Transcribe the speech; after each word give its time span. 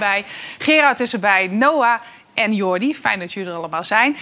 Er. 0.00 0.24
Gerard 0.58 1.00
is 1.00 1.12
erbij. 1.12 1.46
Noah 1.46 1.94
en 2.34 2.54
Jordi. 2.54 2.94
Fijn 2.94 3.18
dat 3.18 3.32
jullie 3.32 3.50
er 3.50 3.56
allemaal 3.56 3.84
zijn. 3.84 4.16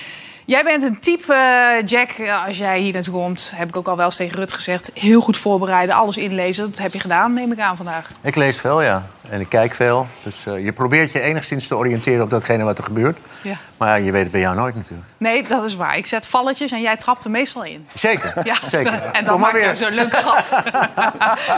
Jij 0.47 0.65
bent 0.65 0.83
een 0.83 1.01
type, 1.01 1.35
eh, 1.35 1.87
Jack, 1.87 2.09
eh, 2.11 2.47
als 2.47 2.59
jij 2.59 2.79
hier 2.79 2.93
naartoe 2.93 3.15
komt... 3.15 3.53
heb 3.55 3.69
ik 3.69 3.77
ook 3.77 3.89
al 3.89 3.97
wel 3.97 4.05
eens 4.05 4.17
tegen 4.17 4.37
Rut 4.37 4.53
gezegd... 4.53 4.91
heel 4.95 5.21
goed 5.21 5.37
voorbereiden, 5.37 5.95
alles 5.95 6.17
inlezen. 6.17 6.71
Dat 6.71 6.79
heb 6.79 6.93
je 6.93 7.01
gedaan, 7.01 7.33
neem 7.33 7.53
ik 7.53 7.59
aan 7.59 7.77
vandaag. 7.77 8.07
Ik 8.23 8.35
lees 8.37 8.57
veel, 8.57 8.83
ja. 8.83 9.03
En 9.31 9.41
ik 9.41 9.49
kijk 9.49 9.75
veel. 9.75 10.07
Dus 10.23 10.47
eh, 10.47 10.65
je 10.65 10.73
probeert 10.73 11.13
je 11.13 11.21
enigszins 11.21 11.69
te 11.69 11.77
oriënteren 11.77 12.23
op 12.23 12.31
datgene 12.31 12.65
wat 12.65 12.79
er 12.79 12.85
gebeurt. 12.85 13.19
Ja. 13.43 13.55
Maar 13.77 14.01
je 14.01 14.11
weet 14.13 14.23
het 14.23 14.33
bij 14.33 14.41
jou 14.41 14.57
nooit 14.57 14.75
natuurlijk. 14.75 15.09
Nee, 15.17 15.47
dat 15.49 15.65
is 15.65 15.75
waar. 15.75 15.97
Ik 15.97 16.07
zet 16.07 16.27
valletjes 16.27 16.73
en 16.73 16.81
jij 16.81 16.97
trapt 16.97 17.25
er 17.25 17.31
meestal 17.31 17.65
in. 17.65 17.87
Zeker, 17.95 18.33
Ja, 18.45 18.57
zeker. 18.69 18.93
en 18.93 19.25
dan 19.25 19.41
maak 19.41 19.53
je 19.53 19.71
zo'n 19.75 19.93
leuke 19.95 20.17
gast. 20.23 20.55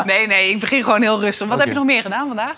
nee, 0.04 0.26
nee, 0.26 0.51
ik 0.51 0.60
begin 0.60 0.84
gewoon 0.84 1.02
heel 1.02 1.20
rustig. 1.20 1.48
Wat 1.48 1.59
heb 1.59 1.68
je 1.68 1.74
nog 1.74 1.84
meer 1.84 2.02
gedaan 2.02 2.26
vandaag? 2.26 2.54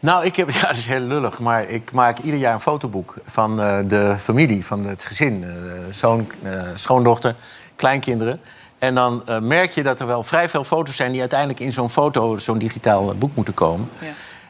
Nou, 0.00 0.24
ik 0.24 0.36
heb, 0.36 0.50
ja, 0.60 0.60
dat 0.60 0.76
is 0.76 0.86
heel 0.86 1.00
lullig, 1.00 1.38
maar 1.38 1.68
ik 1.68 1.92
maak 1.92 2.18
ieder 2.18 2.40
jaar 2.40 2.54
een 2.54 2.60
fotoboek 2.60 3.14
van 3.26 3.60
eh, 3.60 3.78
de 3.86 4.14
familie, 4.18 4.66
van 4.66 4.86
het 4.86 5.04
gezin. 5.04 5.44
eh, 5.44 5.50
zoon, 5.90 6.30
eh, 6.42 6.62
schoondochter, 6.74 7.34
kleinkinderen. 7.76 8.40
En 8.78 8.94
dan 8.94 9.22
merk 9.42 9.70
je 9.70 9.82
dat 9.82 10.00
er 10.00 10.06
wel 10.06 10.22
vrij 10.22 10.48
veel 10.48 10.64
foto's 10.64 10.96
zijn 10.96 11.10
die 11.10 11.20
uiteindelijk 11.20 11.60
in 11.60 11.72
zo'n 11.72 11.90
foto, 11.90 12.36
zo'n 12.36 12.58
digitaal 12.58 13.14
boek 13.14 13.34
moeten 13.34 13.54
komen. 13.54 13.90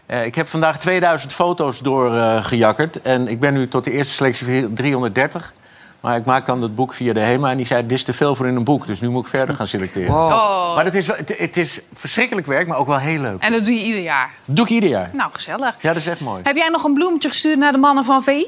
Ja. 0.06 0.20
Ik 0.20 0.34
heb 0.34 0.48
vandaag 0.48 0.78
2000 0.78 1.32
foto's 1.32 1.78
doorgejakkerd. 1.78 3.02
en 3.02 3.28
ik 3.28 3.40
ben 3.40 3.54
nu 3.54 3.68
tot 3.68 3.84
de 3.84 3.90
eerste 3.90 4.14
selectie 4.14 4.62
van 4.62 4.74
330. 4.74 5.52
Maar 6.00 6.16
ik 6.16 6.24
maak 6.24 6.46
dan 6.46 6.62
het 6.62 6.74
boek 6.74 6.94
via 6.94 7.12
de 7.12 7.20
HEMA 7.20 7.50
en 7.50 7.56
die 7.56 7.66
zei... 7.66 7.82
dit 7.82 7.92
is 7.98 8.04
te 8.04 8.12
veel 8.12 8.34
voor 8.34 8.46
in 8.46 8.56
een 8.56 8.64
boek, 8.64 8.86
dus 8.86 9.00
nu 9.00 9.08
moet 9.08 9.24
ik 9.24 9.30
verder 9.30 9.54
gaan 9.54 9.66
selecteren. 9.66 10.14
Oh. 10.14 10.74
Maar 10.74 10.84
het 10.84 10.94
is, 10.94 11.06
wel- 11.06 11.16
het, 11.16 11.38
het 11.38 11.56
is 11.56 11.80
verschrikkelijk 11.92 12.46
werk, 12.46 12.66
maar 12.68 12.76
ook 12.78 12.86
wel 12.86 12.98
heel 12.98 13.20
leuk. 13.20 13.40
En 13.42 13.52
dat 13.52 13.64
doe 13.64 13.74
je 13.74 13.82
ieder 13.82 14.00
jaar. 14.02 14.30
Dat 14.46 14.56
doe 14.56 14.64
ik 14.64 14.70
ieder 14.70 14.88
jaar. 14.90 15.10
Nou, 15.12 15.30
gezellig. 15.32 15.74
Ja, 15.80 15.88
dat 15.92 15.96
is 15.96 16.06
echt 16.06 16.20
mooi. 16.20 16.40
Heb 16.42 16.56
jij 16.56 16.68
nog 16.68 16.84
een 16.84 16.92
bloemetje 16.94 17.28
gestuurd 17.28 17.58
naar 17.58 17.72
de 17.72 17.78
mannen 17.78 18.04
van 18.04 18.22
VI? 18.22 18.46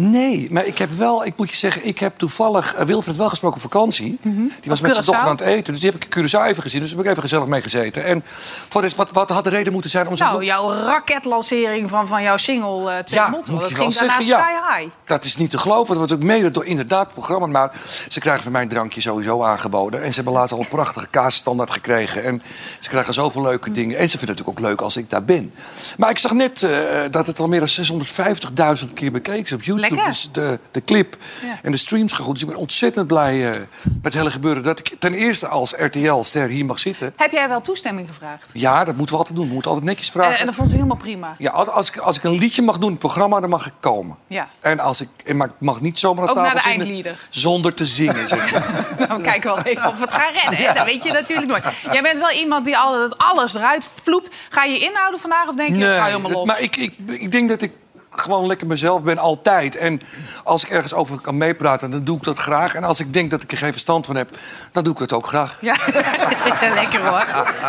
Nee, 0.00 0.48
maar 0.50 0.66
ik 0.66 0.78
heb 0.78 0.90
wel, 0.90 1.24
ik 1.24 1.36
moet 1.36 1.50
je 1.50 1.56
zeggen, 1.56 1.86
ik 1.86 1.98
heb 1.98 2.18
toevallig 2.18 2.74
eh, 2.74 2.84
Wilfred 2.84 3.16
wel 3.16 3.28
gesproken 3.28 3.56
op 3.56 3.62
vakantie. 3.62 4.18
Die 4.22 4.50
was 4.64 4.80
met 4.80 4.94
zijn 4.94 5.04
dochter 5.04 5.24
aan 5.24 5.30
het 5.30 5.40
eten, 5.40 5.72
dus 5.72 5.82
die 5.82 5.90
heb 5.90 6.04
ik 6.04 6.14
in 6.14 6.22
Curaçao 6.22 6.46
even 6.46 6.62
gezien. 6.62 6.80
Dus 6.80 6.88
daar 6.88 6.98
heb 6.98 7.06
ik 7.06 7.10
even 7.10 7.22
gezellig 7.22 7.46
mee 7.46 7.62
gezeten. 7.62 8.04
En 8.04 8.24
wat, 8.68 8.84
is, 8.84 8.94
wat, 8.94 9.10
wat 9.10 9.30
had 9.30 9.44
de 9.44 9.50
reden 9.50 9.72
moeten 9.72 9.90
zijn 9.90 10.08
om 10.08 10.14
Nou, 10.14 10.44
jouw 10.44 10.72
raketlancering 10.72 11.90
van, 11.90 12.08
van 12.08 12.22
jouw 12.22 12.36
single 12.36 12.90
eh 12.92 13.04
Twee 13.04 13.20
Ja, 13.20 13.28
Motten. 13.28 13.58
Dat 13.58 13.72
ging 13.72 13.94
daarna 13.94 14.20
sky 14.20 14.26
ja. 14.26 14.76
high. 14.76 14.90
Dat 15.04 15.24
is 15.24 15.36
niet 15.36 15.50
te 15.50 15.58
geloven. 15.58 15.94
Dat 15.94 16.08
was 16.08 16.18
ook 16.18 16.24
mede 16.24 16.50
door 16.50 16.64
inderdaad 16.64 17.04
het 17.04 17.14
programma. 17.14 17.46
Maar 17.46 17.72
ze 18.08 18.20
krijgen 18.20 18.42
van 18.42 18.52
mij 18.52 18.62
een 18.62 18.68
drankje 18.68 19.00
sowieso 19.00 19.42
aangeboden. 19.42 20.02
En 20.02 20.08
ze 20.08 20.14
hebben 20.14 20.32
laatst 20.32 20.54
al 20.54 20.60
een 20.60 20.68
prachtige 20.68 21.08
kaasstandaard 21.10 21.70
gekregen. 21.70 22.24
En 22.24 22.42
ze 22.80 22.88
krijgen 22.88 23.14
zoveel 23.14 23.42
leuke 23.42 23.70
dingen. 23.70 23.98
En 23.98 24.08
ze 24.08 24.18
vinden 24.18 24.36
het 24.36 24.38
natuurlijk 24.38 24.58
ook 24.58 24.78
leuk 24.78 24.80
als 24.80 24.96
ik 24.96 25.10
daar 25.10 25.24
ben. 25.24 25.52
Maar 25.96 26.10
ik 26.10 26.18
zag 26.18 26.32
net 26.32 26.62
eh, 26.62 27.00
dat 27.10 27.26
het 27.26 27.40
al 27.40 27.46
meer 27.46 27.60
dan 27.60 28.78
650.000 28.86 28.92
keer 28.94 29.12
bekeken 29.12 29.44
is 29.44 29.52
op 29.52 29.62
YouTube. 29.62 29.87
Lekker. 29.90 30.08
Dus 30.08 30.28
de, 30.32 30.58
de 30.70 30.84
clip 30.84 31.16
Ja. 31.42 31.58
en 31.62 31.72
de 31.72 31.78
streams 31.78 32.12
gaan 32.12 32.24
goed. 32.24 32.32
Dus 32.34 32.42
ik 32.42 32.48
ben 32.48 32.58
ontzettend 32.58 33.06
blij 33.06 33.50
eh, 33.52 33.60
met 33.82 34.02
het 34.02 34.14
hele 34.14 34.30
gebeuren. 34.30 34.62
Dat 34.62 34.78
ik 34.78 34.96
ten 34.98 35.14
eerste 35.14 35.48
als 35.48 35.74
RTL-ster 35.76 36.48
hier 36.48 36.64
mag 36.64 36.78
zitten. 36.78 37.12
Heb 37.16 37.30
jij 37.32 37.48
wel 37.48 37.60
toestemming 37.60 38.08
gevraagd? 38.08 38.50
Ja, 38.52 38.84
dat 38.84 38.94
moeten 38.96 39.14
we 39.14 39.20
altijd 39.20 39.36
doen. 39.38 39.46
We 39.48 39.52
moeten 39.52 39.70
altijd 39.70 39.88
netjes 39.88 40.10
vragen. 40.10 40.32
En, 40.32 40.38
en 40.40 40.46
dat 40.46 40.54
vond 40.54 40.68
ze 40.68 40.74
helemaal 40.74 40.96
prima. 40.96 41.34
Ja, 41.38 41.50
als 41.50 41.88
ik, 41.88 41.96
als 41.96 42.16
ik 42.16 42.24
een 42.24 42.38
liedje 42.38 42.62
mag 42.62 42.74
doen 42.74 42.84
in 42.86 42.90
het 42.90 42.98
programma, 42.98 43.40
dan 43.40 43.50
mag 43.50 43.66
ik 43.66 43.72
komen. 43.80 44.16
Ja. 44.26 44.48
En 44.60 44.80
als 44.80 45.00
ik, 45.00 45.08
en 45.24 45.36
maar 45.36 45.46
ik 45.46 45.52
mag 45.58 45.80
niet 45.80 45.98
zomaar 45.98 46.22
aan 46.22 46.28
Ook 46.28 46.36
tafel 46.36 46.52
naar 46.52 46.62
de 46.62 46.68
zitten 46.68 46.80
eindlieder. 46.86 47.26
zonder 47.30 47.74
te 47.74 47.86
zingen. 47.86 48.28
Zeg 48.28 48.52
maar. 48.52 48.86
Nou, 49.08 49.20
we 49.20 49.26
kijken 49.26 49.54
wel 49.54 49.64
even 49.64 49.88
of 49.88 50.00
het 50.00 50.12
gaan 50.12 50.32
redden. 50.32 50.56
Hè? 50.66 50.72
Dat 50.74 50.84
weet 50.84 51.04
je 51.04 51.12
natuurlijk 51.12 51.48
nooit. 51.48 51.64
Jij 51.92 52.02
bent 52.02 52.18
wel 52.18 52.30
iemand 52.30 52.64
die 52.64 52.76
altijd 52.78 53.18
alles 53.18 53.54
eruit 53.54 53.88
vloept. 54.02 54.34
Ga 54.48 54.64
je 54.64 54.78
inhouden 54.78 55.20
vandaag 55.20 55.48
of 55.48 55.54
denk 55.54 55.76
je, 55.76 55.84
ga 55.84 56.04
helemaal 56.04 56.30
los? 56.30 56.46
maar 56.46 56.60
ik, 56.60 56.76
ik, 56.76 56.94
ik 57.06 57.32
denk 57.32 57.48
dat 57.48 57.62
ik 57.62 57.72
gewoon 58.20 58.46
lekker 58.46 58.66
mezelf 58.66 59.02
ben, 59.02 59.18
altijd. 59.18 59.76
En 59.76 60.00
als 60.44 60.64
ik 60.64 60.70
ergens 60.70 60.94
over 60.94 61.20
kan 61.20 61.36
meepraten, 61.36 61.90
dan 61.90 62.04
doe 62.04 62.16
ik 62.16 62.22
dat 62.22 62.38
graag. 62.38 62.74
En 62.74 62.84
als 62.84 63.00
ik 63.00 63.12
denk 63.12 63.30
dat 63.30 63.42
ik 63.42 63.52
er 63.52 63.58
geen 63.58 63.72
verstand 63.72 64.06
van 64.06 64.16
heb, 64.16 64.38
dan 64.72 64.84
doe 64.84 64.92
ik 64.92 64.98
dat 64.98 65.12
ook 65.12 65.26
graag. 65.26 65.58
Ja, 65.60 65.76
lekker 66.74 67.06
hoor. 67.06 67.26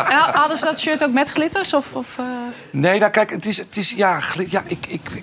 En 0.08 0.18
hadden 0.18 0.58
ze 0.58 0.64
dat 0.64 0.80
shirt 0.80 1.04
ook 1.04 1.12
met 1.12 1.30
glitters? 1.30 1.74
Of, 1.74 1.92
of, 1.92 2.18
eh? 2.18 2.24
Nee, 2.70 2.98
nou 2.98 3.10
kijk, 3.10 3.30
het 3.30 3.46
is, 3.46 3.56
het 3.56 3.76
is 3.76 3.90
ja, 3.92 4.20
ja 4.48 4.62
ik, 4.66 4.86
ik, 4.86 5.22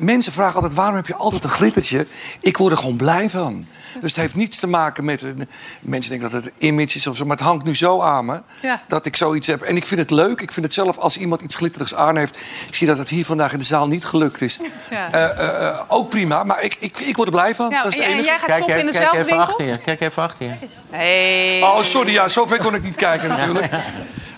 mensen 0.00 0.32
vragen 0.32 0.54
altijd, 0.54 0.74
waarom 0.74 0.94
heb 0.94 1.06
je 1.06 1.14
altijd 1.16 1.44
een 1.44 1.50
glittertje? 1.50 2.06
Ik 2.40 2.56
word 2.56 2.72
er 2.72 2.78
gewoon 2.78 2.96
blij 2.96 3.30
van. 3.30 3.66
Dus 4.00 4.10
het 4.12 4.20
heeft 4.20 4.34
niets 4.34 4.58
te 4.58 4.66
maken 4.66 5.04
met... 5.04 5.22
een- 5.22 5.48
Mensen 5.80 6.10
denken 6.10 6.30
dat 6.30 6.44
het 6.44 6.52
image 6.58 6.96
is 6.96 7.06
of 7.06 7.16
zo, 7.16 7.24
maar 7.24 7.36
het 7.36 7.46
hangt 7.46 7.64
nu 7.64 7.76
zo 7.76 8.00
aan 8.02 8.24
me... 8.24 8.42
Ja. 8.62 8.82
dat 8.88 9.06
ik 9.06 9.16
zoiets 9.16 9.46
heb. 9.46 9.62
En 9.62 9.76
ik 9.76 9.86
vind 9.86 10.00
het 10.00 10.10
leuk. 10.10 10.40
Ik 10.40 10.52
vind 10.52 10.66
het 10.66 10.74
zelf, 10.74 10.98
als 10.98 11.16
iemand 11.16 11.40
iets 11.40 11.54
glitterigs 11.54 11.94
aan 11.94 12.16
heeft... 12.16 12.36
ik 12.68 12.74
zie 12.74 12.86
dat 12.86 12.98
het 12.98 13.08
hier 13.08 13.24
vandaag 13.24 13.52
in 13.52 13.58
de 13.58 13.64
zaal 13.64 13.86
niet 13.86 14.04
gelukt 14.04 14.40
is. 14.40 14.58
Ja. 14.90 15.10
Eh, 15.12 15.24
eh, 15.24 15.66
eh, 15.68 15.80
ook 15.88 16.08
prima, 16.10 16.44
maar 16.44 16.62
ik, 16.62 16.76
ik, 16.80 16.98
ik 16.98 17.16
word 17.16 17.28
er 17.28 17.34
blij 17.34 17.54
van. 17.54 17.70
Dat 17.70 17.86
is 17.86 17.94
het 17.94 18.04
en, 18.04 18.10
en 18.10 18.10
enige. 18.10 18.26
jij 18.28 18.38
gaat 18.38 18.46
Kijk, 18.46 18.58
shoppen 18.58 18.78
in 18.78 18.88
even- 18.88 18.92
dezelfde 18.92 19.16
kijk 19.16 19.28
even 19.28 19.36
winkel? 19.38 19.54
achter 19.54 19.66
je. 19.66 19.78
Kijk 19.84 20.00
even 20.00 20.22
achter 20.22 20.46
je. 20.46 20.54
Hey. 20.90 21.62
Oh, 21.62 21.82
sorry, 21.82 22.12
ja, 22.12 22.28
zover 22.28 22.58
kon 22.58 22.74
ik 22.74 22.82
niet 22.82 22.94
kijken 22.94 23.28
natuurlijk. 23.28 23.66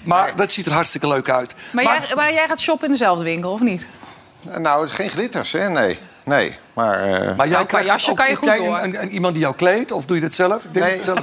Maar 0.05 0.37
dat 0.37 0.53
ziet 0.53 0.67
er 0.67 0.73
hartstikke 0.73 1.07
leuk 1.09 1.31
uit. 1.31 1.55
maar, 1.73 1.85
jij, 1.85 2.01
maar 2.15 2.33
jij 2.33 2.47
gaat 2.49 2.61
shoppen 2.61 2.85
in 2.87 2.91
dezelfde 2.93 3.25
winkel, 3.25 3.53
of 3.53 3.61
niet? 3.61 3.89
Nou, 4.59 4.89
geen 4.89 5.11
glitters, 5.11 5.53
hè? 5.53 5.69
Nee. 5.69 5.99
Nee. 6.25 6.59
Maar. 6.73 7.03
eh, 7.03 7.37
Maar 7.37 7.67
krijgt 7.67 7.87
jasje 7.89 8.11
ook- 8.11 8.17
kan 8.17 8.29
je 8.29 8.37
goed 8.37 8.49
door. 8.57 8.79
Een, 8.79 8.85
een, 8.85 9.03
een- 9.03 9.11
iemand 9.11 9.35
die 9.35 9.43
jou 9.43 9.55
kleedt, 9.55 9.93
of 9.93 10.07
doe 10.07 10.17
je 10.17 10.23
dat 10.23 10.35
zelf? 10.35 10.65
Ik 10.65 10.73
denk 10.75 10.87
Nee. 10.87 10.95
dat 10.95 11.05
zelf 11.05 11.19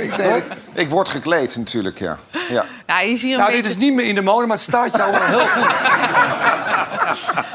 ik, 0.00 0.16
nee, 0.18 0.36
ik, 0.36 0.44
ik 0.74 0.90
word 0.90 1.08
gekleed 1.08 1.56
natuurlijk, 1.56 1.98
ja. 1.98 2.16
ja. 2.48 2.64
Ja, 2.86 3.00
je 3.00 3.10
is 3.10 3.22
hier 3.22 3.32
een 3.32 3.38
Nou, 3.38 3.50
beetje... 3.50 3.62
dit 3.68 3.76
is 3.76 3.82
niet 3.82 3.94
meer 3.94 4.06
in 4.06 4.14
de 4.14 4.20
mode, 4.22 4.46
maar 4.46 4.56
het 4.56 4.66
staat 4.66 4.96
jou 4.96 5.10
wel 5.10 5.20
heel 5.22 5.46
goed. 5.46 5.72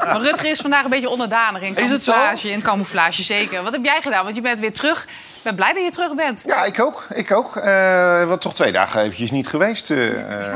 Maar 0.00 0.20
Rutger 0.20 0.50
is 0.50 0.60
vandaag 0.60 0.84
een 0.84 0.90
beetje 0.90 1.08
onderdanig 1.08 1.62
in 1.62 1.76
Is 1.76 1.90
het 1.90 2.04
zo? 2.04 2.12
camouflage. 2.12 2.50
In 2.50 2.62
camouflage, 2.62 3.22
zeker. 3.22 3.62
Wat 3.62 3.72
heb 3.72 3.84
jij 3.84 3.98
gedaan? 4.02 4.22
Want 4.24 4.34
je 4.36 4.40
bent 4.40 4.58
weer 4.60 4.72
terug. 4.72 5.02
Ik 5.04 5.42
ben 5.46 5.54
blij 5.54 5.72
dat 5.72 5.84
je 5.84 5.90
terug 5.90 6.14
bent. 6.14 6.42
Ja, 6.46 6.64
ik 6.64 6.80
ook. 6.80 7.06
Ik 7.14 7.30
ook. 7.32 7.56
Eh 7.56 8.24
wat 8.24 8.40
toch 8.40 8.54
twee 8.54 8.72
dagen 8.72 9.00
eventjes 9.02 9.30
niet 9.30 9.48
geweest 9.48 9.90
eh, 9.90 10.06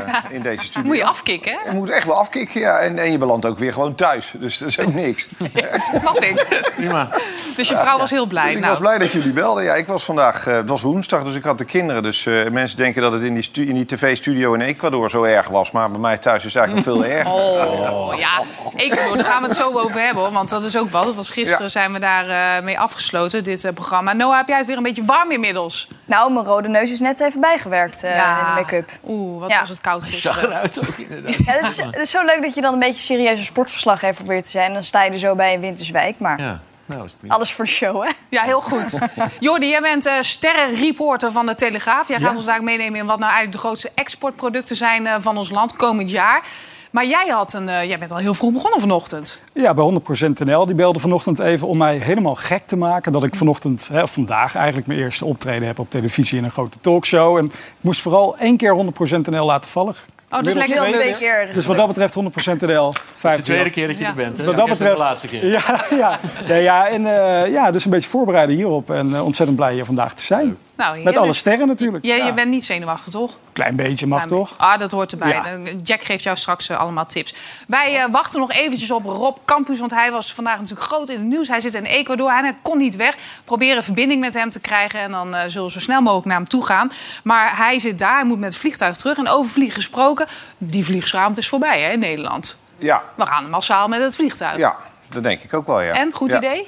eh, 0.07 0.15
in 0.29 0.41
deze 0.41 0.63
studio. 0.69 0.87
Moet 0.89 0.97
je 0.97 1.05
afkicken, 1.05 1.51
hè? 1.51 1.69
Je 1.69 1.75
moet 1.75 1.89
echt 1.89 2.05
wel 2.05 2.15
afkicken, 2.15 2.59
ja. 2.59 2.77
En, 2.77 2.97
en 2.99 3.11
je 3.11 3.17
belandt 3.17 3.45
ook 3.45 3.59
weer 3.59 3.73
gewoon 3.73 3.95
thuis. 3.95 4.33
Dus 4.37 4.57
dat 4.57 4.67
is 4.67 4.79
ook 4.79 4.93
niks. 4.93 5.27
Dat 5.39 5.99
snap 6.01 6.19
ik. 6.23 6.34
Prima. 6.75 7.07
Dus 7.55 7.67
je 7.69 7.75
vrouw 7.77 7.97
was 7.97 8.09
heel 8.09 8.25
blij. 8.25 8.43
Dus 8.45 8.53
ik 8.53 8.59
nou, 8.59 8.71
was 8.71 8.79
blij 8.81 8.97
dat 8.97 9.11
jullie 9.11 9.33
belden. 9.33 9.63
Ja, 9.63 9.73
ik 9.75 9.87
was 9.87 10.03
vandaag, 10.03 10.47
eh, 10.47 10.55
het 10.55 10.69
was 10.69 10.81
woensdag, 10.81 11.23
dus 11.23 11.35
ik 11.35 11.43
had 11.43 11.57
de 11.57 11.65
kinderen. 11.65 12.03
Dus 12.03 12.25
eh, 12.25 12.49
mensen 12.49 12.77
denken 12.77 13.01
dat 13.01 13.11
het 13.11 13.21
in 13.23 13.33
die, 13.33 13.49
in 13.67 13.73
die 13.73 13.85
tv-studio 13.85 14.53
in 14.53 14.61
Ecuador 14.61 15.09
zo 15.09 15.23
erg 15.23 15.47
was. 15.47 15.71
Maar 15.71 15.89
bij 15.91 15.99
mij 15.99 16.17
thuis 16.17 16.45
is 16.45 16.53
het 16.53 16.61
eigenlijk 16.63 16.87
nog 16.87 16.95
veel 16.95 17.11
erger. 17.11 17.31
Oh, 17.33 18.13
ja. 18.17 18.41
Ecuador, 18.75 19.15
daar 19.15 19.25
gaan 19.25 19.41
we 19.41 19.47
het 19.47 19.57
zo 19.57 19.67
over 19.79 20.01
hebben. 20.01 20.23
Hoor, 20.23 20.31
want 20.31 20.49
dat 20.49 20.63
is 20.63 20.77
ook 20.77 20.89
wat. 20.89 21.05
Dat 21.05 21.15
was 21.15 21.29
gisteren 21.29 21.63
Ja. 21.63 21.67
zijn 21.69 21.93
we 21.93 21.99
daar 21.99 22.29
eh, 22.29 22.63
mee 22.63 22.79
afgesloten, 22.79 23.43
dit 23.43 23.71
programma. 23.73 24.13
Noah, 24.13 24.37
heb 24.37 24.47
jij 24.47 24.57
het 24.57 24.65
weer 24.65 24.77
een 24.77 24.83
beetje 24.83 25.05
warm 25.05 25.31
inmiddels? 25.31 25.87
Nou, 26.05 26.33
mijn 26.33 26.45
rode 26.45 26.67
neus 26.69 26.91
is 26.91 26.99
net 26.99 27.19
even 27.19 27.41
bijgewerkt 27.41 28.03
eh, 28.03 28.11
in 28.11 28.17
de 28.17 28.51
make-up. 28.61 28.89
Oeh, 29.07 29.39
wat 29.41 29.51
Ja. 29.51 29.59
was 29.59 29.69
het 29.69 29.81
koud 29.81 30.01
Zag 30.01 30.09
gisteren. 30.09 30.49
eruit 30.49 30.79
ook 30.79 30.97
inderdaad. 30.97 31.35
Ja, 31.35 31.53
het, 31.53 31.65
is, 31.65 31.77
het 31.81 31.95
is 31.97 32.09
zo 32.09 32.25
leuk 32.25 32.41
dat 32.41 32.55
je 32.55 32.61
dan 32.61 32.73
een 32.73 32.79
beetje 32.79 32.99
serieuze 32.99 33.43
sportverslaggever 33.43 34.15
probeert 34.23 34.45
te 34.45 34.51
zijn. 34.51 34.73
Dan 34.73 34.83
sta 34.83 35.03
je 35.03 35.11
er 35.11 35.19
zo 35.19 35.35
bij 35.35 35.53
in 35.53 35.59
Winterswijk. 35.59 36.15
Maar 36.25 36.39
Ja, 36.41 36.59
nou 36.85 37.03
is 37.05 37.09
het 37.11 37.19
prima. 37.19 37.33
alles 37.35 37.53
voor 37.53 37.65
de 37.65 37.71
show, 37.71 38.03
hè? 38.03 38.11
Ja, 38.29 38.43
heel 38.43 38.61
goed. 38.61 38.99
Jordi, 39.39 39.67
jij 39.69 39.81
bent 39.81 40.05
eh 40.05 40.13
sterrenreporter 40.21 41.31
van 41.31 41.45
de 41.45 41.55
Telegraaf. 41.55 42.07
Jij 42.07 42.19
gaat 42.19 42.29
Ja. 42.29 42.35
ons 42.35 42.45
daar 42.45 42.63
meenemen 42.63 42.99
in 42.99 43.05
wat 43.05 43.19
nou 43.19 43.31
eigenlijk 43.31 43.61
de 43.61 43.67
grootste 43.67 43.91
exportproducten 43.95 44.75
zijn 44.75 45.07
eh, 45.07 45.15
van 45.19 45.37
ons 45.37 45.49
land 45.51 45.75
komend 45.75 46.11
jaar. 46.11 46.43
Maar 46.91 47.05
jij, 47.05 47.27
had 47.27 47.53
een, 47.53 47.69
eh, 47.69 47.83
jij 47.83 47.99
bent 47.99 48.11
al 48.11 48.17
heel 48.17 48.33
vroeg 48.33 48.51
begonnen 48.53 48.79
vanochtend. 48.79 49.43
Ja, 49.53 49.73
bij 49.73 49.83
100% 49.83 50.39
NL. 50.45 50.65
Die 50.65 50.75
belde 50.75 50.99
vanochtend 50.99 51.39
even 51.39 51.67
om 51.67 51.77
mij 51.77 51.97
helemaal 51.97 52.35
gek 52.35 52.67
te 52.67 52.75
maken. 52.77 53.11
Dat 53.11 53.23
ik 53.23 53.35
vanochtend, 53.35 53.87
hè, 53.87 54.01
of 54.01 54.11
vandaag 54.11 54.55
eigenlijk 54.55 54.87
mijn 54.87 54.99
eerste 54.99 55.25
optreden 55.25 55.67
heb 55.67 55.79
op 55.79 55.89
televisie 55.89 56.37
in 56.37 56.43
een 56.43 56.51
grote 56.51 56.79
talkshow. 56.81 57.37
En 57.37 57.45
ik 57.45 57.53
moest 57.81 58.01
vooral 58.01 58.37
één 58.37 58.57
keer 58.57 58.73
100% 58.73 59.29
NL 59.29 59.45
laten 59.45 59.69
vallen. 59.69 59.95
Oh, 60.37 60.43
dat 60.43 60.55
is 60.55 60.61
Inmiddels 60.63 60.91
lekker. 60.95 61.13
Twee- 61.17 61.29
keer. 61.45 61.53
Dus 61.53 61.65
wat 61.65 61.77
dat 61.77 61.87
betreft 61.87 62.13
100% 62.15 62.61
NL. 62.61 62.93
De 63.21 63.37
tweede 63.43 63.69
keer 63.69 63.87
dat 63.87 63.97
je 63.97 64.03
Ja. 64.03 64.09
er 64.09 64.15
bent, 64.15 64.37
hè? 64.37 64.43
Wat 64.43 64.55
dat 64.55 64.69
betreft. 64.69 64.93
de 64.97 65.03
laatste 65.03 65.27
keer. 65.27 65.45
Ja, 65.57 65.85
ja. 65.89 66.19
ja, 66.47 66.55
ja, 66.55 66.87
en, 66.87 67.05
eh, 67.05 67.51
ja, 67.51 67.71
dus 67.71 67.85
een 67.85 67.91
beetje 67.91 68.09
voorbereiden 68.09 68.55
hierop. 68.55 68.89
En 68.91 69.15
eh, 69.15 69.25
ontzettend 69.25 69.57
blij 69.57 69.73
hier 69.73 69.85
vandaag 69.85 70.13
te 70.13 70.23
zijn. 70.23 70.57
Nou, 70.77 71.01
Met 71.03 71.17
alle 71.17 71.33
sterren 71.33 71.67
natuurlijk. 71.67 72.05
Je, 72.05 72.13
je 72.13 72.23
Ja. 72.23 72.33
bent 72.33 72.49
niet 72.49 72.65
zenuwachtig, 72.65 73.11
toch? 73.11 73.37
Klein 73.53 73.75
beetje 73.75 74.07
mag 74.07 74.23
Klein 74.25 74.39
toch? 74.39 74.49
beetje. 74.49 74.63
Ah, 74.63 74.79
dat 74.79 74.91
hoort 74.91 75.11
erbij. 75.11 75.29
Ja. 75.29 75.41
Dan- 75.43 75.67
Jack 75.83 76.03
geeft 76.03 76.23
jou 76.23 76.37
straks 76.37 76.69
eh, 76.69 76.77
allemaal 76.79 77.05
tips. 77.05 77.33
Wij 77.67 77.95
eh, 77.99 78.05
wachten 78.11 78.39
nog 78.39 78.51
eventjes 78.51 78.91
op 78.91 79.05
Rob 79.05 79.35
Campus, 79.45 79.79
want 79.79 79.91
hij 79.91 80.11
was 80.11 80.33
vandaag 80.33 80.59
natuurlijk 80.59 80.87
groot 80.87 81.09
in 81.09 81.17
het 81.19 81.27
nieuws. 81.27 81.47
Hij 81.47 81.59
zit 81.59 81.73
in 81.73 81.85
Ecuador 81.85 82.29
en 82.31 82.43
hij 82.43 82.55
kon 82.61 82.77
niet 82.77 82.95
weg. 82.95 83.15
Proberen 83.43 83.83
verbinding 83.83 84.21
met 84.21 84.33
hem 84.33 84.49
te 84.49 84.59
krijgen 84.59 84.99
en 84.99 85.11
dan 85.11 85.35
eh, 85.35 85.41
zullen 85.47 85.67
we 85.67 85.73
zo 85.73 85.79
snel 85.79 86.01
mogelijk 86.01 86.25
naar 86.27 86.37
hem 86.37 86.47
toe 86.47 86.65
gaan. 86.65 86.91
Maar 87.23 87.57
hij 87.57 87.79
zit 87.79 87.99
daar, 87.99 88.15
hij 88.15 88.25
moet 88.25 88.39
met 88.39 88.49
het 88.51 88.61
vliegtuig 88.61 88.97
terug. 88.97 89.17
En 89.17 89.27
over 89.27 89.51
vliegen 89.51 89.75
gesproken, 89.75 90.27
die 90.57 90.85
vliegschaamte 90.85 91.39
is 91.39 91.47
voorbij 91.49 91.81
hè, 91.81 91.91
in 91.91 91.99
Nederland. 91.99 92.57
Ja, 92.77 93.03
We 93.15 93.25
gaan 93.25 93.49
massaal 93.49 93.87
met 93.87 94.01
het 94.01 94.15
vliegtuig. 94.15 94.57
ja, 94.57 94.75
dat 95.09 95.23
denk 95.23 95.41
ik 95.41 95.53
ook 95.53 95.67
wel, 95.67 95.81
ja. 95.81 95.93
En, 95.93 96.11
goed 96.13 96.31
Ja. 96.31 96.37
idee? 96.37 96.67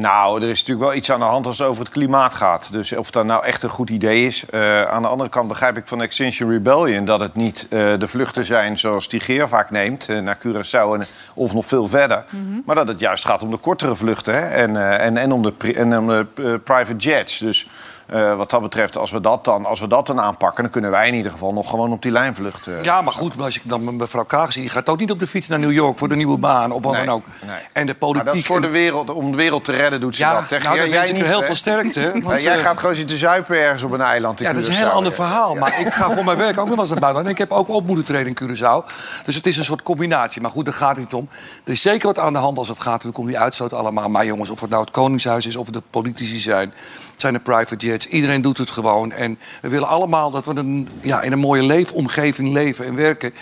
Nou, 0.00 0.42
er 0.42 0.48
is 0.48 0.60
natuurlijk 0.60 0.88
wel 0.88 0.96
iets 0.96 1.12
aan 1.12 1.18
de 1.20 1.26
hand 1.26 1.46
als 1.46 1.58
het 1.58 1.66
over 1.66 1.82
het 1.82 1.92
klimaat 1.92 2.34
gaat. 2.34 2.72
Dus 2.72 2.92
of 2.92 3.10
dat 3.10 3.24
nou 3.24 3.44
echt 3.44 3.62
een 3.62 3.68
goed 3.68 3.90
idee 3.90 4.26
is. 4.26 4.44
Eh, 4.50 4.82
aan 4.82 5.02
de 5.02 5.08
andere 5.08 5.30
kant 5.30 5.48
begrijp 5.48 5.76
ik 5.76 5.86
van 5.86 6.02
Extinction 6.02 6.50
Rebellion... 6.50 7.04
dat 7.04 7.20
het 7.20 7.34
niet 7.34 7.66
eh, 7.70 7.98
de 7.98 8.08
vluchten 8.08 8.44
zijn 8.44 8.78
zoals 8.78 9.06
Tigeer 9.06 9.48
vaak 9.48 9.70
neemt... 9.70 10.08
eh, 10.08 10.18
naar 10.18 10.38
Curaçao 10.38 10.94
en, 10.94 11.06
of 11.34 11.52
nog 11.52 11.66
veel 11.66 11.88
verder. 11.88 12.24
Maar 12.64 12.74
dat 12.74 12.88
het 12.88 13.00
juist 13.00 13.24
gaat 13.24 13.42
om 13.42 13.50
de 13.50 13.56
kortere 13.56 13.96
vluchten 13.96 14.34
hè? 14.34 14.40
En, 14.40 14.98
en, 15.00 15.16
en 15.16 15.32
om 15.32 15.42
de, 15.42 15.52
pri- 15.52 15.74
en 15.74 15.98
om 15.98 16.06
de 16.06 16.60
private 16.64 16.96
jets. 16.96 17.38
Dus 17.38 17.68
eh, 18.08 18.36
wat 18.36 18.50
dat 18.50 18.60
betreft, 18.60 18.96
als 18.96 19.10
we 19.10 19.20
dat, 19.20 19.44
dan, 19.44 19.66
als 19.66 19.80
we 19.80 19.86
dat 19.86 20.06
dan 20.06 20.20
aanpakken... 20.20 20.62
dan 20.62 20.72
kunnen 20.72 20.90
wij 20.90 21.08
in 21.08 21.14
ieder 21.14 21.32
geval 21.32 21.52
nog 21.52 21.70
gewoon 21.70 21.92
op 21.92 22.02
die 22.02 22.12
lijn 22.12 22.34
vluchten. 22.34 22.82
Ja, 22.82 23.00
maar 23.02 23.12
goed, 23.12 23.34
maar 23.34 23.44
als 23.44 23.56
ik 23.56 23.62
dan 23.64 23.96
mevrouw 23.96 24.24
Kaag 24.24 24.52
zie... 24.52 24.62
die 24.62 24.70
gaat 24.70 24.88
ook 24.88 24.98
niet 24.98 25.10
op 25.10 25.20
de 25.20 25.26
fiets 25.26 25.48
naar 25.48 25.58
New 25.58 25.72
York 25.72 25.98
voor 25.98 26.08
de 26.08 26.16
nieuwe 26.16 26.38
baan 26.38 26.72
of 26.72 26.82
wat 26.82 26.92
Nee, 26.92 27.04
dan 27.04 27.14
ook. 27.14 27.24
nee. 27.46 27.56
En 27.72 27.86
de 27.86 27.92
Maar 27.92 27.94
politiek... 27.94 28.24
dat 28.24 28.34
is 28.34 28.46
voor 28.46 28.60
de 28.60 28.68
wereld, 28.68 29.10
om 29.10 29.30
de 29.30 29.36
wereld 29.36 29.64
te 29.64 29.72
redden 29.72 30.00
doet 30.00 30.16
ze 30.16 30.22
Ja, 30.22 30.34
dat. 30.34 30.48
Tegen 30.48 30.64
nou, 30.76 30.88
jij- 30.88 31.06
er 31.06 31.12
niet, 31.12 31.24
heel 31.24 31.42
veel 31.42 31.54
sterkte. 31.54 32.20
Want, 32.22 32.42
jij 32.42 32.56
eh, 32.56 32.62
gaat 32.62 32.78
gewoon 32.78 32.94
zitten 32.94 33.18
zuipen 33.18 33.58
ergens 33.60 33.82
op 33.82 33.92
een 33.92 34.00
eiland 34.00 34.40
in 34.40 34.46
Ja, 34.46 34.52
dat 34.52 34.62
is 34.62 34.68
een 34.68 34.74
heel 34.74 34.88
ander 34.88 35.12
verhaal. 35.12 35.54
Maar 35.54 35.80
ik 35.80 35.92
ga 35.92 36.10
voor 36.10 36.24
mijn 36.24 36.36
werk 36.36 36.58
ook 36.58 36.66
nog 36.66 36.68
wel 36.68 36.78
eens 36.78 36.90
naar 36.90 37.00
buiten. 37.00 37.24
En 37.24 37.30
ik 37.30 37.38
heb 37.38 37.52
ook 37.52 37.68
op 37.68 37.86
moeten 37.86 38.04
treden 38.04 38.36
in 38.36 38.38
Curaçao. 38.42 38.92
Dus 39.24 39.34
het 39.34 39.46
is 39.46 39.56
een 39.56 39.64
soort 39.64 39.82
combinatie. 39.82 40.42
Maar 40.42 40.50
goed, 40.50 40.64
daar 40.64 40.74
gaat 40.74 40.88
het 40.88 40.98
niet 40.98 41.14
om. 41.14 41.28
Er 41.64 41.72
is 41.72 41.82
zeker 41.82 42.06
wat 42.06 42.18
aan 42.18 42.32
de 42.32 42.38
hand 42.38 42.58
als 42.58 42.68
het 42.68 42.80
gaat 42.80 43.04
om 43.12 43.26
die 43.26 43.38
uitstoot 43.38 43.72
allemaal. 43.72 44.08
Maar 44.08 44.24
jongens, 44.24 44.50
of 44.50 44.60
het 44.60 44.70
nou 44.70 44.82
het 44.82 44.90
Koningshuis 44.92 45.46
is 45.46 45.56
of 45.56 45.64
het 45.64 45.74
de 45.74 45.82
politici 45.90 46.38
zijn... 46.38 46.72
het 47.18 47.26
zijn 47.26 47.44
de 47.44 47.50
private 47.52 47.86
jets. 47.86 48.08
Iedereen 48.08 48.42
doet 48.42 48.58
het 48.58 48.70
gewoon. 48.70 49.12
En 49.12 49.38
we 49.60 49.68
willen 49.68 49.88
allemaal 49.88 50.30
dat 50.30 50.44
we 50.44 50.54
een, 50.54 50.88
ja, 51.00 51.22
in 51.22 51.32
een 51.32 51.38
mooie 51.38 51.62
leefomgeving 51.62 52.52
leven 52.52 52.86
en 52.86 52.94
werken. 52.94 53.34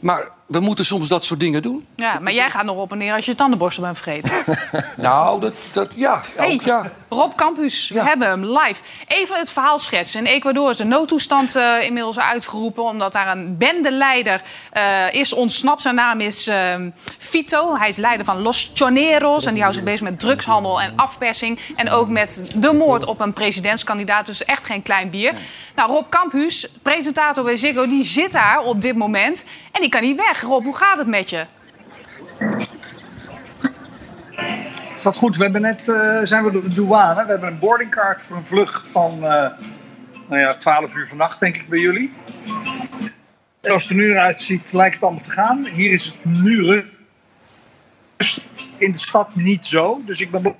Maar 0.00 0.30
we 0.46 0.60
moeten 0.60 0.84
soms 0.84 1.08
dat 1.08 1.24
soort 1.24 1.40
dingen 1.40 1.62
doen. 1.62 1.86
Ja, 1.96 2.18
maar 2.18 2.32
jij 2.32 2.50
gaat 2.50 2.64
nog 2.64 2.76
op 2.76 2.92
en 2.92 2.98
neer 2.98 3.14
als 3.14 3.26
je 3.26 3.34
tandenborstel 3.34 3.82
bent 3.82 3.98
vergeten. 3.98 4.32
Nou, 4.96 5.40
dat, 5.40 5.54
dat 5.72 5.92
ja, 5.94 6.20
Hey, 6.36 6.52
ook 6.52 6.62
ja. 6.62 6.92
Rob 7.08 7.34
Campus, 7.34 7.88
we 7.88 8.02
hebben 8.02 8.28
hem 8.28 8.44
live. 8.44 8.82
Even 9.06 9.36
het 9.36 9.50
verhaal 9.50 9.78
schetsen. 9.78 10.20
In 10.20 10.26
Ecuador 10.26 10.70
is 10.70 10.76
de 10.76 10.84
noodtoestand 10.84 11.56
eh, 11.56 11.82
inmiddels 11.82 12.18
uitgeroepen... 12.18 12.82
omdat 12.82 13.12
daar 13.12 13.36
een 13.36 13.56
bendeleider 13.56 14.42
eh, 14.70 15.14
is 15.14 15.32
ontsnapt. 15.32 15.82
Zijn 15.82 15.94
naam 15.94 16.20
is 16.20 16.46
ehm, 16.46 16.90
Fito. 17.18 17.76
Hij 17.76 17.88
is 17.88 17.96
leider 17.96 18.26
van 18.26 18.42
Los 18.42 18.70
Choneros. 18.74 19.46
En 19.46 19.52
die 19.52 19.60
houdt 19.60 19.76
zich 19.76 19.84
bezig 19.84 20.00
met 20.00 20.20
drugshandel 20.20 20.80
en 20.80 20.92
afpersing. 20.96 21.58
En 21.76 21.90
ook 21.90 22.08
met 22.08 22.50
de 22.54 22.72
moord 22.72 23.04
op 23.04 23.20
een 23.20 23.32
presidentskandidaat. 23.32 24.26
Dus 24.26 24.44
echt 24.44 24.64
geen 24.64 24.82
klein 24.82 25.10
bier. 25.10 25.34
Nou, 25.74 25.90
Rob 25.90 26.08
Campus, 26.08 26.68
presentator 26.82 27.44
bij 27.44 27.56
Ziggo, 27.56 27.86
die 27.86 28.04
zit 28.04 28.32
daar 28.32 28.60
op 28.60 28.80
dit 28.80 28.96
moment. 28.96 29.44
En 29.72 29.80
die 29.80 29.90
kan 29.90 30.02
niet 30.02 30.16
weg. 30.16 30.35
Rob, 30.42 30.64
hoe 30.64 30.76
gaat 30.76 30.98
het 30.98 31.06
met 31.06 31.30
je? 31.30 31.46
gaat 35.06 35.16
goed. 35.16 35.36
We 35.36 35.42
hebben 35.42 35.62
net, 35.62 35.88
eh, 35.88 36.20
zijn 36.22 36.44
we 36.44 36.50
door 36.50 36.62
de 36.62 36.74
douane. 36.74 37.24
We 37.24 37.30
hebben 37.30 37.48
een 37.48 37.58
boardingcard 37.58 38.22
voor 38.22 38.36
een 38.36 38.46
vlucht 38.46 38.88
van 38.88 39.12
eh, 39.12 39.50
nou 40.28 40.40
ja, 40.40 40.54
12 40.54 40.94
uur 40.94 41.08
vannacht, 41.08 41.40
denk 41.40 41.56
ik, 41.56 41.68
bij 41.68 41.78
jullie. 41.78 42.12
Zoals 43.60 43.82
het 43.82 43.90
er 43.90 43.96
nu 43.96 44.10
eruit 44.10 44.42
ziet, 44.42 44.72
lijkt 44.72 44.94
het 44.94 45.02
allemaal 45.02 45.22
te 45.22 45.30
gaan. 45.30 45.64
Hier 45.64 45.92
is 45.92 46.04
het 46.04 46.24
nu 46.24 46.62
rust. 46.62 48.44
In 48.78 48.92
de 48.92 48.98
stad 48.98 49.34
niet 49.34 49.66
zo. 49.66 50.00
Dus 50.04 50.20
ik 50.20 50.30
ben 50.30 50.56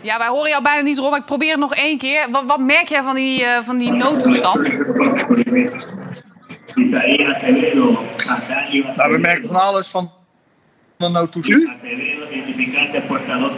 Ja, 0.00 0.18
wij 0.18 0.28
horen 0.28 0.50
jou 0.50 0.62
bijna 0.62 0.82
niet, 0.82 0.98
Rob. 0.98 1.14
Ik 1.14 1.24
probeer 1.24 1.50
het 1.50 1.60
nog 1.60 1.74
één 1.74 1.98
keer. 1.98 2.30
Wat, 2.30 2.44
wat 2.44 2.60
merk 2.60 2.88
jij 2.88 3.02
van 3.02 3.14
die, 3.14 3.44
eh, 3.44 3.62
van 3.62 3.78
die 3.78 3.90
noodtoestand? 3.90 4.70
Isaías 6.76 7.36
Acevedo, 7.36 7.98
Antonio 8.28 9.10
we 9.10 9.18
merken 9.18 9.48
van 9.48 9.56
alles 9.56 9.88
van 9.88 10.10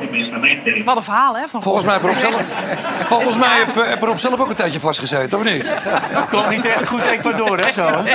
inmediatamente. 0.01 0.85
Wat 0.85 0.97
een 0.97 1.03
verhaal, 1.03 1.37
hè? 1.37 1.49
Van 1.49 1.63
Volgens 1.63 1.85
mij 1.85 1.95
heb 1.95 2.05
op 2.05 2.17
zelf, 2.17 2.63
volgens 3.05 3.37
mij 3.37 3.59
heb, 3.59 3.75
heb 3.75 4.03
er 4.03 4.09
op 4.09 4.19
zelf 4.19 4.41
ook 4.41 4.49
een 4.49 4.55
tijdje 4.55 4.81
vastgezeten, 4.81 5.39
of 5.39 5.45
niet? 5.45 5.65
Komt 6.31 6.51
niet 6.51 6.65
echt 6.65 6.87
goed 6.87 7.03
Ecuador, 7.03 7.61
hè? 7.61 7.73
Zo, 7.73 7.87
hè? 7.87 8.15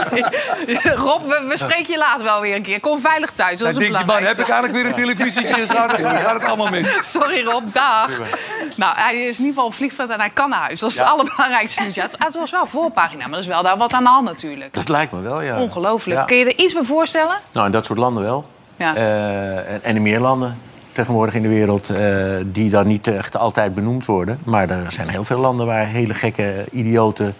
Rob, 1.06 1.28
we, 1.28 1.46
we 1.48 1.58
spreken 1.58 1.92
je 1.92 1.98
later 1.98 2.26
wel 2.26 2.42
weer 2.42 2.56
een 2.56 2.62
keer. 2.62 2.80
Kom 2.80 3.00
veilig 3.00 3.32
thuis, 3.32 3.60
dat 3.60 3.68
is 3.68 3.74
Dan 3.74 3.84
het 3.84 3.94
denk 3.94 4.06
man, 4.06 4.24
heb 4.24 4.38
ik 4.38 4.50
eigenlijk 4.50 4.74
weer 4.74 4.86
een 4.86 4.94
televisietje? 5.04 5.68
Gaat 5.68 5.98
het, 5.98 6.06
gaat 6.06 6.34
het 6.34 6.46
allemaal 6.46 6.70
mis? 6.70 7.12
Sorry 7.12 7.44
Rob, 7.44 7.74
dag. 7.74 8.10
Nou, 8.76 8.96
hij 8.98 9.16
is 9.16 9.22
in 9.22 9.28
ieder 9.28 9.46
geval 9.48 9.66
op 9.66 9.74
vliegveld 9.74 10.10
en 10.10 10.20
hij 10.20 10.30
kan 10.30 10.50
naar 10.50 10.60
huis. 10.60 10.80
Dat 10.80 10.90
is 10.90 10.98
het 10.98 11.08
allerbelangrijkste 11.08 11.82
nieuws. 11.82 11.96
Ja, 11.96 12.04
het, 12.04 12.16
het 12.18 12.36
was 12.36 12.52
wel 12.52 12.66
voorpagina, 12.66 13.24
maar 13.24 13.34
er 13.34 13.40
is 13.40 13.48
wel 13.48 13.64
daar 13.64 13.78
wat 13.78 13.94
aan 13.94 14.04
de 14.04 14.10
hand 14.10 14.26
natuurlijk. 14.26 14.74
Dat 14.74 14.90
lijkt 14.90 15.12
me 15.12 15.22
wel, 15.22 15.42
ja. 15.42 15.60
Ongelooflijk. 15.60 16.20
Ja. 16.20 16.26
Kun 16.26 16.38
je 16.38 16.46
er 16.46 16.58
iets 16.58 16.74
bij 16.74 16.84
voorstellen? 16.84 17.36
Nou, 17.52 17.66
in 17.66 17.72
dat 17.72 17.86
soort 17.86 18.00
landen 18.00 18.24
wel. 18.24 18.46
Ja. 18.82 18.96
Eh, 18.96 19.74
en, 19.74 19.84
en 19.84 19.96
in 19.96 20.02
meer 20.02 20.20
landen 20.20 20.56
tegenwoordig 20.92 21.34
in 21.36 21.42
de 21.42 21.48
wereld... 21.48 21.90
eh, 21.90 22.36
die 22.46 22.70
dan 22.70 22.88
niet 22.88 23.08
echt 23.08 23.38
altijd 23.38 23.76
benoemd 23.76 24.06
worden. 24.06 24.40
Maar 24.44 24.70
er 24.70 24.92
zijn 24.92 25.10
heel 25.10 25.24
veel 25.24 25.40
landen 25.40 25.66
waar 25.66 25.86
hele 25.88 26.14
gekke, 26.14 26.66
idiote... 26.72 27.34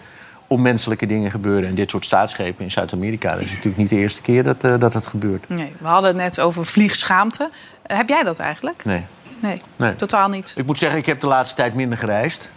onmenselijke 0.46 1.06
dingen 1.06 1.30
gebeuren. 1.30 1.68
En 1.68 1.74
dit 1.74 1.90
soort 1.90 2.04
staatsgrepen 2.04 2.64
in 2.64 2.70
Zuid-Amerika... 2.70 3.32
dat 3.32 3.40
is 3.40 3.48
natuurlijk 3.50 3.76
niet 3.76 3.88
de 3.88 3.96
eerste 3.96 4.22
keer 4.22 4.42
dat, 4.42 4.64
eh, 4.64 4.74
dat 4.78 4.94
het 4.94 5.06
gebeurt. 5.06 5.48
Nee, 5.48 5.72
we 5.78 5.86
hadden 5.88 6.10
het 6.10 6.18
net 6.18 6.40
over 6.40 6.66
vliegschaamte. 6.66 7.48
Heb 7.82 8.08
jij 8.08 8.22
dat 8.22 8.38
eigenlijk? 8.38 8.84
Nee. 8.84 9.04
Nee, 9.40 9.62
Nee. 9.76 9.96
totaal 9.96 10.28
niet. 10.28 10.54
Ik 10.56 10.66
moet 10.66 10.78
zeggen, 10.78 10.98
ik 10.98 11.06
heb 11.06 11.20
de 11.20 11.26
laatste 11.26 11.56
tijd 11.56 11.74
minder 11.74 11.98
gereisd. 11.98 12.50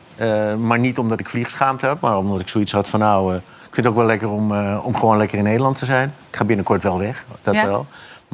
Maar 0.58 0.80
niet 0.80 0.98
omdat 0.98 1.20
ik 1.20 1.30
vliegschaamte 1.30 1.86
heb, 1.86 2.00
maar 2.00 2.18
omdat 2.18 2.40
ik 2.40 2.48
zoiets 2.48 2.72
had 2.72 2.90
van... 2.90 3.00
nou, 3.00 3.36
ik 3.36 3.42
vind 3.62 3.76
het 3.76 3.88
ook 3.88 3.96
wel 3.96 4.06
lekker 4.06 4.30
om, 4.30 4.52
om 4.78 4.96
gewoon 4.98 5.18
lekker 5.18 5.38
in 5.38 5.44
Nederland 5.44 5.78
te 5.78 5.86
zijn. 5.86 6.14
Ik 6.30 6.36
ga 6.36 6.44
binnenkort 6.46 6.84
wel 6.84 7.00
weg, 7.00 7.26
dat 7.44 7.54
Ja. 7.56 7.66
wel. 7.66 7.86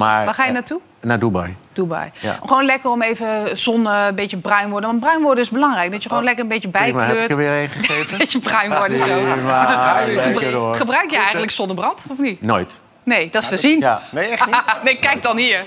Maar, 0.06 0.26
Waar 0.26 0.34
ga 0.34 0.42
je 0.44 0.48
eh, 0.48 0.54
naartoe? 0.54 0.80
naar 1.02 1.20
Dubai. 1.20 1.56
Dubai. 1.74 2.12
Ja. 2.20 2.38
Gewoon 2.46 2.66
lekker 2.66 2.90
om 2.90 3.02
even 3.02 3.58
zon, 3.58 3.86
een 3.86 4.16
beetje 4.16 4.38
bruin 4.38 4.70
worden. 4.70 4.90
Want 4.90 5.02
bruin 5.02 5.22
worden 5.22 5.44
is 5.44 5.50
belangrijk. 5.50 5.92
Dat 5.92 6.04
je 6.04 6.10
gewoon 6.10 6.24
lekker 6.24 6.44
een 6.44 6.50
beetje 6.50 6.70
Prima, 6.70 6.86
heb 6.86 6.96
ik 6.96 7.08
bijkleurt. 7.08 7.32
er 7.32 7.38
weer 7.38 7.52
een 7.52 7.62
Een 7.78 7.86
gegeven? 7.86 8.18
beetje 8.18 8.40
bruin 8.40 8.70
worden 8.76 8.98
zo. 8.98 9.06
Prima, 9.06 10.54
hoor. 10.60 10.76
Gebruik 10.76 11.10
je 11.12 11.18
eigenlijk 11.18 11.52
zonnebrand, 11.52 12.06
of 12.12 12.18
niet? 12.18 12.42
Nooit. 12.42 12.72
Nee, 13.04 13.30
dat 13.32 13.44
is 13.44 13.50
te 13.50 13.58
zien. 13.58 13.80
Ja. 13.80 14.02
Nee, 14.10 14.26
echt 14.26 14.46
niet? 14.46 14.56
nee, 14.84 15.00
kijk 15.00 15.22
dan 15.22 15.38
hier. 15.38 15.66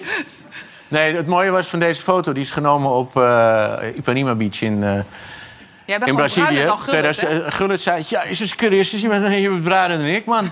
Nee, 0.88 1.16
het 1.16 1.26
mooie 1.26 1.50
was 1.50 1.66
van 1.68 1.78
deze 1.78 2.02
foto, 2.02 2.32
die 2.32 2.42
is 2.42 2.50
genomen 2.50 2.90
op 2.90 3.16
eh, 3.16 3.72
Ipanema 3.96 4.34
Beach 4.34 4.62
in, 4.62 4.82
eh, 4.84 4.90
Jij 5.86 5.98
bent 5.98 6.10
in 6.10 6.16
Brazilië. 6.16 6.64
dan 6.64 6.78
Gullit, 6.78 7.20
hè? 7.20 7.22
2000 7.22 7.54
Gullit 7.54 7.80
zei, 7.80 8.04
ja, 8.08 8.22
is 8.22 8.38
dus 8.38 8.52
Christus, 8.52 9.00
je 9.00 9.08
bent, 9.08 9.34
je 9.34 9.48
bent 9.48 9.62
bruiner 9.62 9.98
dan 9.98 10.06
ik, 10.06 10.24
man. 10.24 10.50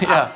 Ja. 0.00 0.30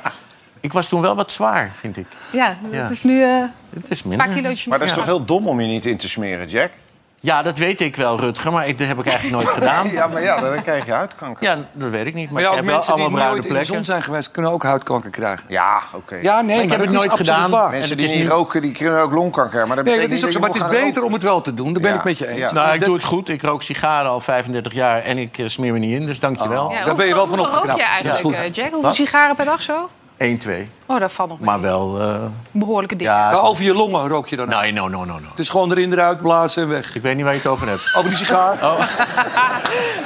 Ik 0.63 0.73
was 0.73 0.89
toen 0.89 1.01
wel 1.01 1.15
wat 1.15 1.31
zwaar, 1.31 1.71
vind 1.79 1.97
ik. 1.97 2.05
Ja, 2.31 2.57
Ja. 2.71 2.77
het 2.81 2.89
is 2.89 3.03
nu 3.03 3.23
eh, 3.23 3.29
Het 3.73 3.85
is 3.89 4.03
een 4.03 4.09
minder. 4.09 4.27
paar 4.27 4.35
kilootjes 4.35 4.65
Maar 4.65 4.79
dat 4.79 4.87
is 4.87 4.93
toch 4.93 5.05
heel 5.05 5.25
dom 5.25 5.47
om 5.47 5.61
je 5.61 5.67
niet 5.67 5.85
in 5.85 5.97
te 5.97 6.09
smeren, 6.09 6.47
Jack? 6.49 6.71
Ja, 7.19 7.41
dat 7.41 7.57
weet 7.57 7.79
ik 7.79 7.95
wel, 7.95 8.19
Rutger, 8.19 8.51
maar 8.51 8.67
ik, 8.67 8.77
dat 8.77 8.87
heb 8.87 8.99
ik 8.99 9.05
eigenlijk 9.05 9.43
nooit 9.43 9.55
gedaan. 9.59 9.89
Ja, 9.91 10.07
maar 10.07 10.21
ja, 10.21 10.39
dan 10.39 10.61
krijg 10.61 10.85
je 10.85 10.91
huidkanker. 10.91 11.43
Ja, 11.43 11.57
dat 11.73 11.89
weet 11.89 12.05
ik 12.05 12.13
niet. 12.13 12.23
Maar, 12.25 12.33
Maar 12.33 12.41
ja, 12.41 12.47
ik 12.47 12.53
ook 12.53 12.57
heb 12.57 12.65
wel 12.65 12.75
mensen 12.75 12.95
die 12.95 13.09
nooit 13.09 13.35
in 13.35 13.41
de 13.41 13.47
plekken. 13.47 13.73
zon 13.73 13.83
zijn 13.83 14.03
geweest... 14.03 14.31
kunnen 14.31 14.51
ook 14.51 14.63
huidkanker 14.63 15.09
krijgen. 15.09 15.45
Ja, 15.47 15.81
oké. 15.93 16.15
Ja, 16.15 16.41
nee, 16.41 16.55
Maar 16.55 16.63
ik 16.65 16.71
heb 16.71 16.79
het 16.79 16.89
nooit 16.91 17.13
gedaan. 17.13 17.49
waar. 17.51 17.69
Mensen 17.69 17.91
En 17.91 17.97
die 17.97 18.07
niet 18.15 18.23
nu- 18.23 18.29
roken, 18.29 18.61
die 18.61 18.71
kunnen 18.71 19.01
ook 19.01 19.11
longkanker. 19.11 19.67
Maar 19.67 19.75
dat 19.75 19.85
Nee, 19.85 19.93
betekent 19.95 20.21
dat 20.21 20.29
is 20.29 20.35
ook 20.37 20.41
niet 20.43 20.53
zo. 20.55 20.59
Maar 20.61 20.69
het 20.69 20.79
is 20.79 20.85
beter 20.85 20.93
roken. 20.93 21.03
om 21.07 21.13
het 21.13 21.23
wel 21.23 21.41
te 21.41 21.53
doen. 21.53 21.73
Daar 21.73 21.81
ben 21.81 21.91
Ja, 21.91 21.97
ik 21.97 22.03
met 22.03 22.17
je 22.17 22.27
eens. 22.27 22.37
ja. 22.39 22.51
Nou, 22.53 22.73
ik 22.73 22.79
Dat- 22.79 22.85
doe 22.87 22.95
het 22.97 23.05
goed. 23.05 23.29
Ik 23.29 23.41
rook 23.41 23.61
sigaren 23.63 24.11
al 24.11 24.19
35 24.19 24.73
jaar 24.73 25.01
en 25.01 25.17
ik 25.17 25.37
eh, 25.37 25.47
smeer 25.47 25.73
me 25.73 25.79
niet 25.79 25.99
in, 25.99 26.05
dus 26.05 26.19
dank 26.19 26.41
je 26.41 26.47
wel. 26.49 26.71
Ja, 26.71 26.85
Daar 26.85 26.95
ben 26.95 27.07
je 27.07 27.13
wel 27.13 27.27
van 27.27 27.37
hoeveel 27.37 27.55
rook 27.55 27.63
opgeknapt. 27.63 27.79
je 28.03 28.03
eigenlijk, 28.11 28.37
eh, 28.37 28.51
Jack? 28.51 28.71
Hoeveel 28.71 28.91
sigaren 28.91 29.35
per 29.35 29.45
dag 29.45 29.61
zo? 29.61 29.89
1, 30.23 30.37
2. 30.37 30.67
Oh, 30.85 30.99
dat 30.99 31.11
valt 31.11 31.29
nog 31.29 31.37
mee. 31.39 31.47
Maar 31.49 31.61
wel... 31.61 32.01
eh 32.01 32.15
Behoorlijke 32.51 32.95
dingen. 32.95 33.13
ja, 33.13 33.31
Maar 33.31 33.41
over 33.43 33.63
je 33.63 33.73
longen 33.73 34.07
rook 34.07 34.27
je 34.27 34.35
dan. 34.35 34.47
Nee, 34.49 34.71
no, 34.73 34.87
no, 34.87 35.03
no, 35.05 35.19
no. 35.19 35.29
Het 35.29 35.39
is 35.39 35.49
gewoon 35.49 35.71
erin, 35.71 35.91
eruit, 35.93 36.21
blazen 36.21 36.63
en 36.63 36.69
weg. 36.69 36.95
Ik 36.95 37.01
weet 37.01 37.15
niet 37.15 37.23
waar 37.23 37.33
je 37.33 37.39
het 37.39 37.47
over 37.47 37.67
hebt. 37.67 37.81
Over 37.95 38.09
die 38.09 38.17
sigaar. 38.19 38.57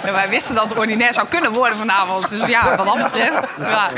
Ja, 0.05 0.11
wij 0.11 0.29
wisten 0.29 0.55
dat 0.55 0.69
het 0.69 0.79
ordinair 0.79 1.13
zou 1.13 1.27
kunnen 1.27 1.53
worden 1.53 1.77
vanavond. 1.77 2.29
Dus 2.29 2.45
ja, 2.45 2.75
wat 2.75 2.85
dat 2.85 2.97
betreft. 3.03 3.47
Ja. 3.59 3.89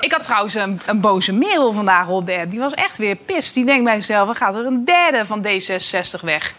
Ik 0.00 0.12
had 0.12 0.22
trouwens 0.22 0.54
een, 0.54 0.80
een 0.86 1.00
boze 1.00 1.32
merel 1.32 1.72
vandaag 1.72 2.08
op 2.08 2.26
de 2.26 2.36
app. 2.38 2.50
Die 2.50 2.60
was 2.60 2.74
echt 2.74 2.96
weer 2.98 3.16
pist. 3.16 3.54
Die 3.54 3.64
denkt 3.64 3.84
bij 3.84 3.94
zichzelf, 3.94 4.28
er 4.28 4.34
gaat 4.34 4.54
er 4.54 4.66
een 4.66 4.84
derde 4.84 5.24
van 5.26 5.46
D66 5.46 6.20
weg. 6.22 6.54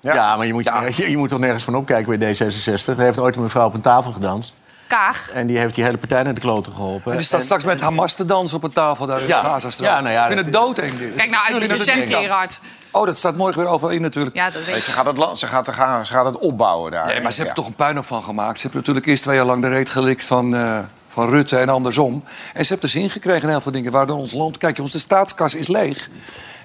Ja, 0.00 0.36
maar 0.36 0.46
je 0.46 0.52
moet, 0.52 0.70
Je, 0.96 1.10
je 1.10 1.16
moet 1.16 1.28
toch 1.28 1.38
nergens 1.38 1.64
van 1.64 1.74
opkijken 1.74 2.18
bij 2.18 2.34
D66. 2.36 2.84
Er 2.86 2.98
heeft 2.98 3.18
ooit 3.18 3.36
een 3.36 3.42
mevrouw 3.42 3.66
op 3.66 3.74
een 3.74 3.80
tafel 3.80 4.12
gedanst. 4.12 4.54
Kaag. 4.96 5.30
En 5.34 5.46
die 5.46 5.58
heeft 5.58 5.74
die 5.74 5.84
hele 5.84 5.98
partij 5.98 6.22
naar 6.22 6.34
de 6.34 6.40
kloten 6.40 6.72
geholpen. 6.72 7.10
En 7.12 7.16
die 7.16 7.26
staat 7.26 7.38
En- 7.38 7.44
straks 7.44 7.64
met 7.64 7.80
Hamas 7.80 8.14
te 8.14 8.24
dansen 8.24 8.56
op 8.56 8.62
een 8.62 8.72
tafel 8.72 9.06
daar 9.06 9.20
in 9.20 9.26
Ja. 9.26 9.40
de 9.40 9.46
Gazastrook. 9.46 9.88
Ja, 9.88 10.00
nou 10.00 10.12
ja, 10.14 10.20
ik 10.22 10.26
vind 10.32 10.40
het 10.44 10.52
doodeng 10.52 10.98
dit. 10.98 11.14
Kijk 11.14 11.30
nou 11.30 11.42
uit 11.44 11.52
wat 11.52 11.62
je 11.62 11.68
dat 11.68 11.76
zegt, 11.82 11.98
denk 11.98 12.10
ik. 12.10 12.16
Gerard. 12.16 12.60
Oh, 12.90 13.06
dat 13.06 13.16
staat 13.16 13.36
morgen 13.36 13.62
weer 13.62 13.70
overal 13.70 13.94
in 13.94 14.00
natuurlijk. 14.02 14.36
Ja, 14.36 14.50
dat 14.50 14.64
weet 14.64 14.76
ik. 14.76 14.82
ze, 14.82 14.90
gaat 14.90 15.06
het, 15.06 15.38
ze, 15.38 15.46
gaat, 15.46 15.66
er 15.66 15.72
gaan- 15.74 16.06
ze 16.06 16.12
gaat 16.12 16.24
het 16.24 16.36
opbouwen 16.38 16.90
daar. 16.90 17.06
Nee, 17.06 17.20
maar 17.20 17.32
ze 17.32 17.40
Ja. 17.40 17.46
hebben 17.46 17.48
er 17.48 17.54
toch 17.54 17.66
een 17.66 17.84
puinhoop 17.84 18.06
van 18.06 18.22
gemaakt. 18.22 18.56
Ze 18.56 18.62
hebben 18.62 18.78
natuurlijk 18.80 19.06
eerst 19.06 19.22
twee 19.22 19.36
jaar 19.36 19.44
lang 19.44 19.62
de 19.62 19.68
reet 19.68 19.90
gelikt 19.90 20.24
van, 20.24 20.54
eh, 20.56 20.78
van 21.08 21.28
Rutte 21.30 21.56
en 21.58 21.68
andersom. 21.68 22.24
En 22.54 22.64
ze 22.64 22.72
hebben 22.72 22.90
er 22.90 22.94
zin 22.94 23.10
gekregen 23.10 23.42
in 23.42 23.48
heel 23.48 23.60
veel 23.60 23.72
dingen. 23.72 23.92
Waardoor 23.92 24.16
ons 24.16 24.32
land... 24.32 24.58
Kijk, 24.58 24.78
onze 24.78 24.98
staatskas 24.98 25.54
is 25.54 25.68
leeg. 25.68 26.08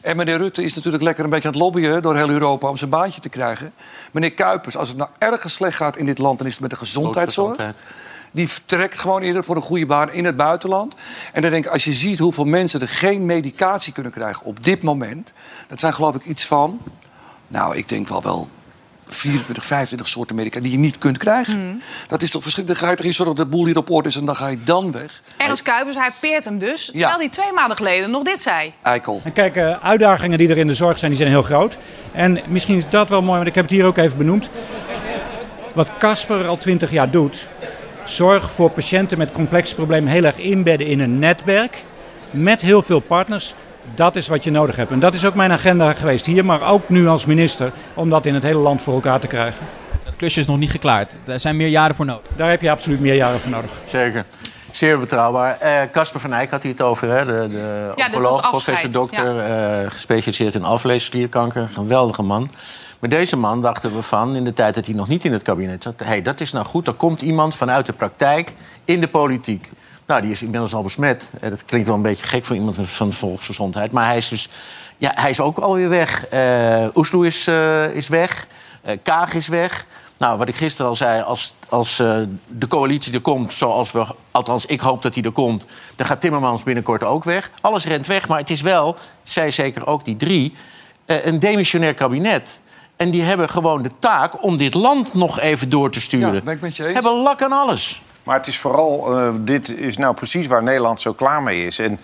En 0.02 0.16
meneer 0.18 0.38
Rutte 0.38 0.64
is 0.64 0.76
natuurlijk 0.76 1.04
lekker 1.04 1.24
een 1.24 1.30
beetje 1.30 1.48
aan 1.48 1.54
het 1.54 1.62
lobbyen 1.64 2.02
door 2.02 2.16
heel 2.16 2.30
Europa 2.30 2.68
om 2.68 2.78
zijn 2.78 2.90
baantje 2.90 3.22
te 3.22 3.30
krijgen. 3.30 3.74
Meneer 4.12 4.34
Kuipers, 4.34 4.78
als 4.78 4.88
het 4.90 4.98
nou 4.98 5.10
ergens 5.18 5.54
slecht 5.54 5.76
gaat 5.78 5.98
in 5.98 6.06
dit 6.06 6.18
land, 6.18 6.38
dan 6.38 6.48
is 6.48 6.54
het 6.54 6.62
met 6.62 6.70
de 6.70 6.76
gezondheidszorg. 6.76 7.58
Die 8.38 8.50
vertrekt 8.50 9.00
gewoon 9.00 9.22
eerder 9.22 9.44
voor 9.44 9.56
een 9.56 9.62
goede 9.62 9.86
baan 9.86 10.12
in 10.12 10.26
het 10.26 10.36
buitenland. 10.36 10.96
En 11.34 11.42
dan 11.42 11.52
denk 11.52 11.66
ik, 11.66 11.72
als 11.72 11.84
je 11.84 11.94
ziet 11.94 12.20
hoeveel 12.20 12.46
mensen 12.46 12.82
er 12.82 12.88
geen 12.88 13.26
medicatie 13.26 13.94
kunnen 13.94 14.12
krijgen 14.12 14.46
op 14.46 14.64
dit 14.64 14.84
moment. 14.84 15.34
Dat 15.68 15.80
zijn 15.80 15.94
geloof 15.94 16.16
ik 16.16 16.26
iets 16.26 16.46
van, 16.46 16.80
nou, 17.48 17.76
ik 17.76 17.90
denk 17.90 18.08
wel 18.08 18.22
wel 18.22 18.50
24, 19.08 19.66
25 19.66 20.08
soorten 20.08 20.36
medicatie 20.36 20.70
die 20.70 20.72
je 20.72 20.86
niet 20.86 20.98
kunt 20.98 21.18
krijgen. 21.18 21.82
Dat 22.08 22.22
is 22.22 22.32
toch 22.32 22.42
verschrikkelijk. 22.42 22.68
Dan 22.68 22.90
ga 22.90 22.90
je 22.90 22.96
toch 22.96 23.06
eens 23.06 23.16
zorgen 23.16 23.36
dat 23.36 23.46
de 23.46 23.52
boel 23.52 23.66
hier 23.66 23.78
op 23.78 23.92
orde 23.92 24.10
is 24.10 24.16
en 24.16 24.26
dan 24.26 24.36
ga 24.36 24.48
je 24.48 24.64
dan 24.64 24.92
weg. 24.92 25.22
Ernst 25.38 25.62
Kuipers, 25.62 25.96
hij 25.96 26.12
peert 26.20 26.46
hem 26.46 26.60
dus. 26.60 26.86
Ja. 26.86 26.92
Terwijl 26.92 27.20
hij 27.20 27.30
twee 27.30 27.54
maanden 27.54 27.78
geleden 27.78 28.12
nog 28.12 28.24
dit 28.24 28.42
zei. 28.42 28.74
Eikel. 28.82 29.22
En 29.24 29.34
kijk, 29.34 29.56
eh, 29.56 29.84
uitdagingen 29.84 30.38
die 30.38 30.50
er 30.50 30.58
in 30.58 30.68
de 30.68 30.76
zorg 30.76 30.98
zijn, 30.98 31.12
die 31.12 31.20
zijn 31.20 31.32
heel 31.32 31.44
groot. 31.44 31.78
En 32.12 32.40
misschien 32.48 32.78
is 32.78 32.90
dat 32.90 33.10
wel 33.10 33.22
mooi, 33.22 33.36
want 33.36 33.48
ik 33.48 33.56
heb 33.56 33.64
het 33.64 33.74
hier 33.74 33.86
ook 33.86 33.98
even 33.98 34.18
benoemd. 34.18 34.50
Wat 35.74 35.88
Casper 36.00 36.48
al 36.48 36.58
20 36.58 36.92
jaar 36.92 37.12
doet, 37.12 37.48
zorg 38.10 38.52
voor 38.52 38.70
patiënten 38.70 39.18
met 39.18 39.32
complexe 39.32 39.76
problemen 39.76 40.12
heel 40.12 40.24
erg 40.24 40.38
inbedden 40.38 40.88
in 40.88 41.00
een 41.00 41.20
netwerk. 41.20 41.84
Met 42.32 42.62
heel 42.62 42.82
veel 42.82 43.00
partners. 43.00 43.56
Dat 43.96 44.16
is 44.16 44.28
wat 44.28 44.44
je 44.44 44.52
nodig 44.52 44.76
hebt. 44.76 44.92
En 44.92 45.00
dat 45.00 45.14
is 45.14 45.26
ook 45.26 45.36
mijn 45.36 45.52
agenda 45.52 45.94
geweest 45.94 46.26
hier, 46.26 46.46
maar 46.46 46.72
ook 46.72 46.90
nu 46.90 47.08
als 47.08 47.26
minister, 47.26 47.72
om 47.94 48.10
dat 48.10 48.26
in 48.26 48.34
het 48.34 48.44
hele 48.44 48.60
land 48.60 48.82
voor 48.82 48.94
elkaar 48.94 49.20
te 49.20 49.28
krijgen. 49.28 49.66
Dat 50.04 50.16
klusje 50.16 50.40
is 50.40 50.48
nog 50.48 50.58
niet 50.58 50.72
geklaard. 50.72 51.18
Daar 51.24 51.40
zijn 51.40 51.56
meer 51.56 51.68
jaren 51.68 51.96
voor 51.96 52.06
nodig. 52.06 52.28
Daar 52.36 52.50
heb 52.50 52.62
je 52.62 52.72
absoluut 52.72 53.00
meer 53.00 53.16
jaren 53.16 53.40
voor 53.40 53.52
nodig. 53.52 53.72
Zeker. 53.84 54.26
Zeer 54.72 55.00
betrouwbaar. 55.00 55.58
Eh, 55.60 55.82
Casper 55.92 56.20
van 56.20 56.34
Eyck 56.34 56.52
had 56.52 56.62
hij 56.62 56.72
het 56.72 56.82
over, 56.82 57.10
hè? 57.10 57.26
de, 57.26 57.48
de 57.50 57.92
Ja, 57.96 58.06
oncoloog, 58.06 58.50
professor 58.50 58.92
dokter, 58.92 59.40
eh, 59.40 59.92
gespecialiseerd 59.92 60.56
in 60.56 60.64
alvleesklierkanker. 60.64 61.62
Een 61.62 61.70
geweldige 61.70 62.22
man. 62.22 62.50
Maar 63.00 63.10
deze 63.10 63.38
man 63.38 63.62
dachten 63.62 63.96
we 63.96 64.02
van, 64.02 64.36
in 64.36 64.44
de 64.44 64.54
tijd 64.54 64.76
dat 64.76 64.86
hij 64.86 64.96
nog 64.96 65.08
niet 65.08 65.26
in 65.26 65.34
het 65.34 65.42
kabinet 65.42 65.84
zat... 65.84 65.94
hey, 66.04 66.22
dat 66.22 66.40
is 66.42 66.52
nou 66.52 66.66
goed, 66.66 66.88
er 66.88 66.94
komt 66.94 67.22
iemand 67.22 67.56
vanuit 67.56 67.86
de 67.86 67.94
praktijk 67.94 68.54
in 68.86 69.02
de 69.02 69.08
politiek. 69.08 69.72
Nou, 70.06 70.22
die 70.22 70.32
is 70.32 70.42
inmiddels 70.42 70.74
al 70.74 70.84
besmet. 70.84 71.34
Eh, 71.42 71.50
Dat 71.50 71.66
klinkt 71.66 71.88
wel 71.88 71.96
een 71.96 72.02
beetje 72.02 72.26
gek 72.26 72.46
voor 72.46 72.56
iemand 72.56 72.78
van 72.82 73.14
volksgezondheid. 73.14 73.92
Maar 73.92 74.06
hij 74.06 74.18
is 74.18 74.28
dus... 74.28 74.50
Ja, 74.98 75.12
hij 75.16 75.30
is 75.30 75.40
ook 75.40 75.58
alweer 75.58 75.90
weg. 75.90 76.28
Eh 76.28 76.88
Oesloe 76.96 77.26
is, 77.26 77.48
eh, 77.48 77.96
is 77.96 78.08
weg. 78.08 78.48
Kaag 79.04 79.34
is 79.34 79.48
weg. 79.48 79.86
Nou, 80.18 80.38
wat 80.38 80.48
ik 80.48 80.56
gisteren 80.56 80.90
al 80.90 80.96
zei, 80.96 81.22
als, 81.22 81.56
als 81.70 81.96
de 82.48 82.68
coalitie 82.68 83.14
er 83.14 83.22
komt, 83.22 83.54
zoals 83.54 83.92
we, 83.92 84.06
althans 84.32 84.66
ik 84.66 84.80
hoop 84.80 85.02
dat 85.02 85.14
hij 85.14 85.24
er 85.24 85.32
komt, 85.32 85.66
dan 85.96 86.06
gaat 86.06 86.22
Timmermans 86.22 86.64
binnenkort 86.64 87.04
ook 87.04 87.24
weg. 87.24 87.52
Alles 87.62 87.86
rent 87.86 88.08
weg, 88.08 88.28
maar 88.28 88.40
het 88.40 88.50
is 88.50 88.62
wel, 88.62 88.96
zij 89.24 89.52
zeker 89.52 89.88
ook 89.88 90.06
die 90.06 90.16
drie, 90.16 90.54
een 91.06 91.40
demissionair 91.40 91.94
kabinet. 91.94 92.60
En 92.98 93.10
die 93.10 93.24
hebben 93.24 93.50
gewoon 93.50 93.82
de 93.82 93.92
taak 94.00 94.44
om 94.44 94.58
dit 94.58 94.74
land 94.74 95.14
nog 95.14 95.40
even 95.40 95.70
door 95.70 95.92
te 95.92 96.02
sturen. 96.02 96.34
Ja, 96.34 96.42
ben 96.42 96.54
ik 96.54 96.62
met 96.62 96.76
je 96.76 96.84
eens. 96.86 96.94
Hebben 96.94 97.22
lak 97.22 97.42
aan 97.42 97.52
alles. 97.52 98.02
Maar 98.28 98.38
het 98.38 98.48
is 98.48 98.60
vooral, 98.60 99.18
eh, 99.18 99.34
dit 99.40 99.78
is 99.78 99.98
nou 99.98 100.14
precies 100.14 100.48
waar 100.48 100.64
Nederland 100.64 101.02
zo 101.02 101.14
klaar 101.14 101.44
mee 101.44 101.66
is. 101.66 101.80
En 101.80 102.00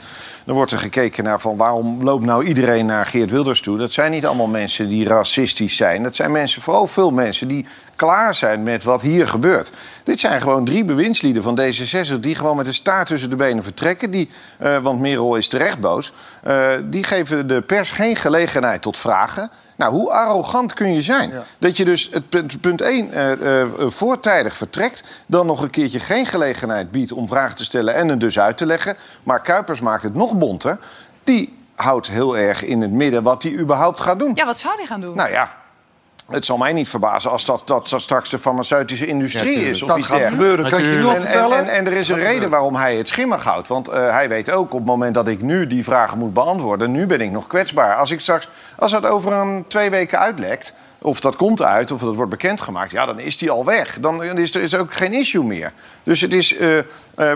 dan 0.45 0.55
wordt 0.55 0.71
er 0.71 0.79
gekeken 0.79 1.23
naar 1.23 1.39
van 1.39 1.57
waarom 1.57 2.03
loopt 2.03 2.25
nou 2.25 2.43
iedereen 2.45 2.85
naar 2.85 3.05
Geert 3.05 3.31
Wilders 3.31 3.62
toe. 3.62 3.77
Dat 3.77 3.91
zijn 3.91 4.12
niet 4.12 4.25
allemaal 4.25 4.47
mensen 4.47 4.88
die 4.88 5.07
racistisch 5.07 5.75
zijn. 5.75 6.03
Dat 6.03 6.15
zijn 6.15 6.31
mensen, 6.31 6.62
vooral 6.62 6.88
veel 6.88 7.12
mensen 7.12 7.47
die 7.47 7.65
klaar 7.95 8.35
zijn 8.35 8.63
met 8.63 8.83
wat 8.83 9.01
hier 9.01 9.27
gebeurt. 9.27 9.71
Dit 10.03 10.19
zijn 10.19 10.41
gewoon 10.41 10.65
drie 10.65 10.85
bewindslieden 10.85 11.43
van 11.43 11.59
D66 11.59 12.19
die 12.19 12.35
gewoon 12.35 12.55
met 12.55 12.65
de 12.65 12.71
staart 12.71 13.07
tussen 13.07 13.29
de 13.29 13.35
benen 13.35 13.63
vertrekken. 13.63 14.12
Die, 14.12 14.29
eh, 14.57 14.77
want 14.77 15.00
Merel 15.00 15.35
is 15.35 15.47
terecht 15.47 15.79
boos. 15.79 16.13
Eh, 16.43 16.69
die 16.83 17.03
geven 17.03 17.47
de 17.47 17.62
pers 17.62 17.91
geen 17.91 18.15
gelegenheid 18.15 18.81
tot 18.81 18.97
vragen. 18.97 19.50
Nou, 19.75 19.93
hoe 19.93 20.12
arrogant 20.12 20.73
kun 20.73 20.93
je 20.93 21.01
zijn? 21.01 21.33
Dat 21.57 21.77
je 21.77 21.85
dus 21.85 22.09
het 22.12 22.29
punt, 22.29 22.62
punt 22.62 22.81
1 22.81 23.12
voortijdig 23.91 24.57
vertrekt... 24.57 25.03
dan 25.25 25.45
nog 25.45 25.62
een 25.62 25.69
keertje 25.69 26.00
geen 26.00 26.25
gelegenheid 26.25 26.91
biedt 26.91 27.12
om 27.12 27.27
vragen 27.27 27.55
te 27.55 27.63
stellen... 27.63 27.93
en 27.93 28.07
het 28.07 28.19
dus 28.19 28.39
uit 28.39 28.57
te 28.57 28.65
leggen. 28.65 28.95
Maar 29.23 29.41
Kuipers 29.41 29.79
maakt 29.79 30.03
het 30.03 30.15
nog 30.15 30.38
bonter. 30.38 30.79
Die 31.23 31.57
houdt 31.75 32.07
heel 32.07 32.38
erg 32.38 32.63
in 32.65 32.81
het 32.81 32.91
midden 32.91 33.23
wat 33.23 33.43
hij 33.43 33.51
überhaupt 33.51 34.00
gaat 34.00 34.19
doen. 34.19 34.31
Ja, 34.35 34.45
wat 34.45 34.57
zou 34.57 34.75
hij 34.75 34.85
gaan 34.85 35.01
doen? 35.01 35.15
Nou 35.15 35.31
ja, 35.31 35.62
het 36.29 36.45
zal 36.45 36.57
mij 36.57 36.73
niet 36.73 36.89
verbazen 36.89 37.31
als 37.31 37.45
dat, 37.45 37.61
dat, 37.65 37.89
dat 37.89 38.01
straks 38.01 38.29
de 38.29 38.39
farmaceutische 38.39 39.05
industrie 39.05 39.59
Ja, 39.61 39.69
is. 39.69 39.81
Of 39.81 39.87
Dat 39.87 39.97
iets 39.97 40.07
gaat 40.07 40.17
dergelijks. 40.17 40.43
gebeuren, 40.51 40.71
kan 40.71 40.83
je 40.83 40.95
nu 40.97 41.03
al 41.03 41.09
En, 41.09 41.15
en, 41.15 41.21
vertellen? 41.21 41.57
en, 41.57 41.67
en 41.67 41.85
er 41.85 41.93
is 41.93 42.09
een 42.09 42.19
reden 42.19 42.49
waarom 42.49 42.75
hij 42.75 42.95
het 42.95 43.07
schimmig 43.07 43.43
houdt. 43.43 43.67
Want 43.67 43.87
eh, 43.87 44.09
hij 44.11 44.29
weet 44.29 44.51
ook 44.51 44.71
op 44.71 44.77
het 44.77 44.87
moment 44.87 45.13
dat 45.13 45.27
ik 45.27 45.41
nu 45.41 45.67
die 45.67 45.83
vragen 45.83 46.17
moet 46.17 46.33
beantwoorden... 46.33 46.91
nu 46.91 47.05
ben 47.05 47.21
ik 47.21 47.31
nog 47.31 47.47
kwetsbaar. 47.47 47.95
Als, 47.95 48.11
ik 48.11 48.19
straks, 48.19 48.49
als 48.77 48.91
dat 48.91 49.05
over 49.05 49.33
een 49.33 49.65
twee 49.67 49.89
weken 49.89 50.19
uitlekt... 50.19 50.73
of 51.01 51.19
dat 51.19 51.35
komt 51.35 51.61
uit, 51.61 51.91
of 51.91 52.01
dat 52.01 52.15
wordt 52.15 52.31
bekendgemaakt... 52.31 52.91
ja, 52.91 53.05
dan 53.05 53.19
is 53.19 53.37
die 53.37 53.49
al 53.51 53.65
weg. 53.65 53.99
Dan 53.99 54.23
is 54.23 54.55
er 54.55 54.61
is 54.61 54.75
ook 54.75 54.93
geen 54.93 55.13
issue 55.13 55.43
meer. 55.43 55.71
Dus 56.03 56.21
het 56.21 56.33
is 56.33 56.57
eh, 56.57 56.77
eh, 56.77 56.85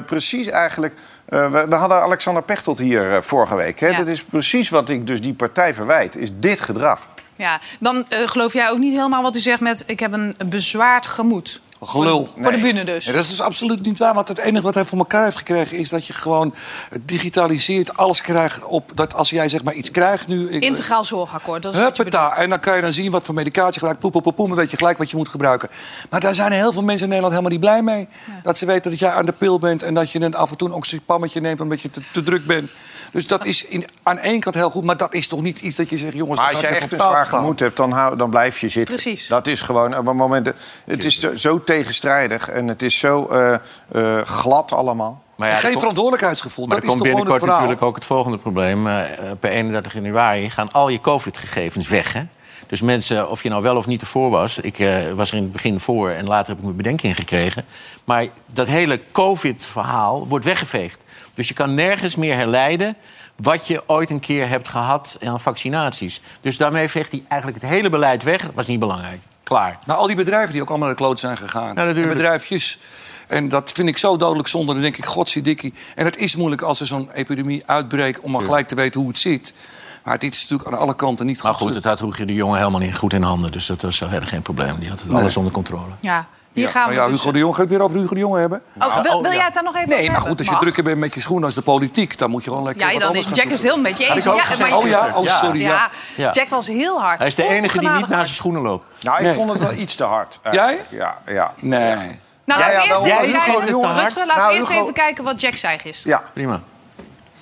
precies 0.05 0.47
eigenlijk... 0.47 0.93
eh, 1.25 1.51
we, 1.51 1.65
we 1.69 1.75
hadden 1.75 2.01
Alexander 2.01 2.43
Pechtold 2.43 2.79
hier 2.79 3.23
vorige 3.23 3.55
week. 3.55 3.79
Hè? 3.79 3.87
Ja. 3.87 3.97
Dat 3.97 4.07
is 4.07 4.23
precies 4.23 4.69
wat 4.69 4.89
ik 4.89 5.07
dus 5.07 5.21
die 5.21 5.33
partij 5.33 5.73
verwijt. 5.73 6.15
Is 6.15 6.29
dit 6.39 6.59
gedrag. 6.59 6.99
Ja, 7.37 7.59
dan 7.79 8.05
eh, 8.09 8.19
geloof 8.27 8.53
jij 8.53 8.69
ook 8.69 8.77
niet 8.77 8.93
helemaal 8.93 9.21
wat 9.21 9.35
u 9.35 9.39
zegt 9.39 9.59
met... 9.61 9.83
ik 9.87 9.99
heb 9.99 10.11
een 10.11 10.35
bezwaard 10.45 11.05
gemoed. 11.05 11.61
Gelul. 11.81 12.29
Voor 12.39 12.51
de 12.51 12.57
bühne 12.57 12.83
dus. 12.85 13.05
Ja, 13.05 13.11
dat 13.11 13.23
is 13.23 13.29
dus 13.29 13.41
absoluut 13.41 13.81
niet 13.85 13.97
waar. 13.97 14.13
Want 14.13 14.27
het 14.27 14.37
enige 14.37 14.63
wat 14.63 14.73
hij 14.73 14.85
voor 14.85 14.97
elkaar 14.97 15.23
heeft 15.23 15.37
gekregen... 15.37 15.77
is 15.77 15.89
dat 15.89 16.07
je 16.07 16.13
gewoon 16.13 16.53
digitaliseert, 17.01 17.97
alles 17.97 18.21
krijgt 18.21 18.63
op... 18.63 18.91
dat 18.95 19.13
als 19.13 19.29
jij 19.29 19.49
zeg 19.49 19.63
maar 19.63 19.73
iets 19.73 19.91
krijgt 19.91 20.27
nu... 20.27 20.49
ik- 20.49 20.63
Integraal 20.63 21.03
zorgakkoord, 21.03 21.61
dat 21.63 21.73
is 21.73 21.79
Huppata. 21.79 22.35
En 22.37 22.49
dan 22.49 22.59
kan 22.59 22.75
je 22.75 22.81
dan 22.81 22.93
zien 22.93 23.11
wat 23.11 23.23
voor 23.23 23.33
medicatie 23.35 23.79
gelijk... 23.79 23.99
poep, 23.99 24.11
poep, 24.11 24.23
poep, 24.23 24.37
dan 24.47 24.55
weet 24.55 24.71
je 24.71 24.77
gelijk 24.77 24.97
wat 24.97 25.09
je 25.09 25.17
moet 25.17 25.29
gebruiken. 25.29 25.69
Maar 26.09 26.19
daar 26.19 26.35
zijn 26.35 26.51
heel 26.51 26.71
veel 26.71 26.83
mensen 26.83 27.03
in 27.03 27.13
Nederland 27.13 27.33
helemaal 27.33 27.57
niet 27.57 27.65
blij 27.67 27.81
mee. 27.83 28.07
Dat 28.43 28.57
ze 28.57 28.65
weten 28.65 28.91
dat 28.91 28.99
jij 28.99 29.11
aan 29.11 29.25
de 29.25 29.31
pil 29.31 29.59
bent... 29.59 29.83
en 29.83 29.93
dat 29.93 30.11
je 30.11 30.19
een 30.21 30.35
af 30.35 30.51
en 30.51 30.57
toe 30.57 30.67
een 30.67 30.73
oxypammetje 30.73 31.41
neemt... 31.41 31.61
omdat 31.61 31.81
je 31.81 31.91
te, 31.91 32.01
te 32.11 32.23
druk 32.23 32.45
bent. 32.45 32.69
Dus 33.11 33.27
dat 33.27 33.45
is 33.45 33.65
in, 33.65 33.85
aan 34.03 34.17
één 34.17 34.39
kant 34.39 34.55
heel 34.55 34.69
goed... 34.69 34.83
maar 34.83 34.97
dat 34.97 35.13
is 35.13 35.27
toch 35.27 35.41
niet 35.41 35.61
iets 35.61 35.75
dat 35.75 35.89
je 35.89 35.97
zegt... 35.97 36.13
jongens, 36.13 36.39
Maar 36.39 36.51
dat 36.51 36.61
als 36.61 36.69
je 36.69 36.73
gaat 36.73 36.83
echt 36.83 36.91
een 36.91 36.99
zwaar 36.99 37.25
gemoed 37.25 37.59
hebt, 37.59 37.77
dan, 37.77 37.91
hou, 37.91 38.17
dan 38.17 38.29
blijf 38.29 38.59
je 38.59 38.69
zitten. 38.69 38.95
Precies. 38.95 39.27
Dat 39.27 39.47
is 39.47 39.61
gewoon 39.61 39.97
op 39.97 40.05
het 40.05 40.15
moment. 40.15 40.53
Het 40.85 41.03
is 41.03 41.19
zo, 41.19 41.35
zo 41.35 41.63
tegenstrijdig 41.63 42.49
en 42.49 42.67
het 42.67 42.81
is 42.81 42.99
zo 42.99 43.25
eh, 43.25 43.53
eh, 43.91 44.25
glad 44.25 44.73
allemaal. 44.73 45.23
Maar 45.35 45.47
ja, 45.47 45.53
Geen 45.53 45.63
er 45.63 45.69
komt- 45.69 45.79
verantwoordelijkheidsgevoel. 45.79 46.65
Maar 46.65 46.75
dat 46.75 46.83
er 46.83 46.89
is 46.89 46.95
komt 46.95 47.09
binnenkort 47.13 47.45
natuurlijk 47.51 47.81
ook 47.81 47.95
het 47.95 48.05
volgende 48.05 48.37
probleem. 48.37 48.87
Eh, 48.87 49.01
per 49.39 49.49
31 49.49 49.93
januari 49.93 50.49
gaan 50.49 50.71
al 50.71 50.89
je 50.89 51.01
COVID-gegevens 51.01 51.87
weg. 51.87 52.13
Hè? 52.13 52.23
Dus 52.67 52.81
mensen, 52.81 53.29
of 53.29 53.43
je 53.43 53.49
nou 53.49 53.61
wel 53.63 53.75
of 53.75 53.87
niet 53.87 54.01
ervoor 54.01 54.29
was... 54.29 54.57
ik 54.57 54.79
eh, 54.79 54.95
was 55.15 55.31
er 55.31 55.37
in 55.37 55.43
het 55.43 55.51
begin 55.51 55.79
voor 55.79 56.09
en 56.09 56.27
later 56.27 56.47
heb 56.47 56.57
ik 56.57 56.63
mijn 56.63 56.75
bedenking 56.75 57.15
gekregen... 57.15 57.65
maar 58.03 58.27
dat 58.45 58.67
hele 58.67 58.99
COVID-verhaal 59.11 60.27
wordt 60.27 60.45
weggeveegd. 60.45 61.01
Dus 61.37 61.47
je 61.47 61.53
kan 61.53 61.73
nergens 61.73 62.15
meer 62.15 62.35
herleiden 62.35 62.95
wat 63.35 63.67
je 63.67 63.83
ooit 63.87 64.09
een 64.09 64.19
keer 64.19 64.49
hebt 64.49 64.67
gehad 64.67 65.17
aan 65.23 65.39
vaccinaties. 65.39 66.21
Dus 66.41 66.57
daarmee 66.57 66.89
veegt 66.89 67.11
hij 67.11 67.23
eigenlijk 67.27 67.61
het 67.61 67.71
hele 67.71 67.89
beleid 67.89 68.23
weg. 68.23 68.41
Dat 68.41 68.53
was 68.53 68.65
niet 68.65 68.79
belangrijk. 68.79 69.21
Klaar. 69.43 69.77
Nou, 69.85 69.99
al 69.99 70.07
die 70.07 70.15
bedrijven 70.15 70.51
die 70.53 70.61
ook 70.61 70.69
allemaal 70.69 70.87
naar 70.87 70.95
de 70.97 71.03
kloot 71.03 71.19
zijn 71.19 71.37
gegaan. 71.37 71.75
natuurlijk. 71.75 72.07
En 72.07 72.13
bedrijfjes. 72.13 72.79
En 73.27 73.49
dat 73.49 73.71
vind 73.71 73.87
ik 73.87 73.97
zo 73.97 74.17
dodelijk 74.17 74.47
zonde. 74.47 74.73
Dan 74.73 74.81
denk 74.81 74.97
ik, 74.97 75.05
godzijdikkie. 75.05 75.73
En 75.95 76.05
het 76.05 76.17
is 76.17 76.35
moeilijk 76.35 76.61
als 76.61 76.79
er 76.79 76.85
zo'n 76.87 77.11
epidemie 77.11 77.63
uitbreekt... 77.65 78.19
om 78.19 78.31
maar 78.31 78.41
gelijk 78.41 78.67
te 78.67 78.75
weten 78.75 78.99
hoe 78.99 79.09
het 79.09 79.17
zit. 79.17 79.53
Maar 80.03 80.19
dit 80.19 80.33
is 80.33 80.41
natuurlijk 80.41 80.69
aan 80.69 80.79
alle 80.79 80.95
kanten 80.95 81.25
niet 81.25 81.43
Maar 81.43 81.53
goed. 81.53 81.67
goed, 81.67 81.75
het 81.75 81.83
had 81.83 81.99
Roeger 81.99 82.27
de 82.27 82.33
Jonge 82.33 82.57
helemaal 82.57 82.79
niet 82.79 82.95
goed 82.97 83.13
in 83.13 83.21
handen. 83.23 83.51
Dus 83.51 83.65
dat 83.65 83.81
was 83.81 83.97
verder 83.97 84.27
geen 84.27 84.41
probleem. 84.41 84.79
Die 84.79 84.89
had 84.89 84.99
het 84.99 85.09
Nee. 85.09 85.19
alles 85.19 85.37
onder 85.37 85.51
controle. 85.53 85.91
Ja, 85.99 86.27
hier 86.57 86.65
Ja, 86.65 86.71
gaan 86.71 86.81
maar 86.87 86.95
we 86.95 87.01
ja, 87.01 87.07
dus... 87.07 87.19
Hugo 87.19 87.31
de 87.31 87.39
Jong, 87.39 87.55
ga 87.55 87.61
ik 87.61 87.67
het 87.69 87.77
weer 87.77 87.85
over 87.87 87.97
Hugo 87.99 88.13
de 88.13 88.19
Jonge 88.19 88.39
hebben? 88.39 88.61
Oh, 88.79 89.01
wil, 89.01 89.21
wil 89.21 89.31
jij 89.31 89.43
het 89.43 89.53
daar 89.53 89.63
nog 89.63 89.75
even 89.75 89.89
Nee, 89.89 89.99
over 89.99 90.11
maar 90.11 90.21
goed, 90.21 90.37
als 90.37 90.47
je 90.47 90.51
Mag. 90.53 90.61
drukker 90.61 90.83
bent 90.83 90.97
met 90.97 91.13
je 91.13 91.19
schoenen 91.21 91.45
als 91.45 91.55
de 91.55 91.61
politiek... 91.61 92.17
dan 92.17 92.29
moet 92.29 92.43
je 92.43 92.49
gewoon 92.49 92.65
lekker 92.65 92.81
Ja, 92.85 92.91
wat 92.91 92.99
dan 92.99 93.07
anders 93.07 93.25
is 93.27 93.31
gaan 93.31 93.43
Jack 93.43 93.53
is 93.53 93.61
zoeken. 93.61 93.81
heel 93.81 93.89
met 93.91 93.97
je 93.97 94.13
eens. 94.13 94.25
ik 94.25 94.31
ook 94.31 94.37
Ja, 94.37 94.43
gezegd. 94.43 94.69
maar- 94.69 94.79
Oh 94.79 94.87
ja, 94.87 95.11
oh 95.13 95.27
sorry. 95.27 95.61
Ja. 95.61 95.69
Ja, 95.69 95.89
Ja. 96.15 96.31
Jack 96.31 96.49
was 96.49 96.67
heel 96.67 97.01
hard. 97.01 97.19
Hij 97.19 97.27
is 97.27 97.35
de 97.35 97.47
enige 97.47 97.79
die 97.79 97.89
niet 97.89 98.07
naar 98.07 98.23
zijn 98.25 98.35
schoenen 98.35 98.61
loopt. 98.61 98.85
Nou, 99.01 99.17
ik 99.17 99.23
Nee. 99.23 99.33
vond 99.33 99.51
het 99.51 99.59
wel 99.61 99.73
iets 99.73 99.95
te 99.95 100.03
hard. 100.03 100.39
Jij? 100.43 100.53
eigenlijk. 100.53 100.87
Ja, 100.91 101.17
ja. 101.33 101.53
Nee. 101.59 101.79
Nou, 102.45 102.59
laten 102.59 102.65
we 102.75 102.83
eerst 102.87 103.05
Jij, 103.05 104.25
Nou, 104.35 104.53
eerst 104.55 104.69
even 104.69 104.93
kijken 104.93 105.23
wat 105.23 105.41
Jack 105.41 105.55
zei 105.55 105.77
gisteren. 105.77 106.17
ja. 106.17 106.29
Prima. 106.33 106.61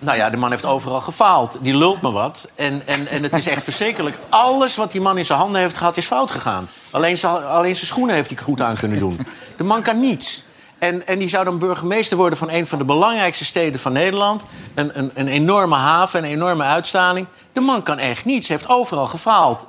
Nou 0.05 0.17
ja, 0.17 0.29
de 0.29 0.37
man 0.37 0.49
heeft 0.49 0.65
overal 0.65 1.01
gefaald. 1.01 1.57
Die 1.61 1.77
lult 1.77 2.01
me 2.01 2.11
wat. 2.11 2.49
En, 2.55 2.81
en, 2.85 3.07
en 3.07 3.23
het 3.23 3.33
is 3.33 3.47
echt 3.47 3.63
verschrikkelijk. 3.69 4.17
Alles 4.29 4.75
wat 4.75 4.91
die 4.91 5.01
man 5.01 5.17
in 5.17 5.25
zijn 5.25 5.39
handen 5.39 5.61
heeft 5.61 5.77
gehad, 5.77 5.97
is 5.97 6.05
fout 6.05 6.31
gegaan. 6.31 6.69
Alleen 6.91 7.17
zijn, 7.17 7.45
alleen 7.45 7.75
zijn 7.75 7.87
schoenen 7.87 8.15
heeft 8.15 8.29
hij 8.29 8.43
goed 8.43 8.61
aan 8.61 8.75
kunnen 8.75 8.99
doen. 8.99 9.19
De 9.57 9.63
man 9.63 9.81
kan 9.81 9.99
niets. 9.99 10.43
En, 10.79 11.07
en 11.07 11.19
die 11.19 11.29
zou 11.29 11.45
dan 11.45 11.57
burgemeester 11.57 12.17
worden 12.17 12.37
van 12.37 12.49
een 12.49 12.67
van 12.67 12.77
de 12.77 12.85
belangrijkste 12.85 13.45
steden 13.45 13.79
van 13.79 13.93
Nederland. 13.93 14.43
Een, 14.75 14.99
een, 14.99 15.11
een 15.13 15.27
enorme 15.27 15.75
haven, 15.75 16.23
een 16.23 16.29
enorme 16.29 16.63
uitstraling. 16.63 17.27
De 17.53 17.59
man 17.59 17.83
kan 17.83 17.97
echt 17.97 18.25
niets. 18.25 18.47
Hij 18.47 18.57
heeft 18.57 18.69
overal 18.69 19.07
gefaald. 19.07 19.67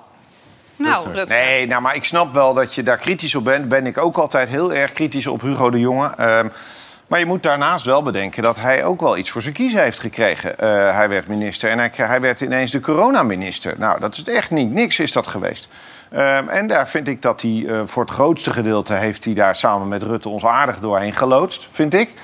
Nou, 0.76 1.12
Rutger. 1.12 1.36
Nee, 1.36 1.66
nou, 1.66 1.82
maar 1.82 1.94
ik 1.94 2.04
snap 2.04 2.32
wel 2.32 2.54
dat 2.54 2.74
je 2.74 2.82
daar 2.82 2.98
kritisch 2.98 3.34
op 3.34 3.44
bent. 3.44 3.68
Ben 3.68 3.86
ik 3.86 3.98
ook 3.98 4.16
altijd 4.16 4.48
heel 4.48 4.72
erg 4.72 4.92
kritisch 4.92 5.26
op 5.26 5.40
Hugo 5.40 5.70
de 5.70 5.80
Jonge. 5.80 6.12
Ehm, 6.16 6.48
Maar 7.06 7.18
je 7.18 7.26
moet 7.26 7.42
daarnaast 7.42 7.84
wel 7.84 8.02
bedenken 8.02 8.42
dat 8.42 8.56
hij 8.56 8.84
ook 8.84 9.00
wel 9.00 9.16
iets 9.16 9.30
voor 9.30 9.42
zijn 9.42 9.54
kiezen 9.54 9.82
heeft 9.82 10.00
gekregen. 10.00 10.58
Eh, 10.58 10.68
hij 10.94 11.08
werd 11.08 11.28
minister 11.28 11.70
en 11.70 11.90
hij, 11.92 12.20
werd 12.20 12.40
ineens 12.40 12.70
de 12.70 12.80
coronaminister. 12.80 13.74
Nou, 13.78 14.00
dat 14.00 14.16
is 14.16 14.24
echt 14.24 14.50
niet 14.50 14.70
niks 14.72 14.98
is 14.98 15.12
dat 15.12 15.26
geweest. 15.26 15.68
Ehm, 16.10 16.48
en 16.48 16.66
daar 16.66 16.88
vind 16.88 17.08
ik 17.08 17.22
dat 17.22 17.42
hij 17.42 17.64
eh, 17.66 17.80
voor 17.84 18.02
het 18.02 18.12
grootste 18.12 18.50
gedeelte... 18.50 18.94
heeft 18.94 19.24
hij 19.24 19.34
daar 19.34 19.54
samen 19.54 19.88
met 19.88 20.02
Rutte 20.02 20.28
ons 20.28 20.44
aardig 20.44 20.78
doorheen 20.78 21.12
geloodst, 21.12 21.68
vind 21.70 21.94
ik. 21.94 22.14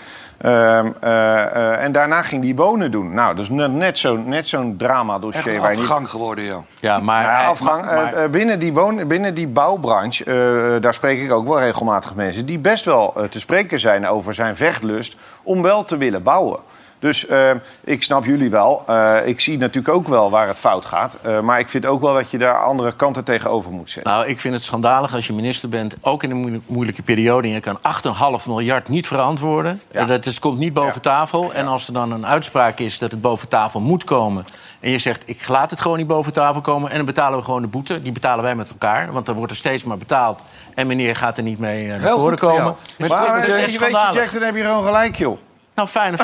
Ehm, 0.43 0.87
eh, 1.01 1.43
eh, 1.45 1.85
en 1.85 1.93
daarna 1.93 2.23
ging 2.23 2.45
hij 2.45 2.55
wonen 2.55 2.91
doen. 2.91 3.15
Nou, 3.15 3.35
dat 3.35 3.45
is 3.45 3.51
net- 3.51 3.73
net 3.73 3.99
zo'n 3.99 4.29
net 4.29 4.49
zo'n 4.49 4.75
drama-dossier. 4.79 5.55
Echt 5.55 5.69
niet- 5.71 5.79
afgang 5.79 6.09
geworden, 6.09 6.45
ja. 6.45 6.57
Ja, 6.81 6.99
maar... 6.99 7.23
ja, 7.23 7.45
afgang. 7.47 7.87
eh, 7.87 7.95
maar- 7.95 8.31
binnen, 8.31 8.59
die 8.59 8.73
woon, 8.73 9.07
binnen 9.07 9.35
die 9.35 9.49
bouwbranche, 9.49 10.25
eh, 10.25 10.81
daar 10.83 10.95
spreek 10.95 11.21
ik 11.21 11.33
ook 11.33 11.47
wel 11.49 11.61
regelmatig 11.61 12.15
mensen... 12.15 12.47
die 12.47 12.59
best 12.59 12.85
wel 12.85 13.15
te 13.31 13.41
spreken 13.41 13.81
zijn 13.81 14.07
over 14.09 14.35
zijn 14.35 14.57
vechtlust 14.57 15.17
om 15.43 15.63
wel 15.63 15.85
te 15.85 15.97
willen 15.97 16.23
bouwen. 16.23 16.61
Dus 17.03 17.27
eh, 17.27 17.51
ik 17.85 18.03
snap 18.03 18.25
jullie 18.25 18.51
wel. 18.51 18.83
Eh, 18.87 19.17
ik 19.25 19.41
zie 19.41 19.59
natuurlijk 19.59 19.95
ook 19.95 20.09
wel 20.09 20.31
waar 20.31 20.49
het 20.49 20.57
fout 20.59 20.85
gaat. 20.85 21.17
Eh, 21.23 21.41
maar 21.41 21.59
ik 21.59 21.69
vind 21.69 21.87
ook 21.87 22.01
wel 22.01 22.15
dat 22.15 22.31
je 22.31 22.39
daar 22.39 22.65
andere 22.65 22.97
kanten 22.97 23.25
tegenover 23.25 23.73
moet 23.73 23.91
zetten. 23.91 24.13
Nou, 24.13 24.27
ik 24.27 24.41
vind 24.41 24.55
het 24.55 24.63
schandalig 24.63 25.15
als 25.15 25.27
je 25.27 25.33
minister 25.33 25.69
bent, 25.69 25.97
ook 26.01 26.23
in 26.23 26.31
een 26.31 26.37
moeilijk- 26.37 26.65
moeilijke 26.67 27.03
periode... 27.03 27.49
en 27.49 27.55
je 27.55 27.61
kan 27.61 27.79
8,5 27.83 28.47
miljard 28.47 28.89
niet 28.89 29.07
verantwoorden. 29.07 29.81
En 29.91 30.07
Dat 30.07 30.27
is, 30.27 30.39
komt 30.39 30.59
niet 30.59 30.73
boven 30.73 31.01
tafel. 31.01 31.53
En 31.53 31.67
als 31.67 31.87
er 31.87 31.93
dan 31.93 32.13
een 32.13 32.27
uitspraak 32.27 32.79
is 32.79 32.99
dat 32.99 33.11
het 33.11 33.21
boven 33.21 33.49
tafel 33.49 33.81
moet 33.81 34.05
komen... 34.05 34.47
en 34.83 34.91
je 34.91 34.99
zegt, 34.99 35.29
ik 35.29 35.49
laat 35.49 35.71
het 35.71 35.81
gewoon 35.81 35.99
niet 35.99 36.07
boven 36.07 36.33
tafel 36.33 36.61
komen... 36.61 36.91
en 36.91 36.97
dan 36.97 37.07
betalen 37.07 37.39
we 37.39 37.45
gewoon 37.45 37.63
de 37.63 37.69
boete. 37.69 38.03
Die 38.03 38.13
betalen 38.13 38.45
wij 38.45 38.55
met 38.55 38.71
elkaar, 38.71 39.13
want 39.13 39.27
dan 39.27 39.35
wordt 39.35 39.51
er 39.51 39.59
steeds 39.59 39.85
maar 39.85 39.99
betaald... 39.99 40.43
en 40.75 40.87
meneer 40.87 41.17
gaat 41.17 41.37
er 41.37 41.43
niet 41.43 41.59
mee 41.59 41.93
eh, 41.93 42.01
naar 42.01 42.11
voren 42.11 42.39
komen. 42.39 42.75
Dus 42.99 43.09
maar 43.09 43.47
dat 43.47 43.57
is 43.57 43.73
je 43.73 43.79
weet. 43.79 43.91
Jack, 43.91 44.33
dan 44.33 44.43
heb 44.43 44.57
je 44.57 44.63
gewoon 44.63 44.85
gelijk, 44.85 45.17
joh. 45.17 45.39
Nou, 45.75 45.89
fijn. 45.89 46.17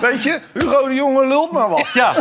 Weet 0.00 0.22
je, 0.22 0.38
Hugo 0.52 0.88
de 0.88 0.94
Jonge 0.94 1.26
lult 1.26 1.52
maar 1.52 1.68
wat. 1.68 1.86
Ja. 1.94 2.14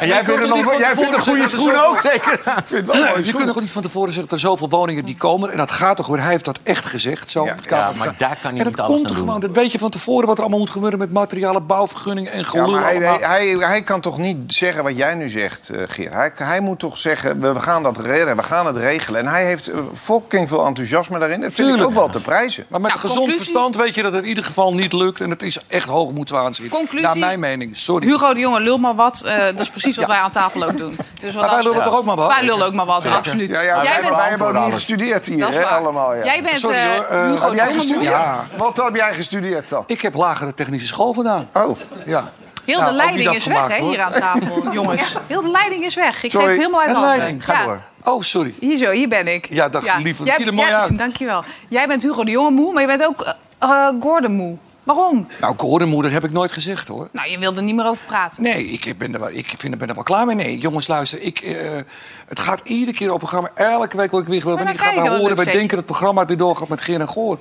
En 0.00 0.06
jij 0.06 0.24
vindt 0.24 0.40
het 0.40 0.48
nog 0.48 0.78
jij 0.78 0.94
vindt 0.96 1.12
een 1.16 1.22
goede 1.22 1.48
schoen 1.48 1.76
ook, 1.86 2.00
zeker? 2.02 2.40
Wel 2.86 3.04
mooi. 3.08 3.24
Je 3.24 3.32
kunt 3.32 3.46
toch 3.46 3.60
niet 3.60 3.72
van 3.72 3.82
tevoren 3.82 4.08
zeggen 4.12 4.28
dat 4.28 4.32
er 4.32 4.46
zoveel 4.48 4.68
woningen 4.68 5.04
die 5.04 5.16
komen. 5.16 5.50
En 5.50 5.56
dat 5.56 5.70
gaat 5.70 5.96
toch 5.96 6.06
weer. 6.06 6.20
Hij 6.20 6.30
heeft 6.30 6.44
dat 6.44 6.58
echt 6.62 6.84
gezegd. 6.86 7.30
Zo 7.30 7.44
Ja. 7.44 7.52
op 7.52 7.62
de 7.62 7.68
Kamer. 7.68 7.92
Ja, 7.98 8.04
maar 8.04 8.14
daar 8.18 8.36
kan 8.42 8.50
en 8.50 8.54
niet 8.56 8.64
dat 8.64 8.78
alles 8.80 8.86
komt 8.88 8.98
aan 9.00 9.10
er 9.10 9.16
doen. 9.16 9.24
gewoon. 9.26 9.40
Dat 9.40 9.50
weet 9.50 9.72
je 9.72 9.78
van 9.78 9.90
tevoren 9.90 10.26
wat 10.26 10.36
er 10.36 10.40
allemaal 10.42 10.60
moet 10.60 10.70
gebeuren 10.70 10.98
met 10.98 11.12
materialen, 11.12 11.66
bouwvergunningen 11.66 12.32
en 12.32 12.38
Ja, 12.38 12.44
gelul. 12.44 12.70
maar 12.70 12.82
hij, 12.82 12.96
hij, 12.96 13.18
hij, 13.20 13.46
hij 13.68 13.82
kan 13.82 14.00
toch 14.00 14.18
niet 14.18 14.52
zeggen 14.54 14.82
wat 14.84 14.96
jij 14.96 15.14
nu 15.14 15.28
zegt, 15.28 15.68
eh, 15.68 15.82
Geert. 15.86 16.12
Hij, 16.12 16.32
hij 16.34 16.60
moet 16.60 16.78
toch 16.78 16.98
zeggen, 16.98 17.40
we, 17.40 17.52
we 17.52 17.60
gaan 17.60 17.82
dat 17.82 17.98
redden, 17.98 18.36
we 18.36 18.42
gaan 18.42 18.66
het 18.66 18.76
regelen. 18.76 19.20
En 19.20 19.26
hij 19.26 19.44
heeft 19.44 19.66
eh, 19.68 19.78
fucking 19.94 20.48
veel 20.48 20.66
enthousiasme 20.66 21.18
daarin. 21.18 21.40
Dat 21.40 21.52
vind 21.52 21.76
ik 21.78 21.84
ook 21.84 21.94
wel 21.94 22.08
te 22.08 22.20
prijzen. 22.20 22.64
Maar 22.68 22.80
met 22.80 22.88
Nou, 22.90 23.00
gezond 23.02 23.18
conclusie? 23.18 23.44
verstand 23.52 23.76
weet 23.76 23.87
je 23.94 24.02
dat 24.02 24.12
het 24.12 24.22
in 24.22 24.28
ieder 24.28 24.44
geval 24.44 24.74
niet 24.74 24.92
lukt. 24.92 25.20
En 25.20 25.30
het 25.30 25.42
is 25.42 25.58
echt 25.66 25.88
hoogmoedswaanzin. 25.88 26.68
Conclusie? 26.68 27.06
Naar 27.06 27.18
mijn 27.18 27.40
mening. 27.40 27.76
Sorry. 27.76 28.06
Hugo 28.06 28.34
de 28.34 28.40
Jonge, 28.40 28.60
lul 28.60 28.78
maar 28.78 28.94
wat. 28.94 29.22
Eh, 29.26 29.44
dat 29.44 29.60
is 29.60 29.68
precies 29.70 29.96
wat 29.96 30.06
wij 30.06 30.16
aan 30.18 30.30
tafel 30.30 30.62
ook 30.62 30.76
doen. 30.76 30.96
Dus 31.20 31.34
wat 31.34 31.44
Maar 31.44 31.54
wij 31.54 31.62
lullen 31.62 31.82
toch 31.82 31.96
ook 31.96 32.04
maar 32.04 32.16
wat? 32.16 32.28
Wij 32.32 32.44
lullen 32.44 32.66
ook 32.66 32.72
maar 32.74 32.86
wat, 32.86 33.06
absoluut. 33.06 33.48
Ja, 33.48 33.60
ja, 33.60 33.82
Jij 33.82 33.92
wij, 33.92 34.00
bent, 34.02 34.16
wij 34.16 34.28
hebben 34.28 34.46
ook 34.46 34.52
niet 34.52 34.62
alles. 34.62 34.74
gestudeerd 34.74 35.26
hier, 35.26 35.48
hè, 35.50 35.64
allemaal. 35.66 36.14
Ja. 36.14 36.24
Jij 36.24 36.42
bent 36.42 36.58
Sorry, 36.58 36.76
eh, 36.76 36.94
hoor, 36.96 37.04
eh, 37.04 37.30
Hugo 37.30 37.40
heb 37.42 37.50
de 37.50 37.56
jij 37.56 37.72
gestudeerd? 37.72 38.14
Wat 38.56 38.76
heb 38.76 38.96
jij 38.96 39.14
gestudeerd 39.14 39.68
dan? 39.68 39.84
Ik 39.86 40.00
heb 40.00 40.14
lagere 40.14 40.54
technische 40.54 40.86
school 40.86 41.12
gedaan. 41.12 41.48
Oh, 41.52 41.78
Ja. 42.06 42.30
Heel 42.64 42.78
Nou, 42.78 42.90
de 42.90 42.96
leiding 42.96 43.26
niet 43.28 43.36
is 43.36 43.46
weg 43.46 43.68
hè, 43.68 43.82
hier 43.84 44.00
aan 44.00 44.12
tafel, 44.12 44.62
jongens. 44.72 45.14
Heel 45.26 45.42
de 45.42 45.50
leiding 45.50 45.84
is 45.84 45.94
weg. 45.94 46.22
Ik 46.24 46.30
Sorry. 46.30 46.46
geef 46.46 46.56
het 46.56 46.64
helemaal 46.64 46.86
uit 46.86 46.96
handen. 46.96 47.16
leiding, 47.18 47.44
ga 47.44 47.52
Ja. 47.52 47.64
door. 47.64 47.80
Oh, 48.04 48.22
sorry. 48.22 48.54
Hier 48.60 48.76
zo, 48.76 48.90
hier 48.90 49.08
ben 49.08 49.28
ik. 49.34 49.46
Ja, 49.50 49.68
dag, 49.68 49.98
lieve. 49.98 50.24
Jij, 50.24 50.34
Zie 50.36 50.46
er 50.46 50.54
mooi 50.54 50.68
jij- 50.68 50.76
uit. 50.78 50.98
Dankjewel. 50.98 51.44
Jij 51.68 51.86
bent 51.86 52.02
Hugo 52.02 52.24
de 52.24 52.30
Jonge 52.30 52.50
moe, 52.50 52.72
maar 52.72 52.82
je 52.82 52.88
bent 52.88 53.04
ook 53.04 53.34
eh, 53.60 53.88
eh, 53.92 53.92
Gordon. 53.98 54.58
Waarom? 54.94 55.26
Nou, 55.40 55.54
korenmoeder 55.54 56.12
heb 56.12 56.24
ik 56.24 56.32
nooit 56.32 56.52
gezegd 56.52 56.88
hoor. 56.88 57.08
Nou, 57.12 57.30
je 57.30 57.38
wilde 57.38 57.58
er 57.58 57.62
niet 57.62 57.74
meer 57.74 57.86
over 57.86 58.06
praten. 58.06 58.42
Nee, 58.42 58.66
ik 58.66 58.98
ben 58.98 59.14
er 59.14 59.20
wel, 59.20 59.30
ik 59.30 59.54
vind, 59.58 59.78
ben 59.78 59.88
er 59.88 59.94
wel 59.94 60.02
klaar 60.02 60.26
mee. 60.26 60.36
Nee, 60.36 60.58
jongens, 60.58 60.88
luister. 60.88 61.22
Ik, 61.22 61.40
eh, 61.40 61.80
het 62.26 62.38
gaat 62.38 62.60
iedere 62.64 62.96
keer 62.96 63.12
op 63.12 63.20
het 63.20 63.30
programma. 63.30 63.50
Elke 63.54 63.96
week 63.96 64.10
word 64.10 64.22
ik 64.22 64.42
weer 64.42 64.58
En 64.58 64.68
ik 64.68 64.80
ga 64.80 64.94
wel 64.94 65.18
horen. 65.18 65.36
Wij 65.36 65.44
denken 65.44 65.68
dat 65.68 65.76
het 65.76 65.86
programma 65.86 66.26
weer 66.26 66.36
doorgaat 66.36 66.68
met 66.68 66.80
Geer 66.80 67.00
en 67.00 67.08
Goor. 67.08 67.38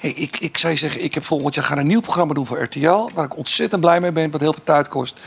Hey, 0.00 0.10
ik, 0.10 0.36
ik 0.38 0.58
zou 0.58 0.76
zeggen, 0.76 1.04
ik 1.04 1.14
heb 1.14 1.24
volgend 1.24 1.54
jaar 1.54 1.64
ga 1.64 1.76
een 1.76 1.86
nieuw 1.86 2.00
programma 2.00 2.34
doen 2.34 2.46
voor 2.46 2.62
RTL. 2.62 3.10
Waar 3.14 3.24
ik 3.24 3.36
ontzettend 3.36 3.80
blij 3.80 4.00
mee 4.00 4.12
ben, 4.12 4.30
wat 4.30 4.40
heel 4.40 4.52
veel 4.52 4.64
tijd 4.64 4.88
kost. 4.88 5.20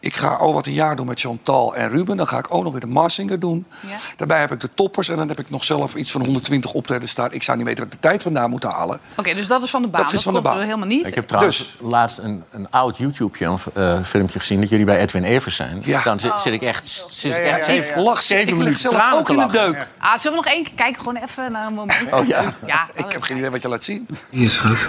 Ik 0.00 0.14
ga 0.14 0.28
al 0.28 0.52
wat 0.52 0.66
een 0.66 0.72
jaar 0.72 0.96
doen 0.96 1.06
met 1.06 1.20
Chantal 1.20 1.74
en 1.76 1.88
Ruben. 1.88 2.16
Dan 2.16 2.26
ga 2.26 2.38
ik 2.38 2.46
ook 2.48 2.62
nog 2.62 2.72
weer 2.72 2.80
de 2.80 2.86
Marsinger 2.86 3.40
doen. 3.40 3.66
Ja. 3.80 3.96
Daarbij 4.16 4.40
heb 4.40 4.52
ik 4.52 4.60
de 4.60 4.70
toppers. 4.74 5.08
En 5.08 5.16
dan 5.16 5.28
heb 5.28 5.38
ik 5.38 5.50
nog 5.50 5.64
zelf 5.64 5.94
iets 5.94 6.10
van 6.10 6.24
120 6.24 6.72
optreden 6.72 7.08
staan. 7.08 7.32
Ik 7.32 7.42
zou 7.42 7.56
niet 7.56 7.66
weten 7.66 7.84
wat 7.84 7.92
ik 7.92 8.00
de 8.00 8.08
tijd 8.08 8.22
vandaan 8.22 8.50
moet 8.50 8.62
halen. 8.62 9.00
Oké, 9.16 9.34
dus 9.34 9.46
dat 9.46 9.62
is 9.62 9.70
van 9.70 9.82
de 9.82 9.88
baan. 9.88 10.04
Dat 10.04 10.12
is 10.12 10.22
van 10.22 10.34
de 10.34 10.40
baan. 10.40 10.60
helemaal 10.60 10.86
niet. 10.86 11.01
Ik 11.06 11.14
heb 11.14 11.26
trouwens 11.26 11.58
Dus- 11.58 11.76
laatst 11.80 12.18
een, 12.18 12.44
een 12.50 12.66
oud 12.70 12.98
YouTube-filmpje 12.98 14.38
gezien... 14.38 14.60
dat 14.60 14.68
jullie 14.68 14.84
bij 14.84 14.98
Edwin 14.98 15.24
Evers 15.24 15.56
zijn. 15.56 15.80
Ja. 15.84 16.02
Dan 16.02 16.20
zit, 16.20 16.32
zit 16.40 16.52
ik 16.52 16.62
echt, 16.62 17.06
zit 17.10 17.36
ik 17.36 17.42
echt 17.42 17.58
ja, 17.58 17.72
zeven, 17.72 17.88
ja. 17.88 17.96
Ik 17.96 18.02
lach 18.04 18.22
zeven 18.22 18.56
minuten 18.56 18.78
zelf 18.80 18.94
tranen 18.94 19.18
ook 19.18 19.28
in 19.30 19.36
de 19.36 19.46
deuk. 19.46 19.88
Ah, 19.98 20.18
zullen 20.18 20.38
we 20.38 20.44
nog 20.44 20.54
één 20.54 20.64
keer 20.64 20.74
kijken? 20.74 20.98
Gewoon 20.98 21.16
even 21.16 21.52
naar 21.52 21.66
een 21.66 21.74
moment. 21.74 22.04
Oh 22.10 22.26
ja. 22.26 22.42
ja 22.66 22.86
Ik 22.94 23.12
heb 23.12 23.22
geen 23.22 23.36
idee 23.36 23.50
wat 23.50 23.62
je 23.62 23.68
laat 23.68 23.84
zien. 23.84 24.06
Hier, 24.30 24.50
schat. 24.50 24.86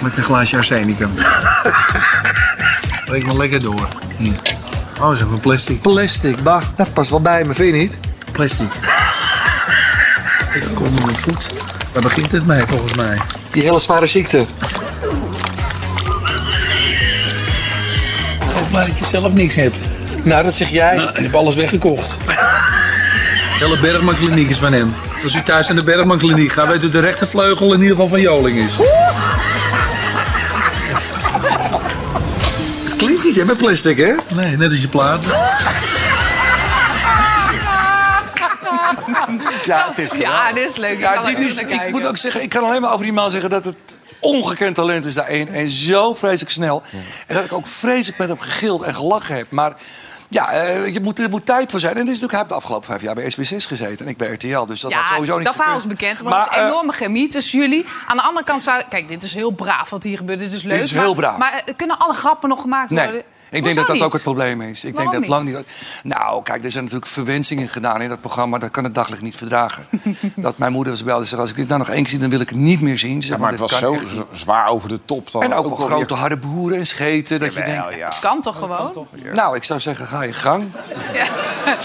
Met 0.00 0.16
een 0.16 0.22
glaasje 0.22 0.56
arsenicum. 0.56 1.14
Breek 3.06 3.26
maar 3.26 3.36
lekker 3.36 3.60
door. 3.60 3.88
Hier. 4.16 4.36
Oh, 5.00 5.12
zo 5.14 5.26
van 5.28 5.40
plastic. 5.40 5.80
Plastic, 5.80 6.42
bah. 6.42 6.62
Dat 6.76 6.92
past 6.92 7.10
wel 7.10 7.20
bij 7.20 7.44
me, 7.44 7.54
vind 7.54 7.74
je 7.74 7.80
niet? 7.80 7.98
Plastic. 8.32 8.72
Ik 10.54 10.62
kom 10.74 10.86
op 10.86 11.04
mijn 11.04 11.16
voet. 11.16 11.48
Daar 11.92 12.02
begint 12.02 12.32
het 12.32 12.46
mee, 12.46 12.62
volgens 12.66 12.94
mij. 12.94 13.18
Die 13.50 13.62
hele 13.62 13.78
zware 13.78 14.06
ziekte. 14.06 14.46
Mij 18.72 18.86
dat 18.86 18.98
je 18.98 19.04
zelf 19.04 19.32
niks 19.32 19.54
hebt. 19.54 19.86
Nou, 20.22 20.42
dat 20.44 20.54
zeg 20.54 20.68
jij. 20.68 20.96
Nou, 20.96 21.08
ik 21.08 21.16
heb 21.22 21.34
alles 21.34 21.54
weggekocht. 21.54 22.16
De 22.26 22.34
hele 23.64 23.78
Bergman-kliniek 23.80 24.50
is 24.50 24.58
van 24.58 24.72
hem. 24.72 24.90
Als 25.22 25.34
u 25.34 25.42
thuis 25.42 25.66
naar 25.66 25.76
de 25.76 25.84
Bergman-kliniek 25.84 26.52
gaat, 26.52 26.66
weet 26.68 26.76
u 26.76 26.80
dat 26.80 26.92
de 26.92 27.00
rechtervleugel 27.00 27.66
in 27.72 27.80
ieder 27.80 27.90
geval 27.90 28.08
van 28.08 28.20
Joling 28.20 28.58
is. 28.58 28.72
Het 32.84 32.96
klinkt 32.96 33.24
niet, 33.24 33.36
hè, 33.36 33.44
met 33.44 33.56
plastic, 33.56 33.96
hè? 33.96 34.14
Nee, 34.34 34.56
net 34.56 34.70
als 34.70 34.80
je 34.80 34.88
plaat. 34.88 35.24
Ja, 39.64 39.86
het 39.88 39.98
is 39.98 40.18
Ja, 40.18 40.52
dit 40.52 40.70
is 40.70 40.76
leuk. 40.76 40.92
Ik 40.92 40.98
Ja, 41.00 41.12
kan 41.14 41.24
dit 41.24 41.38
is, 41.38 41.54
naar 41.54 41.62
ik 41.62 41.68
kijken. 41.76 41.90
moet 41.90 42.06
ook 42.06 42.16
zeggen, 42.16 42.42
ik 42.42 42.48
kan 42.48 42.64
alleen 42.64 42.80
maar 42.80 42.92
over 42.92 43.04
die 43.04 43.12
man 43.12 43.30
zeggen 43.30 43.50
dat 43.50 43.64
het 43.64 43.74
ongekend 44.20 44.74
talent 44.74 45.04
is 45.04 45.14
daar 45.14 45.26
één. 45.26 45.48
En 45.48 45.68
zo 45.68 46.14
vreselijk 46.14 46.50
snel. 46.50 46.82
En 47.26 47.34
dat 47.34 47.44
ik 47.44 47.52
ook 47.52 47.66
vreselijk 47.66 48.18
met 48.18 48.28
hem 48.28 48.38
gegild 48.38 48.82
en 48.82 48.94
gelachen 48.94 49.36
heb. 49.36 49.50
Maar 49.50 49.76
ja, 50.28 50.50
eh, 50.50 50.92
je 50.92 51.00
moet, 51.00 51.18
er 51.18 51.30
moet 51.30 51.46
tijd 51.46 51.70
voor 51.70 51.80
zijn. 51.80 51.92
En 51.92 51.98
het 51.98 52.08
is 52.08 52.20
natuurlijk, 52.20 52.32
hij 52.32 52.40
heeft 52.40 52.50
de 52.50 52.56
afgelopen 52.56 52.86
vijf 52.86 53.02
jaar 53.02 53.14
bij 53.14 53.32
SBS6 53.32 53.66
gezeten. 53.66 54.06
En 54.06 54.10
ik 54.10 54.16
bij 54.16 54.32
RTL. 54.32 54.66
Dus 54.66 54.80
dat 54.80 54.92
had 54.92 55.08
sowieso 55.08 55.36
niet 55.36 55.46
dat 55.46 55.54
verhaal 55.54 55.76
is 55.76 55.86
bekend. 55.86 56.22
Maar, 56.22 56.46
er 56.46 56.52
is 56.52 56.58
eh, 56.58 56.66
enorme 56.66 56.92
chemie 56.92 57.28
tussen 57.28 57.58
jullie. 57.58 57.86
Aan 58.06 58.16
de 58.16 58.22
andere 58.22 58.44
kant 58.44 58.62
zou... 58.62 58.82
Kijk, 58.88 59.08
dit 59.08 59.22
is 59.22 59.34
heel 59.34 59.50
braaf 59.50 59.90
wat 59.90 60.02
hier 60.02 60.16
gebeurt. 60.16 60.38
Dit 60.38 60.52
is 60.52 60.62
leuk. 60.62 60.80
is 60.80 60.92
maar, 60.92 61.02
heel 61.02 61.14
braaf. 61.14 61.38
Maar 61.38 61.62
eh, 61.66 61.74
kunnen 61.76 61.98
alle 61.98 62.14
grappen 62.14 62.48
nog 62.48 62.60
gemaakt 62.60 62.90
worden? 62.90 63.22
Ik 63.50 63.64
denk 63.64 63.76
dat 63.76 63.86
Hoezo 63.86 63.92
dat 63.92 64.02
ook 64.02 64.12
het 64.12 64.22
probleem 64.22 64.60
is. 64.60 64.84
Ik 64.84 64.94
Waarom 64.94 65.12
denk 65.12 65.26
dat 65.26 65.32
lang 65.32 65.48
niet. 65.56 65.66
Nou, 66.02 66.42
kijk, 66.42 66.64
er 66.64 66.70
zijn 66.70 66.84
natuurlijk 66.84 67.10
verwensingen 67.10 67.68
gedaan 67.68 68.00
in 68.02 68.08
dat 68.08 68.20
programma. 68.20 68.58
Dat 68.58 68.70
kan 68.70 68.84
het 68.84 68.94
daglicht 68.94 69.22
niet 69.22 69.36
verdragen. 69.36 69.86
dat 70.36 70.58
mijn 70.58 70.72
moeder 70.72 70.92
was 70.92 71.04
belde 71.04 71.22
en 71.22 71.28
zei: 71.28 71.40
Als 71.40 71.50
ik 71.50 71.56
dit 71.56 71.66
nou 71.68 71.78
nog 71.78 71.88
één 71.88 72.00
keer 72.02 72.10
zie, 72.10 72.18
dan 72.18 72.30
wil 72.30 72.40
ik 72.40 72.48
het 72.48 72.58
niet 72.58 72.80
meer 72.80 72.98
zien. 72.98 73.10
Ze 73.10 73.16
Ja, 73.20 73.26
zei, 73.26 73.40
maar 73.40 73.50
het 73.50 73.60
was 73.60 73.78
zo 73.78 73.94
echt 73.94 74.06
zwaar 74.32 74.68
over 74.68 74.88
de 74.88 75.00
top. 75.04 75.30
Dan 75.32 75.42
En 75.42 75.52
ook 75.54 75.68
wel 75.68 75.78
weer- 75.78 75.86
grote 75.96 76.14
harde 76.14 76.36
boeren 76.36 76.78
en 76.78 76.86
scheten. 76.86 77.38
Dat 77.40 77.54
je 77.54 77.62
denkt, 77.62 77.94
ja. 77.98 78.10
Kan 78.20 78.40
toch 78.40 78.56
gewoon? 78.58 79.06
nou, 79.34 79.56
ik 79.56 79.64
zou 79.64 79.80
zeggen, 79.80 80.06
ga 80.06 80.22
je 80.22 80.32
gang. 80.32 80.64
Ja. 81.12 81.26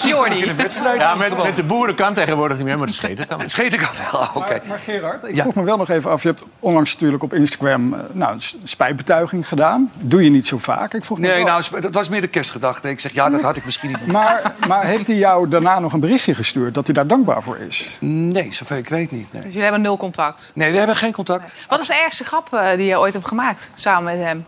Jordi. 0.09 0.35
In 0.41 0.49
een 0.49 0.55
wedstrijd. 0.55 0.99
Ja, 0.99 1.15
met, 1.15 1.43
met 1.43 1.55
de 1.55 1.63
boeren 1.63 1.95
kan 1.95 2.13
tegenwoordig 2.13 2.57
niet 2.57 2.65
meer, 2.65 2.77
maar 2.77 2.87
de 2.87 2.93
scheten 2.93 3.27
kan. 3.27 3.49
Scheten 3.49 3.79
kan 3.79 3.89
wel, 4.11 4.21
oké. 4.33 4.39
Maar, 4.49 4.61
maar 4.67 4.79
Gerard, 4.79 5.27
ik 5.27 5.35
Ja. 5.35 5.41
vroeg 5.41 5.55
me 5.55 5.63
wel 5.63 5.77
nog 5.77 5.89
even 5.89 6.11
af. 6.11 6.21
Je 6.21 6.27
hebt 6.27 6.45
onlangs 6.59 6.93
natuurlijk 6.93 7.23
op 7.23 7.33
Instagram 7.33 7.93
eh, 7.93 7.99
nou, 8.11 8.33
een 8.33 8.41
spijtbetuiging 8.63 9.47
gedaan. 9.47 9.91
Doe 9.95 10.23
je 10.23 10.29
niet 10.29 10.47
zo 10.47 10.57
vaak. 10.57 10.93
Ik 10.93 11.03
vroeg 11.05 11.19
me 11.19 11.27
Nee, 11.27 11.35
wel- 11.43 11.52
nou, 11.59 11.81
dat 11.81 11.93
was 11.93 12.09
meer 12.09 12.21
de 12.21 12.27
kerstgedachte. 12.27 12.89
Ik 12.89 12.99
zeg, 12.99 13.13
ja, 13.13 13.29
dat 13.29 13.41
had 13.41 13.55
ik 13.55 13.65
misschien 13.65 13.89
niet 13.89 14.05
maar, 14.07 14.55
maar 14.67 14.85
heeft 14.85 15.07
hij 15.07 15.15
jou 15.15 15.47
daarna 15.47 15.79
nog 15.79 15.93
een 15.93 15.99
berichtje 15.99 16.35
gestuurd 16.35 16.73
dat 16.73 16.85
hij 16.85 16.95
daar 16.95 17.07
dankbaar 17.07 17.43
voor 17.43 17.57
is? 17.57 17.97
Nee, 17.99 18.53
zover 18.53 18.77
ik 18.77 18.89
weet 18.89 19.11
niet. 19.11 19.33
Nee, 19.33 19.41
Dus 19.41 19.51
jullie 19.51 19.63
hebben 19.63 19.81
nul 19.81 19.97
contact. 19.97 20.51
nee 20.55 20.71
we 20.71 20.77
hebben 20.77 20.95
geen 20.95 21.13
contact. 21.13 21.55
Wat 21.67 21.79
is 21.79 21.87
de 21.87 21.95
ergste 22.03 22.23
grap 22.23 22.53
eh, 22.53 22.69
die 22.75 22.85
je 22.85 22.99
ooit 22.99 23.13
hebt 23.13 23.27
gemaakt 23.27 23.71
samen 23.73 24.03
met 24.03 24.23
hem? 24.25 24.45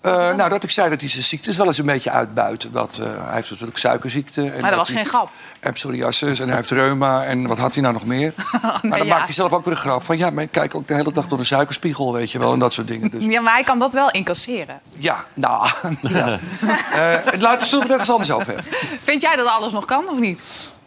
Eh, 0.00 0.34
nou, 0.34 0.48
dat 0.48 0.62
ik 0.62 0.70
zei 0.70 0.88
dat 0.90 1.00
hij 1.00 1.10
zijn 1.10 1.22
ziekte 1.24 1.50
is 1.50 1.56
wel 1.56 1.66
eens 1.66 1.78
een 1.78 1.86
beetje 1.86 2.10
uitbuiten. 2.10 2.72
Dat, 2.72 2.98
eh, 3.02 3.06
hij 3.24 3.34
heeft 3.34 3.50
natuurlijk 3.50 3.78
suikerziekte. 3.78 4.50
En 4.50 4.60
Maar 4.60 4.70
dat 4.70 4.78
was 4.78 4.88
hij- 4.88 4.96
geen 4.96 5.06
grap. 5.06 5.28
En 5.60 5.72
psoriasis 5.72 6.40
en 6.40 6.46
hij 6.46 6.56
heeft 6.56 6.70
reuma. 6.70 7.24
En 7.24 7.46
wat 7.46 7.58
had 7.58 7.72
hij 7.72 7.82
nou 7.82 7.94
nog 7.94 8.06
meer? 8.06 8.32
maar 8.62 8.80
dan 8.98 8.98
ja. 8.98 9.04
maakt 9.04 9.24
hij 9.24 9.34
zelf 9.34 9.52
ook 9.52 9.64
weer 9.64 9.74
een 9.74 9.80
grap 9.80 10.02
van... 10.04 10.18
ja, 10.18 10.30
maar 10.30 10.42
ik 10.44 10.50
kijk 10.50 10.74
ook 10.74 10.86
de 10.88 10.94
hele 10.94 11.12
dag 11.12 11.26
door 11.26 11.38
de 11.38 11.44
suikerspiegel, 11.44 12.12
weet 12.12 12.32
je 12.32 12.38
wel. 12.38 12.52
En 12.52 12.58
dat 12.58 12.72
soort 12.72 12.88
dingen. 12.88 13.10
Dus 13.10 13.24
Ja, 13.34 13.40
maar 13.40 13.52
hij 13.54 13.62
kan 13.62 13.78
dat 13.78 13.92
wel 13.92 14.10
incasseren. 14.10 14.80
ja, 14.98 15.24
nou... 15.34 15.68
ja. 16.02 16.38
Eh, 16.92 17.40
laten 17.40 17.70
we 17.70 17.82
het 17.82 17.90
ergens 17.90 18.10
anders 18.10 18.30
over 18.30 18.46
hebben. 18.46 18.64
Vind 19.02 19.22
jij 19.22 19.36
dat 19.36 19.46
alles 19.46 19.72
nog 19.72 19.84
kan 19.84 20.08
of 20.08 20.18
niet? 20.18 20.42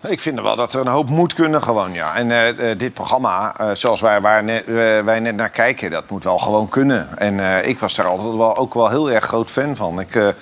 Ik 0.08 0.20
vind 0.20 0.42
wel 0.42 0.56
dat 0.56 0.74
er 0.74 0.82
een 0.82 0.88
hoop 0.88 1.10
moet 1.10 1.34
kunnen 1.34 1.64
gewoon, 1.64 1.94
ja. 1.94 2.16
En 2.16 2.32
eh, 2.32 2.72
eh, 2.72 2.78
dit 2.78 2.94
programma, 2.94 3.54
eh, 3.58 3.70
zoals 3.74 4.02
wij, 4.02 4.22
waar 4.22 4.44
net, 4.44 4.66
wij 5.06 5.20
net 5.20 5.36
naar 5.36 5.50
kijken, 5.50 5.92
dat 5.92 6.10
moet 6.10 6.24
wel 6.24 6.38
gewoon 6.38 6.70
kunnen. 6.70 7.18
En 7.18 7.66
ik 7.68 7.80
was 7.80 7.96
daar 7.96 8.06
altijd 8.06 8.36
wel, 8.36 8.58
ook 8.58 8.74
wel 8.74 8.90
heel 8.90 9.12
erg 9.12 9.26
groot 9.26 9.52
fan 9.52 9.76
van. 9.76 10.00
Ik 10.00 10.36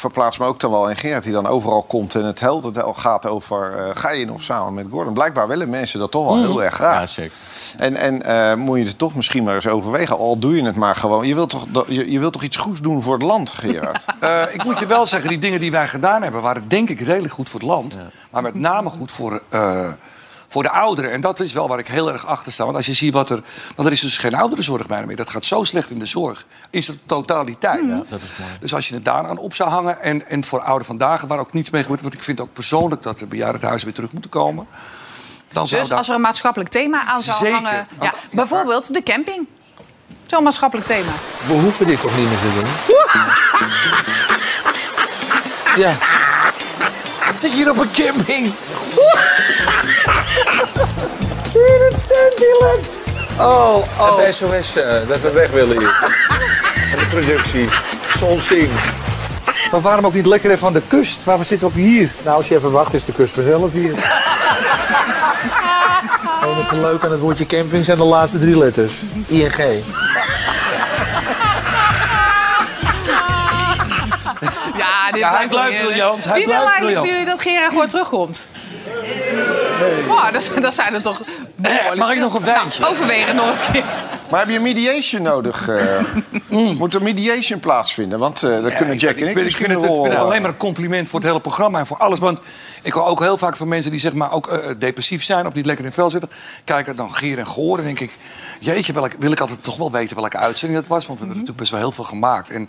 verplaats 0.00 0.38
me 0.38 0.46
ook 0.46 0.60
dan 0.60 0.70
wel 0.70 0.90
in 0.90 0.96
Gerard, 0.96 1.22
die 1.22 1.32
dan 1.32 1.46
overal 1.46 1.82
komt 1.82 2.14
en 2.14 2.24
het 2.24 2.40
held. 2.40 2.64
Het 2.64 2.82
gaat 2.92 3.26
over, 3.26 3.78
eh, 3.78 3.90
ga 3.94 4.10
je 4.10 4.26
nog 4.26 4.42
samen 4.42 4.74
met 4.74 4.86
Gordon? 4.90 5.14
Blijkbaar 5.14 5.48
willen 5.48 5.68
mensen 5.68 5.98
dat 5.98 6.10
toch 6.10 6.24
wel 6.24 6.42
heel 6.42 6.62
erg 6.62 6.74
graag. 6.74 7.00
Ja, 7.00 7.06
zeker. 7.06 7.36
En, 7.76 7.96
en 7.96 8.22
eh, 8.22 8.54
moet 8.54 8.78
je 8.78 8.84
het 8.84 8.98
toch 8.98 9.14
misschien 9.14 9.44
maar 9.44 9.54
eens 9.54 9.66
overwegen. 9.66 10.18
Al 10.18 10.38
doe 10.38 10.56
je 10.56 10.64
het 10.64 10.76
maar 10.76 10.96
gewoon. 10.96 11.26
Je 11.26 11.34
wilt 11.34 11.50
toch, 11.50 11.84
je, 11.88 12.10
je 12.10 12.18
wilt 12.18 12.32
toch 12.32 12.42
iets 12.42 12.56
goeds 12.56 12.80
doen 12.80 13.02
voor 13.02 13.14
het 13.14 13.22
land, 13.22 13.50
Gerard? 13.50 14.04
Eh, 14.20 14.42
ik 14.52 14.64
moet 14.64 14.78
je 14.78 14.86
wel 14.86 15.06
zeggen, 15.06 15.28
die 15.28 15.38
dingen 15.38 15.60
die 15.60 15.70
wij 15.70 15.88
gedaan 15.88 16.22
hebben... 16.22 16.42
waren 16.42 16.68
denk 16.68 16.88
ik 16.88 17.00
redelijk 17.00 17.34
goed 17.34 17.48
voor 17.48 17.60
het 17.60 17.68
land. 17.68 17.98
Maar 18.30 18.42
met 18.42 18.54
name 18.54 18.90
goed 18.90 19.12
voor, 19.12 19.42
eh, 19.48 19.88
voor 20.56 20.64
de 20.64 20.70
ouderen. 20.70 21.12
En 21.12 21.20
dat 21.20 21.40
is 21.40 21.52
wel 21.52 21.68
waar 21.68 21.78
ik 21.78 21.86
heel 21.88 22.12
erg 22.12 22.26
achter 22.26 22.52
sta. 22.52 22.64
Want 22.64 22.76
als 22.76 22.86
je 22.86 22.92
ziet 22.92 23.12
wat 23.12 23.30
er... 23.30 23.42
Want 23.74 23.88
er 23.88 23.94
is 23.94 24.00
dus 24.00 24.18
geen 24.18 24.34
ouderenzorg 24.34 24.86
bijna 24.86 25.06
meer. 25.06 25.16
Dat 25.16 25.30
gaat 25.30 25.44
zo 25.44 25.64
slecht 25.64 25.90
in 25.90 25.98
de 25.98 26.06
zorg. 26.06 26.46
In 26.70 26.82
zijn 26.82 26.98
totaliteit. 27.06 27.80
dat 27.88 28.20
is 28.22 28.38
mooi. 28.38 28.52
Dus 28.60 28.74
als 28.74 28.88
je 28.88 28.94
het 28.94 29.04
daaraan 29.04 29.38
op 29.38 29.54
zou 29.54 29.70
hangen... 29.70 30.02
en, 30.02 30.28
en 30.28 30.44
voor 30.44 30.62
ouder 30.62 30.86
vandaag, 30.86 31.20
waar 31.20 31.38
ook 31.38 31.52
niets 31.52 31.70
mee 31.70 31.82
gebeurt... 31.82 32.00
want 32.02 32.14
ik 32.14 32.22
vind 32.22 32.40
ook 32.40 32.52
persoonlijk 32.52 33.02
dat 33.02 33.18
de 33.18 33.26
bejaardenhuizen 33.26 33.86
weer 33.86 33.94
terug 33.96 34.12
moeten 34.12 34.30
komen... 34.30 34.66
Dan 35.52 35.66
zou 35.68 35.80
Dus 35.80 35.88
dat- 35.88 35.98
als 35.98 36.08
er 36.08 36.14
een 36.14 36.20
maatschappelijk 36.20 36.70
thema 36.70 37.04
aan 37.06 37.20
zou 37.20 37.36
Zeker. 37.36 37.54
hangen... 37.54 37.86
Ja, 38.00 38.12
bijvoorbeeld 38.30 38.94
de 38.94 39.02
camping. 39.02 39.48
Zo'n 40.26 40.42
maatschappelijk 40.42 40.86
thema. 40.86 41.12
We 41.46 41.52
hoeven 41.52 41.86
dit 41.86 42.00
toch 42.00 42.16
niet 42.16 42.28
meer 42.28 42.38
te 42.38 42.52
doen? 42.54 42.68
Ja. 45.82 45.96
Zit 47.36 47.50
je 47.50 47.56
hier 47.56 47.70
op 47.70 47.78
een 47.78 47.90
camping? 47.92 48.52
Oh, 53.38 53.84
oh. 53.98 54.18
Even 54.20 54.34
SOS, 54.34 54.76
eh, 54.76 55.08
dat 55.08 55.18
ze 55.20 55.32
weg 55.32 55.50
willen 55.50 55.78
hier. 55.78 55.96
En 56.92 56.98
de 56.98 57.06
productie. 57.10 57.68
Zonzien. 58.16 58.70
Maar 59.70 59.80
waarom 59.80 60.06
ook 60.06 60.14
niet 60.14 60.26
lekker 60.26 60.50
even 60.50 60.66
aan 60.66 60.72
de 60.72 60.82
kust? 60.88 61.24
Waar 61.24 61.38
we 61.38 61.44
zitten 61.44 61.68
ook 61.68 61.74
hier? 61.74 62.10
Nou, 62.24 62.36
als 62.36 62.48
je 62.48 62.54
even 62.54 62.70
wacht, 62.70 62.94
is 62.94 63.04
de 63.04 63.12
kust 63.12 63.34
vanzelf 63.34 63.72
hier. 63.72 63.94
Oh, 66.44 66.56
nog 66.56 66.72
leuk 66.72 67.04
aan 67.04 67.10
het 67.10 67.20
woordje 67.20 67.46
camping 67.46 67.84
zijn 67.84 67.98
de 67.98 68.04
laatste 68.04 68.38
drie 68.38 68.58
letters. 68.58 68.94
ING. 69.26 69.54
Ja, 74.76 75.10
dit 75.10 75.20
Ja, 75.20 75.36
hij 75.36 75.48
blijft 75.48 75.72
heerlijk. 75.74 75.86
briljant, 75.86 76.24
hij 76.24 76.38
Wie 76.38 76.46
wil 76.46 76.68
eigenlijk 76.68 77.06
jullie 77.06 77.24
dat 77.24 77.40
Gerard 77.40 77.70
gewoon 77.72 77.88
terugkomt? 77.88 78.48
Oh, 80.08 80.32
dat, 80.32 80.50
dat 80.60 80.74
zijn 80.74 80.94
er 80.94 81.02
toch 81.02 81.20
Mag 81.96 82.12
ik 82.12 82.18
nog 82.18 82.34
een 82.34 82.44
wijntje? 82.44 82.80
Nou, 82.80 82.92
overwegen 82.92 83.36
nog 83.36 83.48
eens 83.48 83.66
een 83.66 83.72
keer. 83.72 83.84
Maar 84.30 84.40
heb 84.40 84.48
je 84.48 84.60
mediation 84.60 85.22
nodig? 85.22 85.68
eh? 85.68 86.04
Moet 86.78 86.94
er 86.94 87.02
mediation 87.02 87.60
plaatsvinden? 87.60 88.18
Want 88.18 88.42
eh 88.42 88.62
daar 88.62 88.72
kunnen 88.72 88.96
Jack 88.96 89.16
en 89.16 89.22
ik, 89.22 89.28
ik, 89.28 89.36
vind, 89.36 89.38
ik, 89.38 89.56
het, 89.58 89.60
ik 89.60 89.90
vind 89.90 90.02
het 90.02 90.12
eh, 90.12 90.20
alleen 90.20 90.40
maar 90.40 90.50
een 90.50 90.56
compliment 90.56 91.08
voor 91.08 91.20
het 91.20 91.28
hele 91.28 91.40
programma 91.40 91.78
en 91.78 91.86
voor 91.86 91.96
alles. 91.96 92.18
Want 92.18 92.40
ik 92.82 92.92
hoor 92.92 93.06
ook 93.06 93.20
heel 93.20 93.38
vaak 93.38 93.56
van 93.56 93.68
mensen 93.68 93.90
die 93.90 94.00
zeg 94.00 94.12
maar 94.12 94.32
ook 94.32 94.48
eh, 94.48 94.70
depressief 94.78 95.22
zijn 95.24 95.46
of 95.46 95.54
niet 95.54 95.66
lekker 95.66 95.84
in 95.84 95.90
het 95.90 96.00
vel 96.00 96.10
zitten. 96.10 96.30
Kijken 96.64 96.96
dan 96.96 97.14
Geer 97.14 97.38
en 97.38 97.46
Goor 97.46 97.78
en 97.78 97.84
denk 97.84 98.00
ik, 98.00 98.10
jeetje, 98.60 98.92
welke, 98.92 99.16
wil 99.18 99.32
ik 99.32 99.40
altijd 99.40 99.62
toch 99.62 99.76
wel 99.76 99.90
weten 99.90 100.16
welke 100.16 100.36
uitzending 100.38 100.80
dat 100.80 100.88
was. 100.88 101.06
Want 101.06 101.18
we 101.18 101.24
hebben 101.24 101.42
natuurlijk 101.42 101.58
best 101.58 101.70
wel 101.70 101.80
heel 101.80 101.92
veel 101.92 102.04
gemaakt. 102.04 102.50
En 102.50 102.68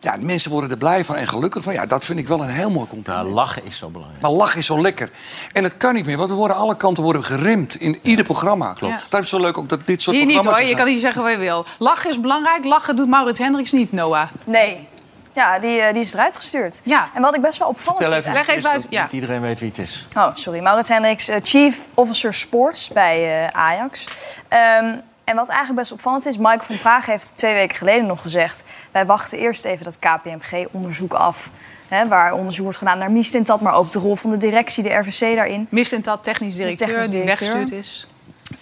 ja, 0.00 0.16
mensen 0.20 0.50
worden 0.50 0.70
er 0.70 0.76
blij 0.76 1.04
van 1.04 1.16
en 1.16 1.28
gelukkig 1.28 1.62
van. 1.62 1.72
Ja, 1.72 1.86
dat 1.86 2.04
vind 2.04 2.18
ik 2.18 2.28
wel 2.28 2.40
een 2.42 2.48
heel 2.48 2.70
mooi 2.70 2.86
compliment. 2.88 3.24
Nou, 3.24 3.34
lachen 3.34 3.64
is 3.64 3.78
zo 3.78 3.88
belangrijk. 3.88 4.22
Maar 4.22 4.30
lachen 4.30 4.58
is 4.58 4.66
zo 4.66 4.80
lekker. 4.80 5.10
En 5.52 5.64
het 5.64 5.76
kan 5.76 5.94
niet 5.94 6.06
meer, 6.06 6.16
want 6.16 6.30
we 6.30 6.36
worden 6.36 6.56
alle 6.56 6.76
kanten 6.76 7.02
worden 7.02 7.24
geremd 7.24 7.74
in 7.74 7.98
ieder 8.02 8.24
programma. 8.24 8.72
Klopt. 8.72 8.94
Ja. 8.94 9.00
Daarom 9.00 9.22
is 9.22 9.30
het 9.30 9.40
zo 9.40 9.40
leuk 9.40 9.58
ook 9.58 9.68
dat 9.68 9.86
dit 9.86 10.02
soort 10.02 10.16
Hier 10.16 10.24
niet 10.24 10.34
programma's 10.34 10.60
hoor, 10.60 10.70
er 10.70 10.76
je 10.76 10.84
kan 10.84 10.92
niet 10.92 11.02
zeggen 11.02 11.22
wat 11.22 11.32
je 11.32 11.38
wil. 11.38 11.64
Lachen 11.78 12.10
is 12.10 12.20
belangrijk, 12.20 12.64
lachen 12.64 12.96
doet 12.96 13.08
Maurits 13.08 13.38
Hendricks 13.38 13.72
niet, 13.72 13.92
Noah. 13.92 14.28
Nee. 14.44 14.88
Ja, 15.32 15.58
die, 15.58 15.80
eh, 15.80 15.92
die 15.92 16.02
is 16.02 16.14
eruit 16.14 16.36
gestuurd. 16.36 16.80
Ja. 16.84 17.10
En 17.14 17.22
wat 17.22 17.34
ik 17.34 17.42
best 17.42 17.58
wel 17.58 17.68
opvallend 17.68 18.02
Vertel 18.02 18.22
vind... 18.22 18.36
even, 18.36 18.46
Leg 18.46 18.56
even 18.56 18.70
uit, 18.70 18.82
dat 18.82 18.92
ja. 18.92 19.02
niet 19.02 19.12
iedereen 19.12 19.40
weet 19.40 19.60
wie 19.60 19.68
het 19.68 19.78
is. 19.78 20.06
Oh, 20.16 20.28
sorry. 20.34 20.60
Maurits 20.60 20.88
Hendricks, 20.88 21.28
eh, 21.28 21.36
Chief 21.42 21.78
Officer 21.94 22.34
Sports 22.34 22.88
bij 22.88 23.44
eh, 23.46 23.60
Ajax. 23.60 24.08
Ehm, 24.48 24.94
en 25.24 25.36
wat 25.36 25.48
eigenlijk 25.48 25.78
best 25.78 25.92
opvallend 25.92 26.26
is... 26.26 26.36
Mike 26.36 26.64
van 26.64 26.78
Praag 26.78 27.06
heeft 27.06 27.36
twee 27.36 27.54
weken 27.54 27.76
geleden 27.76 28.06
nog 28.06 28.22
gezegd... 28.22 28.64
wij 28.90 29.06
wachten 29.06 29.38
eerst 29.38 29.64
even 29.64 29.84
dat 29.84 29.98
KPMG-onderzoek 29.98 31.12
af... 31.12 31.50
Hè, 31.88 32.08
waar 32.08 32.32
onderzoek 32.32 32.62
wordt 32.62 32.78
gedaan 32.78 32.98
naar 32.98 33.10
Mislintat... 33.10 33.60
maar 33.60 33.74
ook 33.74 33.90
de 33.90 33.98
rol 33.98 34.16
van 34.16 34.30
de 34.30 34.36
directie, 34.36 34.82
de 34.82 34.94
RVC 34.94 35.34
daarin. 35.34 35.66
Mislintat, 35.70 36.24
technisch 36.24 36.56
directeur, 36.56 36.88
technisch 36.88 37.10
die 37.10 37.22
weggestuurd 37.22 37.72
is. 37.72 38.06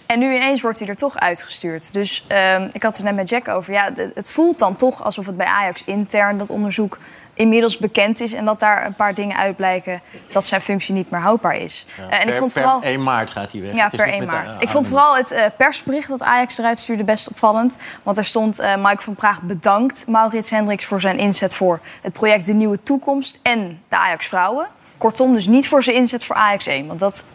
En 0.05 0.19
nu 0.19 0.35
ineens 0.35 0.61
wordt 0.61 0.79
hij 0.79 0.87
er 0.87 0.95
toch 0.95 1.19
uitgestuurd. 1.19 1.93
Dus 1.93 2.25
ehm, 2.27 2.69
ik 2.73 2.83
had 2.83 2.95
het 2.95 3.05
net 3.05 3.15
met 3.15 3.29
Jack 3.29 3.47
over. 3.47 3.73
Ja, 3.73 3.91
het 4.13 4.29
voelt 4.29 4.59
dan 4.59 4.75
toch 4.75 5.03
alsof 5.03 5.25
het 5.25 5.37
bij 5.37 5.45
Ajax 5.45 5.83
intern 5.83 6.37
dat 6.37 6.49
onderzoek 6.49 6.97
inmiddels 7.39 7.77
bekend 7.77 8.19
is. 8.19 8.33
En 8.33 8.45
dat 8.45 8.59
daar 8.59 8.85
een 8.85 8.93
paar 8.93 9.13
dingen 9.13 9.37
uitblijken 9.37 10.01
dat 10.31 10.45
zijn 10.45 10.61
functie 10.61 10.93
niet 10.93 11.09
meer 11.11 11.19
houdbaar 11.21 11.55
is. 11.55 11.85
Eh, 11.97 12.03
en 12.15 12.19
ik 12.19 12.25
per, 12.25 12.35
vond 12.35 12.53
per 12.53 12.61
vooral. 12.61 12.81
1 12.83 13.03
maart 13.03 13.31
gaat 13.31 13.51
hij 13.51 13.61
weg. 13.61 13.75
Ja, 13.75 13.89
per 13.89 14.05
niet 14.05 14.15
1 14.15 14.19
met 14.25 14.29
de- 14.29 14.35
maart. 14.35 14.61
ik 14.61 14.69
vond 14.69 14.87
vooral 14.87 15.15
het 15.15 15.31
eh, 15.31 15.45
persbericht 15.57 16.09
dat 16.09 16.23
Ajax 16.23 16.57
eruit 16.57 16.79
stuurde 16.79 17.03
best 17.03 17.29
opvallend. 17.29 17.75
Want 18.03 18.17
er 18.17 18.25
stond 18.25 18.59
eh 18.59 18.75
Mike 18.75 19.01
van 19.01 19.15
Praag 19.15 19.41
bedankt 19.41 20.07
Maurits 20.07 20.49
Hendricks 20.49 20.85
voor 20.85 20.99
zijn 21.01 21.17
inzet 21.17 21.53
voor 21.53 21.79
het 22.01 22.13
project 22.13 22.45
De 22.45 22.53
Nieuwe 22.53 22.83
Toekomst 22.83 23.39
en 23.41 23.81
de 23.89 23.95
Ajax 23.97 24.25
Vrouwen. 24.25 24.67
Kortom, 24.97 25.33
dus 25.33 25.47
niet 25.47 25.67
voor 25.67 25.83
zijn 25.83 25.95
inzet 25.95 26.23
voor 26.23 26.35
Ajax 26.35 26.67
1, 26.67 26.87
want 26.87 26.99
dat 26.99 27.25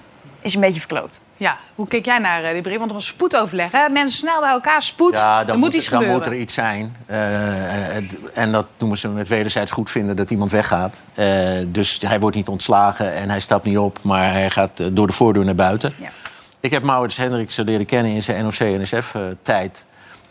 is 0.44 0.54
een 0.54 0.60
beetje 0.60 0.80
verkloot. 0.80 1.20
Ja, 1.36 1.56
hoe 1.74 1.88
kijk 1.88 2.04
jij 2.04 2.18
naar 2.18 2.44
eh, 2.44 2.52
die 2.52 2.62
brief? 2.62 2.78
Want 2.78 2.90
er 2.90 2.96
was 2.96 3.06
spoedoverleg, 3.06 3.72
hè? 3.72 3.88
Mensen 3.88 4.16
snel 4.16 4.40
bij 4.40 4.50
elkaar, 4.50 4.82
spoed. 4.82 5.12
Ja, 5.12 5.40
er 5.40 5.46
dan, 5.46 5.58
moet 5.58 5.64
moet, 5.64 5.74
iets 5.74 5.88
dan 5.88 5.98
gebeuren. 5.98 6.22
moet 6.22 6.34
er 6.34 6.40
iets 6.40 6.54
zijn. 6.54 6.96
Eh, 7.06 7.96
eh, 7.96 8.04
en 8.34 8.52
dat 8.52 8.66
noemen 8.78 8.98
ze 8.98 9.08
met 9.08 9.28
wederzijds 9.28 9.70
goed 9.70 9.90
vinden 9.90 10.16
dat 10.16 10.30
iemand 10.30 10.50
weggaat. 10.50 11.00
Eh, 11.14 11.28
dus 11.66 12.00
hij 12.06 12.20
wordt 12.20 12.36
niet 12.36 12.48
ontslagen 12.48 13.14
en 13.14 13.30
hij 13.30 13.40
stapt 13.40 13.64
niet 13.64 13.78
op, 13.78 13.98
maar 14.02 14.32
hij 14.32 14.50
gaat 14.50 14.96
door 14.96 15.06
de 15.06 15.12
voordeur 15.12 15.44
naar 15.44 15.54
buiten. 15.54 15.94
Ja. 15.96 16.08
Ik 16.60 16.70
heb 16.70 16.82
Maurits 16.82 17.16
Hendricks 17.16 17.56
leren 17.56 17.86
kennen 17.86 18.12
in 18.12 18.22
zijn 18.22 18.42
NOC-NSF-tijd. 18.44 19.84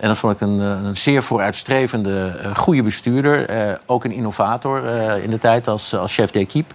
En 0.04 0.08
dat 0.08 0.18
vond 0.18 0.34
ik 0.34 0.42
een, 0.42 0.60
een 0.60 0.98
zeer 0.98 1.24
vooruitstrevende, 1.24 2.40
eh, 2.42 2.56
goede 2.56 2.84
bestuurder. 2.84 3.50
Eh, 3.50 3.74
ook 3.86 4.04
een 4.04 4.12
innovator 4.12 4.86
eh, 4.86 5.24
in 5.24 5.30
de 5.30 5.38
tijd 5.38 5.68
als, 5.68 5.96
als 5.96 6.14
chef 6.14 6.32
d'équipe. 6.32 6.74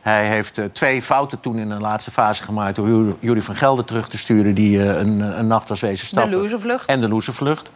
Hij 0.00 0.26
heeft 0.28 0.58
eh, 0.58 0.64
twee 0.72 1.02
fouten 1.02 1.40
toen 1.40 1.58
in 1.58 1.68
de 1.68 1.80
laatste 1.80 2.10
fase 2.10 2.42
gemaakt... 2.42 2.76
door 2.76 2.88
Ju- 2.88 3.16
Jury 3.20 3.42
van 3.42 3.56
Gelder 3.56 3.84
terug 3.84 4.08
te 4.08 4.18
sturen... 4.18 4.54
die 4.54 4.82
eh, 4.82 4.98
een, 4.98 5.20
een 5.38 5.46
nacht 5.46 5.68
was 5.68 5.80
wezen 5.80 6.06
stappen. 6.06 6.32
loservlucht. 6.32 6.86
En 6.88 7.00
de 7.00 7.08
loservlucht. 7.08 7.70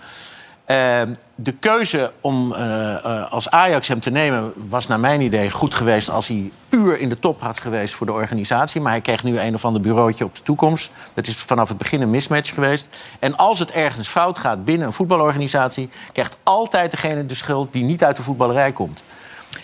Eh, 0.65 1.03
de 1.35 1.53
keuze 1.53 2.13
om 2.21 2.53
eh, 2.53 3.33
als 3.33 3.51
Ajax 3.51 3.89
hem 3.89 4.01
te 4.01 4.11
nemen 4.11 4.53
was 4.69 4.87
naar 4.87 5.01
mijn 5.01 5.21
idee 5.21 5.51
goed 5.51 5.75
geweest 5.75 6.11
als 6.11 6.29
hij 6.29 6.51
puur 6.69 6.99
in 6.99 7.09
de 7.09 7.19
top 7.19 7.41
had 7.41 7.61
geweest 7.61 7.95
voor 7.95 8.07
de 8.07 8.13
organisatie. 8.13 8.81
Maar 8.81 8.93
hij 8.93 9.01
kreeg 9.01 9.25
nu 9.25 9.39
een 9.41 9.55
of 9.55 9.65
ander 9.65 9.81
bureautje 9.83 10.25
op 10.25 10.35
de 10.35 10.43
toekomst. 10.43 10.93
Dat 11.15 11.27
is 11.27 11.37
vanaf 11.37 11.69
het 11.69 11.79
begin 11.79 12.03
een 12.03 12.11
mismatch 12.11 12.55
geweest. 12.55 12.89
En 13.19 13.37
als 13.37 13.59
het 13.59 13.71
ergens 13.71 14.09
fout 14.09 14.39
gaat 14.39 14.65
binnen 14.65 14.87
een 14.87 14.93
voetbalorganisatie, 14.93 15.89
krijgt 16.13 16.37
altijd 16.43 16.91
degene 16.91 17.27
de 17.27 17.35
schuld 17.35 17.73
die 17.73 17.85
niet 17.85 18.05
uit 18.05 18.17
de 18.17 18.23
voetballerij 18.23 18.73
komt. 18.73 19.05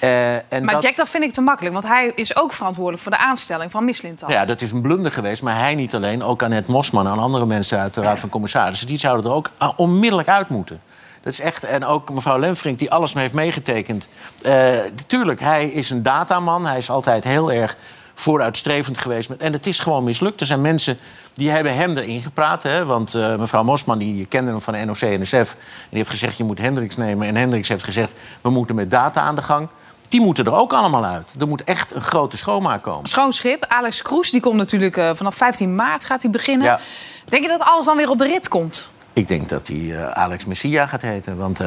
Eh, 0.00 0.34
en 0.34 0.64
Maar 0.64 0.74
dat- 0.74 0.82
Jack, 0.82 0.96
dat 0.96 1.08
vind 1.08 1.22
ik 1.24 1.32
te 1.32 1.40
makkelijk. 1.40 1.74
Want 1.74 1.86
hij 1.86 2.12
is 2.14 2.36
ook 2.36 2.52
verantwoordelijk 2.52 3.02
voor 3.02 3.12
de 3.12 3.18
aanstelling 3.18 3.70
van 3.70 3.84
Mislintat. 3.84 4.30
ja, 4.30 4.44
dat 4.44 4.60
is 4.62 4.72
een 4.72 4.80
blunder 4.80 5.12
geweest. 5.12 5.42
Maar 5.42 5.58
hij 5.58 5.74
niet 5.74 5.94
alleen, 5.94 6.22
ook 6.22 6.42
Annette 6.42 6.70
Mosman 6.70 7.06
en 7.06 7.18
andere 7.18 7.46
mensen 7.46 7.78
uit 7.78 7.94
de 7.94 8.00
Raad 8.00 8.18
van 8.18 8.28
Commissarissen. 8.28 8.86
Die 8.86 8.98
zouden 8.98 9.30
er 9.30 9.36
ook 9.36 9.50
ah, 9.58 9.72
onmiddellijk 9.76 10.28
uit 10.28 10.48
moeten. 10.48 10.80
Dat 11.22 11.32
is 11.32 11.40
echt, 11.40 11.64
en 11.64 11.84
ook 11.84 12.10
mevrouw 12.12 12.38
Lemfrink, 12.38 12.78
die 12.78 12.90
alles 12.90 13.12
mee 13.14 13.22
heeft 13.22 13.34
meegetekend. 13.34 14.08
Eh 14.42 14.68
tuurlijk, 15.06 15.40
hij 15.40 15.66
is 15.68 15.90
een 15.90 16.02
dataman. 16.02 16.66
Hij 16.66 16.78
is 16.78 16.90
altijd 16.90 17.24
heel 17.24 17.52
erg 17.52 17.76
vooruitstrevend 18.14 18.98
geweest. 18.98 19.28
Met- 19.28 19.38
En 19.40 19.52
het 19.52 19.66
is 19.66 19.78
gewoon 19.78 20.04
mislukt. 20.04 20.40
Er 20.40 20.46
zijn 20.46 20.60
mensen 20.60 20.98
die 21.34 21.50
hebben 21.50 21.76
hem 21.76 21.96
erin 21.96 22.20
gepraat. 22.20 22.62
Hè? 22.62 22.84
Want 22.84 23.14
eh, 23.14 23.36
mevrouw 23.36 23.62
Mosman, 23.62 23.98
die 23.98 24.26
kende 24.26 24.50
hem 24.50 24.60
van 24.60 24.72
de 24.74 24.84
NOC-NSF. 24.84 25.32
En 25.32 25.56
die 25.88 25.98
heeft 25.98 26.10
gezegd, 26.10 26.36
je 26.36 26.44
moet 26.44 26.58
Hendricks 26.58 26.96
nemen. 26.96 27.26
En 27.26 27.36
Hendricks 27.36 27.68
heeft 27.68 27.84
gezegd, 27.84 28.12
we 28.40 28.50
moeten 28.50 28.74
met 28.74 28.90
data 28.90 29.20
aan 29.20 29.34
de 29.34 29.42
gang. 29.42 29.68
Die 30.10 30.20
moeten 30.20 30.44
er 30.44 30.54
ook 30.54 30.72
allemaal 30.72 31.04
uit. 31.04 31.34
Er 31.38 31.48
moet 31.48 31.64
echt 31.64 31.94
een 31.94 32.00
grote 32.00 32.36
schoonmaak 32.36 32.82
komen. 32.82 33.08
Schoon 33.08 33.32
schip. 33.32 33.64
Alex 33.64 34.02
Kroes, 34.02 34.30
die 34.30 34.40
komt 34.40 34.56
natuurlijk 34.56 34.96
eh, 34.96 35.10
vanaf 35.14 35.34
15 35.34 35.74
maart 35.74 36.04
gaat 36.04 36.22
hij 36.22 36.30
beginnen. 36.30 36.66
Ja. 36.66 36.80
Denk 37.24 37.42
je 37.42 37.48
dat 37.48 37.60
alles 37.60 37.86
dan 37.86 37.96
weer 37.96 38.10
op 38.10 38.18
de 38.18 38.26
rit 38.26 38.48
komt? 38.48 38.88
Ik 39.12 39.28
denk 39.28 39.48
dat 39.48 39.68
hij 39.68 39.96
eh, 39.96 40.10
Alex 40.10 40.44
Messia 40.44 40.86
gaat 40.86 41.02
heten. 41.02 41.36
Want 41.36 41.60
eh, 41.60 41.66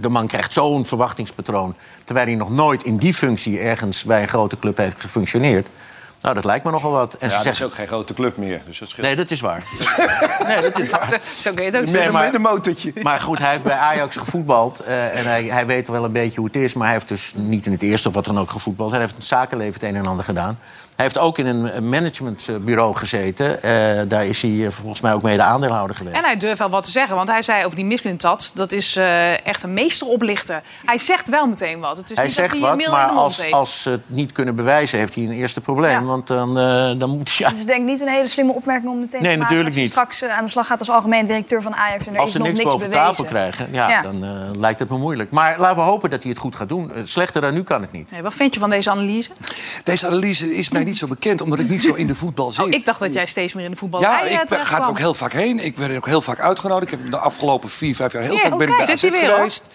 de 0.00 0.08
man 0.08 0.26
krijgt 0.26 0.52
zo'n 0.52 0.84
verwachtingspatroon... 0.84 1.74
terwijl 2.04 2.26
hij 2.26 2.36
nog 2.36 2.50
nooit 2.50 2.82
in 2.82 2.96
die 2.96 3.14
functie 3.14 3.58
ergens 3.58 4.04
bij 4.04 4.22
een 4.22 4.28
grote 4.28 4.58
club 4.58 4.76
heeft 4.76 5.00
gefunctioneerd. 5.00 5.66
Nou, 6.22 6.34
dat 6.34 6.44
lijkt 6.44 6.64
me 6.64 6.70
nogal 6.70 6.90
wat. 6.90 7.14
En 7.14 7.18
Ja, 7.20 7.28
ze 7.28 7.34
dat 7.34 7.44
zegt, 7.44 7.56
is 7.58 7.64
ook 7.64 7.74
geen 7.74 7.86
grote 7.86 8.14
club 8.14 8.36
meer. 8.36 8.62
Dus 8.66 8.78
dat 8.78 8.88
scheelt. 8.88 9.06
nee, 9.06 9.16
dat 9.16 9.30
is 9.30 9.40
waar. 9.40 9.64
nee, 10.46 10.60
dat 10.60 10.78
is 10.78 10.90
waar. 10.90 11.08
Zo, 11.08 11.16
zo 11.40 11.54
kun 11.54 11.64
je 11.64 11.70
het 11.70 11.78
ook 11.78 11.84
Nee, 11.84 11.92
zeggen. 11.94 12.12
maar- 12.12 12.24
Met 12.24 12.34
een 12.34 12.40
motortje. 12.40 12.92
Maar 13.02 13.20
goed, 13.20 13.38
hij 13.38 13.50
heeft 13.50 13.62
bij 13.62 13.76
Ajax 13.76 14.16
gevoetbald. 14.16 14.80
eh, 14.80 15.18
en 15.18 15.26
hij, 15.26 15.44
hij 15.44 15.66
weet 15.66 15.88
wel 15.88 16.04
een 16.04 16.12
beetje 16.12 16.36
hoe 16.36 16.46
het 16.46 16.56
is. 16.56 16.74
Maar 16.74 16.84
hij 16.84 16.94
heeft 16.96 17.08
dus 17.08 17.32
niet 17.36 17.66
in 17.66 17.72
het 17.72 17.82
eerste 17.82 18.08
of 18.08 18.14
wat 18.14 18.24
dan 18.24 18.38
ook 18.38 18.50
gevoetbald. 18.50 18.90
Hij 18.90 19.00
heeft 19.00 19.14
het 19.14 19.24
zakenleven 19.24 19.74
het 19.74 19.82
een 19.82 19.96
en 19.96 20.06
ander 20.06 20.24
gedaan. 20.24 20.58
Hij 20.96 21.04
heeft 21.04 21.18
ook 21.18 21.38
in 21.38 21.46
een 21.46 21.88
managementbureau 21.88 22.94
gezeten. 22.96 23.62
Eh, 23.62 24.00
daar 24.08 24.26
is 24.26 24.42
hij 24.42 24.64
eh, 24.66 24.70
volgens 24.70 25.00
mij 25.00 25.12
ook 25.14 25.22
mede 25.22 25.42
aandeelhouder 25.42 25.96
geweest. 25.96 26.16
En 26.16 26.24
hij 26.24 26.36
durft 26.36 26.58
wel 26.58 26.70
wat 26.70 26.84
te 26.84 26.90
zeggen, 26.90 27.16
want 27.16 27.28
hij 27.28 27.42
zei 27.42 27.64
over 27.64 27.76
die 27.76 27.84
mislintat... 27.84 28.52
dat 28.54 28.72
is 28.72 28.96
eh, 28.96 29.46
echt 29.46 29.62
een 29.62 29.72
meesteroplichter. 29.74 30.62
Hij 30.84 30.98
zegt 30.98 31.28
wel 31.28 31.46
meteen 31.46 31.80
wat. 31.80 31.96
Het 31.96 32.10
is 32.10 32.16
hij 32.16 32.26
niet 32.26 32.36
dat 32.36 32.44
zegt 32.50 32.60
hij 32.62 32.76
wat, 32.76 32.88
maar 32.90 33.08
als, 33.08 33.42
heeft. 33.42 33.54
als 33.54 33.82
ze 33.82 33.90
het 33.90 34.00
niet 34.06 34.32
kunnen 34.32 34.54
bewijzen... 34.54 34.98
heeft 34.98 35.14
hij 35.14 35.24
een 35.24 35.32
eerste 35.32 35.60
probleem. 35.60 35.90
Ja. 36.00 36.02
Want 36.02 36.26
dan, 36.26 36.58
eh, 36.58 36.92
dan 36.98 37.10
moet 37.10 37.32
ja, 37.32 37.48
Het 37.48 37.56
is 37.56 37.66
denk 37.66 37.80
ik 37.80 37.86
niet 37.86 38.00
een 38.00 38.08
hele 38.08 38.28
slimme 38.28 38.52
opmerking 38.52 38.90
om 38.92 38.98
meteen 38.98 39.22
Nee, 39.22 39.32
te 39.32 39.38
maken 39.38 39.54
natuurlijk 39.54 39.76
niet. 39.82 39.90
straks 39.90 40.24
aan 40.24 40.44
de 40.44 40.50
slag 40.50 40.66
gaat 40.66 40.78
als 40.78 40.90
algemeen 40.90 41.24
directeur 41.26 41.62
van 41.62 41.74
Ajax 41.74 42.06
en 42.06 42.12
er 42.14 42.18
als 42.18 42.26
is 42.26 42.32
ze 42.32 42.38
nog 42.38 42.46
niks 42.46 42.58
niks 42.58 42.70
boven 42.72 42.88
bewezen. 42.88 43.06
tafel 43.08 43.24
krijgen, 43.24 43.68
ja, 43.72 43.88
Ja. 43.88 44.02
dan 44.02 44.24
eh, 44.24 44.30
lijkt 44.60 44.78
het 44.78 44.88
me 44.88 44.98
moeilijk. 44.98 45.30
Maar 45.30 45.58
laten 45.58 45.76
we 45.76 45.82
hopen 45.82 46.10
dat 46.10 46.22
hij 46.22 46.30
het 46.30 46.40
goed 46.40 46.56
gaat 46.56 46.68
doen. 46.68 46.92
Slechter 47.04 47.40
dan 47.40 47.54
nu 47.54 47.62
kan 47.62 47.80
het 47.80 47.92
niet. 47.92 48.10
Nee, 48.10 48.22
wat 48.22 48.34
vind 48.34 48.54
je 48.54 48.60
van 48.60 48.70
deze 48.70 48.90
analyse? 48.90 49.30
Deze 49.84 50.06
analyse 50.06 50.54
is 50.56 50.70
mij 50.70 50.81
niet 50.84 50.98
zo 50.98 51.06
bekend, 51.06 51.40
omdat 51.40 51.58
ik 51.58 51.68
niet 51.68 51.82
zo 51.82 51.94
in 51.94 52.06
de 52.06 52.14
voetbal 52.14 52.52
zit. 52.52 52.64
Oh, 52.64 52.70
ik 52.70 52.84
dacht 52.84 53.00
dat 53.00 53.14
jij 53.14 53.26
steeds 53.26 53.54
meer 53.54 53.64
in 53.64 53.70
de 53.70 53.76
voetbal 53.76 54.00
Ja, 54.00 54.24
eh, 54.24 54.32
ik 54.32 54.48
ben- 54.48 54.66
ga 54.66 54.80
er 54.82 54.88
ook 54.88 54.98
heel 54.98 55.14
vaak 55.14 55.32
heen. 55.32 55.58
Ik 55.58 55.76
werd 55.76 55.96
ook 55.96 56.06
heel 56.06 56.20
vaak 56.20 56.40
uitgenodigd. 56.40 56.92
Ik 56.92 56.98
heb 56.98 57.10
de 57.10 57.16
afgelopen 57.16 57.68
vier, 57.68 57.94
vijf 57.94 58.12
jaar 58.12 58.22
heel 58.22 58.38
vaak 58.38 58.58
ben 58.58 58.68
ik 58.68 58.76
bij 58.86 58.96
Zit 58.96 59.10
hoor. 59.20 59.34
geweest. 59.34 59.70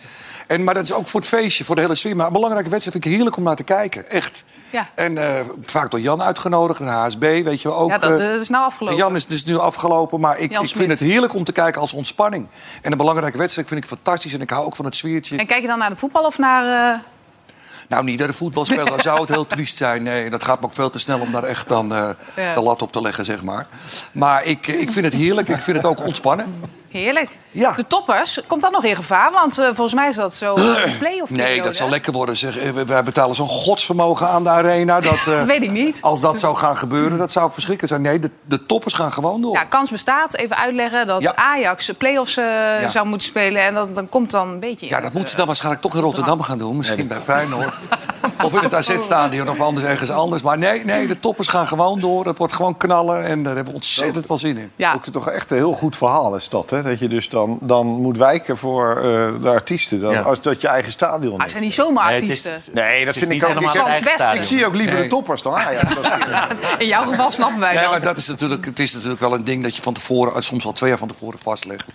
En, 0.48 0.64
maar 0.64 0.74
dat 0.74 0.84
is 0.84 0.94
ook 0.94 1.08
voor 1.08 1.20
het 1.20 1.30
feestje, 1.30 1.64
voor 1.64 1.76
de 1.76 1.82
hele 1.82 1.96
sfeer. 1.96 2.16
Maar 2.16 2.28
een 2.28 2.34
belangrijke 2.34 2.70
wedstrijd 2.70 2.96
vind 2.96 3.06
ik 3.06 3.12
heerlijk 3.14 3.38
om 3.38 3.44
naar 3.44 3.56
te 3.56 3.64
kijken. 3.64 4.10
Echt. 4.10 4.44
Ja. 4.70 4.90
En 4.96 5.18
eh, 5.18 5.42
vaak 5.62 5.92
door 5.92 6.00
Jan 6.00 6.22
uitgenodigd, 6.22 6.80
naar 6.80 6.96
HSB, 6.96 7.20
weet 7.20 7.62
je 7.62 7.68
wel 7.68 7.78
ook. 7.78 7.90
Ja, 7.90 7.98
dat 7.98 8.20
eh, 8.20 8.34
is 8.34 8.50
nou 8.50 8.66
afgelopen. 8.66 8.98
Jan 8.98 9.16
is 9.16 9.26
dus 9.26 9.46
nu 9.46 9.58
afgelopen, 9.58 10.20
maar 10.20 10.38
ik, 10.40 10.52
ik 10.60 10.68
vind 10.68 10.90
het 10.90 11.00
heerlijk 11.00 11.34
om 11.34 11.44
te 11.44 11.52
kijken 11.52 11.82
als 11.82 11.94
ontspanning. 11.94 12.48
En 12.82 12.92
een 12.92 12.98
belangrijke 12.98 13.38
wedstrijd 13.38 13.68
vind 13.68 13.80
ik 13.80 13.88
fantastisch 13.88 14.34
en 14.34 14.42
ik 14.42 14.50
hou 14.50 14.66
ook 14.66 14.76
van 14.76 14.86
het 14.86 14.96
sfeertje. 14.96 15.38
En 15.38 15.46
kijk 15.46 15.62
je 15.62 15.68
dan 15.68 15.78
naar 15.80 15.90
de 15.90 15.96
voetbal 15.96 16.24
of 16.26 16.38
naar... 16.38 17.02
Nou, 17.88 18.04
niet 18.04 18.20
naar 18.20 18.28
de 18.28 18.34
voetbalspeler, 18.34 18.86
dan 18.86 19.00
zou 19.00 19.20
het 19.22 19.30
heel 19.30 19.48
triest 19.48 19.78
zijn. 19.78 20.04
Nee, 20.04 20.30
dat 20.30 20.44
gaat 20.44 20.60
me 20.60 20.66
ook 20.66 20.74
veel 20.74 20.90
te 20.90 21.00
snel 21.00 21.20
om 21.20 21.32
daar 21.32 21.44
echt 21.44 21.68
dan 21.68 21.94
eh, 21.94 22.10
Ja. 22.36 22.54
de 22.54 22.62
lat 22.62 22.82
op 22.82 22.92
te 22.92 23.02
leggen, 23.02 23.26
zeg 23.26 23.44
maar. 23.44 23.68
Maar 24.12 24.46
ik, 24.46 24.68
ik 24.68 24.92
vind 24.92 25.06
het 25.06 25.14
heerlijk, 25.14 25.48
ik 25.48 25.58
vind 25.62 25.78
het 25.78 25.86
ook 25.86 26.06
ontspannen. 26.06 26.46
Heerlijk. 26.98 27.38
Ja. 27.52 27.72
De 27.72 27.88
toppers, 27.88 28.40
komt 28.48 28.62
dat 28.62 28.72
nog 28.72 28.84
in 28.84 28.96
gevaar? 28.96 29.32
Want 29.32 29.58
eh, 29.58 29.66
volgens 29.66 29.94
mij 29.94 30.10
is 30.10 30.16
dat 30.16 30.36
zo 30.36 30.56
een 30.86 30.98
play-off 30.98 31.32
Nee, 31.32 31.62
dat 31.62 31.76
zal 31.76 31.90
lekker 31.90 32.14
worden. 32.14 32.38
Zeg. 32.38 32.58
Eh, 32.58 32.70
we- 32.72 32.86
Wij 32.86 33.04
betalen 33.04 33.36
zo'n 33.36 33.48
godsvermogen 33.48 34.28
aan 34.28 34.44
de 34.44 34.50
arena. 34.50 35.00
Dat, 35.00 35.14
eh, 35.28 35.38
Dat 35.38 35.46
weet 35.46 35.62
ik 35.64 35.72
niet. 35.72 36.02
Als 36.02 36.22
dat 36.22 36.40
zou 36.40 36.56
gaan 36.56 36.78
gebeuren, 36.78 37.18
dat 37.18 37.32
zou 37.32 37.52
verschrikkelijk 37.52 37.94
zijn. 37.94 38.06
Nee, 38.06 38.20
de, 38.20 38.32
de 38.46 38.66
toppers 38.66 38.94
gaan 38.94 39.12
gewoon 39.14 39.42
door. 39.42 39.54
Ja, 39.54 39.64
kans 39.64 39.92
bestaat, 39.92 40.36
even 40.36 40.58
uitleggen, 40.58 41.08
dat 41.08 41.22
Ja. 41.22 41.36
Ajax 41.36 41.92
play-offs 41.98 42.38
eh, 42.38 42.46
zou 42.90 43.08
moeten 43.08 43.28
spelen. 43.28 43.62
En 43.62 43.74
dat, 43.74 43.96
dan 43.96 44.10
komt 44.10 44.32
dan 44.32 44.48
een 44.50 44.60
beetje 44.60 44.86
in 44.86 44.92
Ja, 44.92 44.96
dat 44.96 45.04
het, 45.04 45.14
moeten 45.14 45.32
ze 45.32 45.38
dan 45.38 45.46
waarschijnlijk 45.46 45.84
toch 45.84 45.96
in 45.96 46.02
Rotterdam 46.02 46.42
gaan 46.42 46.58
doen. 46.58 46.78
Misschien 46.78 47.08
bij 47.08 47.22
Feyenoord. 47.22 47.74
Of 48.44 48.54
in 48.54 48.60
het 48.64 48.74
AZ-stadion 48.74 49.50
of 49.50 49.62
anders 49.62 49.86
ergens 49.86 50.10
anders. 50.10 50.42
Maar 50.42 50.58
nee, 50.58 50.86
nee, 50.86 51.08
de 51.08 51.20
toppers 51.20 51.48
gaan 51.48 51.68
gewoon 51.68 52.00
door. 52.00 52.24
Dat 52.24 52.38
wordt 52.38 52.54
gewoon 52.54 52.78
knallen 52.78 53.24
en 53.24 53.44
daar 53.44 53.56
hebben 53.56 53.74
we 53.74 53.80
ontzettend 53.80 54.26
veel 54.26 54.38
zin 54.38 54.58
in. 54.58 54.72
Ja. 54.76 54.94
Ook 54.94 55.06
toch 55.06 55.30
echt 55.30 55.52
een 55.52 55.58
heel 55.58 55.74
goed 55.74 55.96
verhaal 55.96 56.36
is 56.36 56.50
dat. 56.50 56.70
Hè? 56.70 56.84
Dat 56.88 57.00
je 57.00 57.08
dus 57.08 57.30
dan, 57.30 57.58
dan 57.62 57.88
moet 57.88 58.18
wijken 58.18 58.58
voor 58.58 58.96
eh, 58.98 59.02
de 59.42 59.50
artiesten. 59.50 60.00
Dan, 60.00 60.12
Ja. 60.12 60.22
Als 60.22 60.42
dat 60.42 60.62
je 60.62 60.68
eigen 60.68 60.92
stadion 60.92 61.32
Ah, 61.34 61.38
het 61.38 61.46
is. 61.46 61.52
zijn 61.52 61.64
niet 61.64 61.74
zomaar 61.74 62.06
Nee, 62.12 62.14
het 62.22 62.30
is- 62.30 62.46
artiesten. 62.48 62.74
Nee, 62.74 63.06
dat 63.06 63.18
vind 63.18 63.30
niet 63.32 63.42
ik 63.42 63.48
ook 63.48 63.54
helemaal 63.60 63.88
niet. 63.88 64.02
Ik 64.02 64.10
stadion. 64.16 64.44
zie 64.44 64.66
ook 64.66 64.76
liever 64.76 64.94
Nee. 64.94 65.04
de 65.04 65.10
toppers 65.10 65.42
dan 65.42 65.54
Ajax. 65.54 65.82
In 66.78 66.88
jouw 66.88 67.04
geval 67.04 67.32
snappen 67.32 67.60
wij 67.60 67.74
Ja, 67.74 67.82
dat. 67.82 67.90
maar 67.92 68.02
dat 68.02 68.18
is 68.18 68.28
natuurlijk, 68.28 68.66
het 68.66 68.80
is 68.80 68.94
natuurlijk 68.94 69.20
wel 69.22 69.34
een 69.34 69.44
ding 69.44 69.64
dat 69.64 69.76
je 69.76 69.82
van 69.82 69.94
tevoren, 69.94 70.34
eh, 70.36 70.42
soms 70.42 70.66
al 70.66 70.72
twee 70.74 70.90
jaar 70.90 71.00
van 71.00 71.08
tevoren 71.08 71.40
vastlegt. 71.40 71.86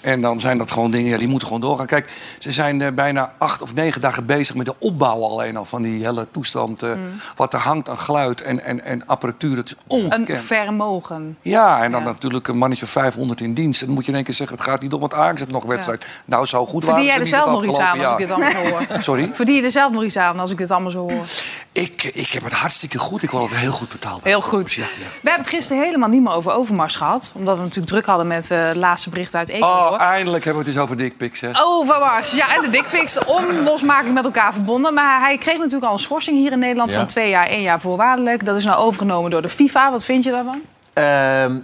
En 0.00 0.20
dan 0.20 0.40
zijn 0.40 0.58
dat 0.58 0.70
gewoon 0.70 0.90
dingen, 0.90 1.10
ja, 1.10 1.18
die 1.18 1.28
moeten 1.28 1.46
gewoon 1.48 1.62
doorgaan. 1.62 1.86
Kijk, 1.86 2.10
ze 2.38 2.52
zijn 2.52 2.82
eh, 2.82 2.92
bijna 2.92 3.32
acht 3.38 3.62
of 3.62 3.74
negen 3.74 4.00
dagen 4.00 4.26
bezig 4.26 4.54
met 4.54 4.66
de 4.66 4.74
opbouw 4.78 5.24
alleen 5.24 5.56
al 5.56 5.64
van 5.64 5.82
die 5.82 6.04
hele 6.04 6.26
toestand. 6.30 6.82
eh, 6.82 6.90
Wat 7.36 7.52
er 7.52 7.58
hangt 7.60 7.88
aan 7.88 7.98
geluid 7.98 8.40
en, 8.42 8.60
en, 8.64 8.84
en 8.84 9.06
apparatuur, 9.06 9.56
het 9.56 9.66
is 9.66 9.72
Een 9.88 10.04
ongekend. 10.04 10.42
vermogen. 10.42 11.36
Ja, 11.42 11.82
en 11.82 11.90
dan 11.92 12.00
Ja. 12.00 12.06
natuurlijk 12.06 12.48
een 12.48 12.58
mannetje 12.58 12.86
van 12.86 13.02
500 13.02 13.40
in 13.40 13.54
dienst. 13.54 13.80
En 13.80 13.86
dan 13.86 13.94
moet 13.94 14.04
je 14.04 14.10
in 14.10 14.16
één 14.16 14.24
keer 14.26 14.34
zeggen, 14.48 14.56
het 14.56 14.66
gaat 14.66 14.80
niet 14.80 14.90
door, 14.90 15.00
want 15.00 15.14
Ajax 15.14 15.40
heeft 15.40 15.52
nog 15.52 15.62
een 15.62 15.68
wedstrijd. 15.68 16.04
Nou, 16.24 16.46
zo 16.46 16.66
goed 16.66 16.84
Verdien 16.84 16.90
waren 16.90 17.04
jij 17.04 17.18
er 17.18 17.26
zelf 17.26 17.50
nog 17.50 17.64
iets 17.64 17.78
aan 17.78 18.00
als 18.00 18.10
ik 18.12 18.18
dit 18.18 18.30
allemaal 18.30 18.50
zo 18.50 18.70
hoor? 18.70 19.02
Sorry? 19.02 19.30
Verdien 19.32 19.54
je 19.54 19.62
er 19.62 19.70
zelf 19.70 19.92
nog 19.92 20.04
iets 20.04 20.16
aan 20.16 20.38
als 20.40 20.50
ik 20.50 20.58
dit 20.58 20.70
allemaal 20.70 20.90
zo 20.90 20.98
hoor? 20.98 21.24
Ik, 21.72 22.02
ik 22.04 22.28
heb 22.28 22.44
het 22.44 22.52
hartstikke 22.52 22.98
goed. 22.98 23.22
Ik 23.22 23.30
wil 23.30 23.42
het 23.42 23.56
heel 23.56 23.72
goed 23.72 23.88
betaald. 23.88 24.24
Heel 24.24 24.40
goed. 24.40 24.72
Ja, 24.72 24.82
ja. 24.82 24.88
We 24.98 25.28
hebben 25.28 25.44
het 25.44 25.54
gisteren 25.54 25.82
helemaal 25.82 26.08
niet 26.08 26.22
meer 26.22 26.32
over 26.32 26.52
Overmars 26.52 26.96
gehad. 26.96 27.32
Omdat 27.34 27.56
we 27.56 27.62
natuurlijk 27.62 27.92
druk 27.92 28.06
hadden 28.06 28.26
met 28.26 28.50
eh, 28.50 28.68
de 28.72 28.78
laatste 28.78 29.10
berichten 29.10 29.38
uit 29.38 29.48
Ecuador. 29.48 29.92
Oh, 29.92 30.00
eindelijk 30.00 30.44
hebben 30.44 30.62
we 30.62 30.68
het 30.68 30.76
eens 30.78 30.84
over 30.86 30.96
dickpics, 30.96 31.40
hè. 31.40 31.50
Overmars, 31.64 32.32
ja, 32.32 32.54
en 32.54 32.62
de 32.62 32.70
dickpics 32.70 33.24
onlosmakelijk 33.24 34.14
met 34.14 34.24
elkaar 34.24 34.52
verbonden. 34.52 34.94
Maar 34.94 35.20
hij 35.20 35.38
kreeg 35.38 35.56
natuurlijk 35.56 35.84
al 35.84 35.92
een 35.92 35.98
schorsing 35.98 36.36
hier 36.36 36.52
in 36.52 36.58
Nederland 36.58 36.90
Ja. 36.90 36.96
van 36.96 37.06
twee 37.06 37.28
jaar, 37.28 37.46
één 37.46 37.62
jaar 37.62 37.80
voorwaardelijk. 37.80 38.44
Dat 38.44 38.56
is 38.56 38.64
nou 38.64 38.78
overgenomen 38.78 39.30
door 39.30 39.42
de 39.42 39.48
FIFA. 39.48 39.90
Wat 39.90 40.04
vind 40.04 40.24
je 40.24 40.30
daarvan? 40.30 40.60
Ehm, 40.92 41.56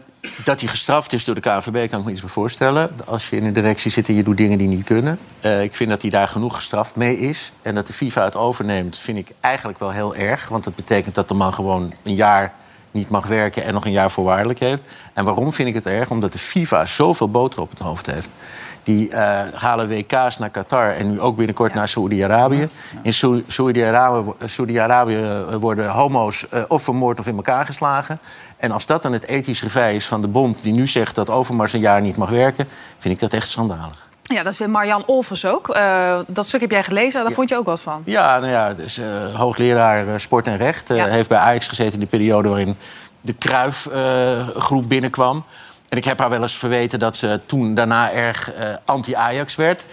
dat 0.45 0.61
hij 0.61 0.69
gestraft 0.69 1.12
is 1.12 1.25
door 1.25 1.35
de 1.35 1.41
KNVB 1.41 1.88
kan 1.91 1.99
ik 1.99 2.05
me 2.05 2.11
iets 2.11 2.21
bij 2.21 2.31
voorstellen. 2.31 2.91
Als 3.05 3.31
je 3.31 3.37
in 3.37 3.45
een 3.45 3.53
directie 3.53 3.91
zit 3.91 4.09
en 4.09 4.14
je 4.14 4.23
doet 4.23 4.37
dingen 4.37 4.59
die 4.59 4.69
niet 4.69 4.85
kunnen. 4.85 5.19
Eh, 5.41 5.62
ik 5.62 5.77
vind 5.77 5.91
dat 5.91 6.03
hij 6.03 6.11
daar 6.11 6.29
genoeg 6.29 6.55
gestraft 6.55 6.97
mee 6.97 7.19
is. 7.19 7.53
En 7.62 7.75
dat 7.75 7.87
de 7.87 7.93
FIFA 7.93 8.25
het 8.25 8.37
overneemt, 8.37 8.99
vind 8.99 9.19
ik 9.19 9.29
eigenlijk 9.41 9.79
wel 9.79 9.91
heel 9.91 10.14
erg. 10.14 10.49
Want 10.49 10.64
dat 10.64 10.75
betekent 10.77 11.14
dat 11.14 11.29
de 11.29 11.35
man 11.35 11.55
gewoon 11.55 11.93
een 12.03 12.14
jaar 12.14 12.53
niet 12.91 13.09
mag 13.09 13.27
werken 13.27 13.64
en 13.64 13.75
nog 13.75 13.85
een 13.85 13.93
jaar 13.93 14.11
voorwaardelijk 14.11 14.59
heeft. 14.59 14.83
En 15.14 15.25
waarom 15.25 15.53
vind 15.53 15.69
ik 15.69 15.75
het 15.75 15.87
erg? 15.87 16.11
Omdat 16.11 16.33
de 16.33 16.38
FIFA 16.38 16.87
zoveel 16.87 17.31
boter 17.31 17.61
op 17.61 17.71
het 17.71 17.79
hoofd 17.79 18.07
heeft. 18.07 18.31
Die 18.83 19.11
eh, 19.11 19.41
halen 19.55 19.88
WK's 19.88 20.38
naar 20.38 20.51
Qatar 20.51 20.93
en 20.93 21.11
nu 21.11 21.21
ook 21.21 21.37
binnenkort 21.37 21.75
naar 21.75 21.88
Saoedi-Arabië. 21.88 22.69
In 23.03 23.12
Saoedi- 23.12 23.45
Saoedi-Arabië 23.47 24.33
Saoedi-Arabië, 24.45 25.45
worden 25.59 25.91
homo's 25.91 26.49
eh, 26.49 26.62
of 26.69 26.83
vermoord 26.83 27.19
of 27.19 27.27
in 27.27 27.37
elkaar 27.37 27.64
geslagen. 27.67 28.19
En 28.59 28.71
als 28.71 28.87
dat 28.87 29.03
dan 29.03 29.12
het 29.12 29.27
ethisch 29.27 29.62
revij 29.62 29.94
is 29.94 30.07
van 30.07 30.21
de 30.21 30.29
bond... 30.29 30.62
die 30.62 30.73
nu 30.73 30.87
zegt 30.87 31.14
dat 31.14 31.31
Overmars 31.31 31.73
een 31.73 31.81
jaar 31.81 32.01
niet 32.01 32.16
mag 32.16 32.31
werken... 32.31 32.68
vind 32.99 33.14
ik 33.14 33.21
dat 33.21 33.33
echt 33.33 33.49
schandalig. 33.49 34.09
Ja, 34.23 34.42
dat 34.42 34.57
vindt 34.57 34.73
Marjan 34.73 35.03
Olvers 35.07 35.47
ook. 35.47 35.68
Eh, 35.68 36.18
dat 36.27 36.47
stuk 36.47 36.61
heb 36.61 36.71
jij 36.71 36.83
gelezen, 36.83 37.23
daar 37.23 37.33
vond 37.33 37.49
je 37.49 37.57
ook 37.57 37.66
wat 37.66 37.81
van. 37.81 38.03
Ja, 38.05 38.38
nou 38.38 38.53
ja, 38.53 38.75
dus, 38.75 38.99
eh, 38.99 39.35
hoogleraar 39.35 40.09
eh, 40.09 40.14
sport 40.16 40.47
en 40.47 40.57
recht. 40.57 40.88
Ja. 40.88 41.07
Heeft 41.07 41.29
bij 41.29 41.38
Ajax 41.38 41.68
gezeten 41.68 41.94
in 41.94 42.01
de 42.01 42.07
periode 42.07 42.49
waarin 42.49 42.77
de 43.21 43.33
Kruif-groep 43.33 44.88
binnenkwam. 44.88 45.44
En 45.88 45.97
ik 45.97 46.05
heb 46.05 46.18
haar 46.18 46.31
wel 46.31 46.42
eens 46.42 46.59
verweten 46.59 46.99
dat 46.99 47.16
ze 47.16 47.40
toen 47.47 47.75
daarna 47.75 48.12
erg 48.12 48.51
anti-Ajax 48.85 49.55
werd. 49.55 49.85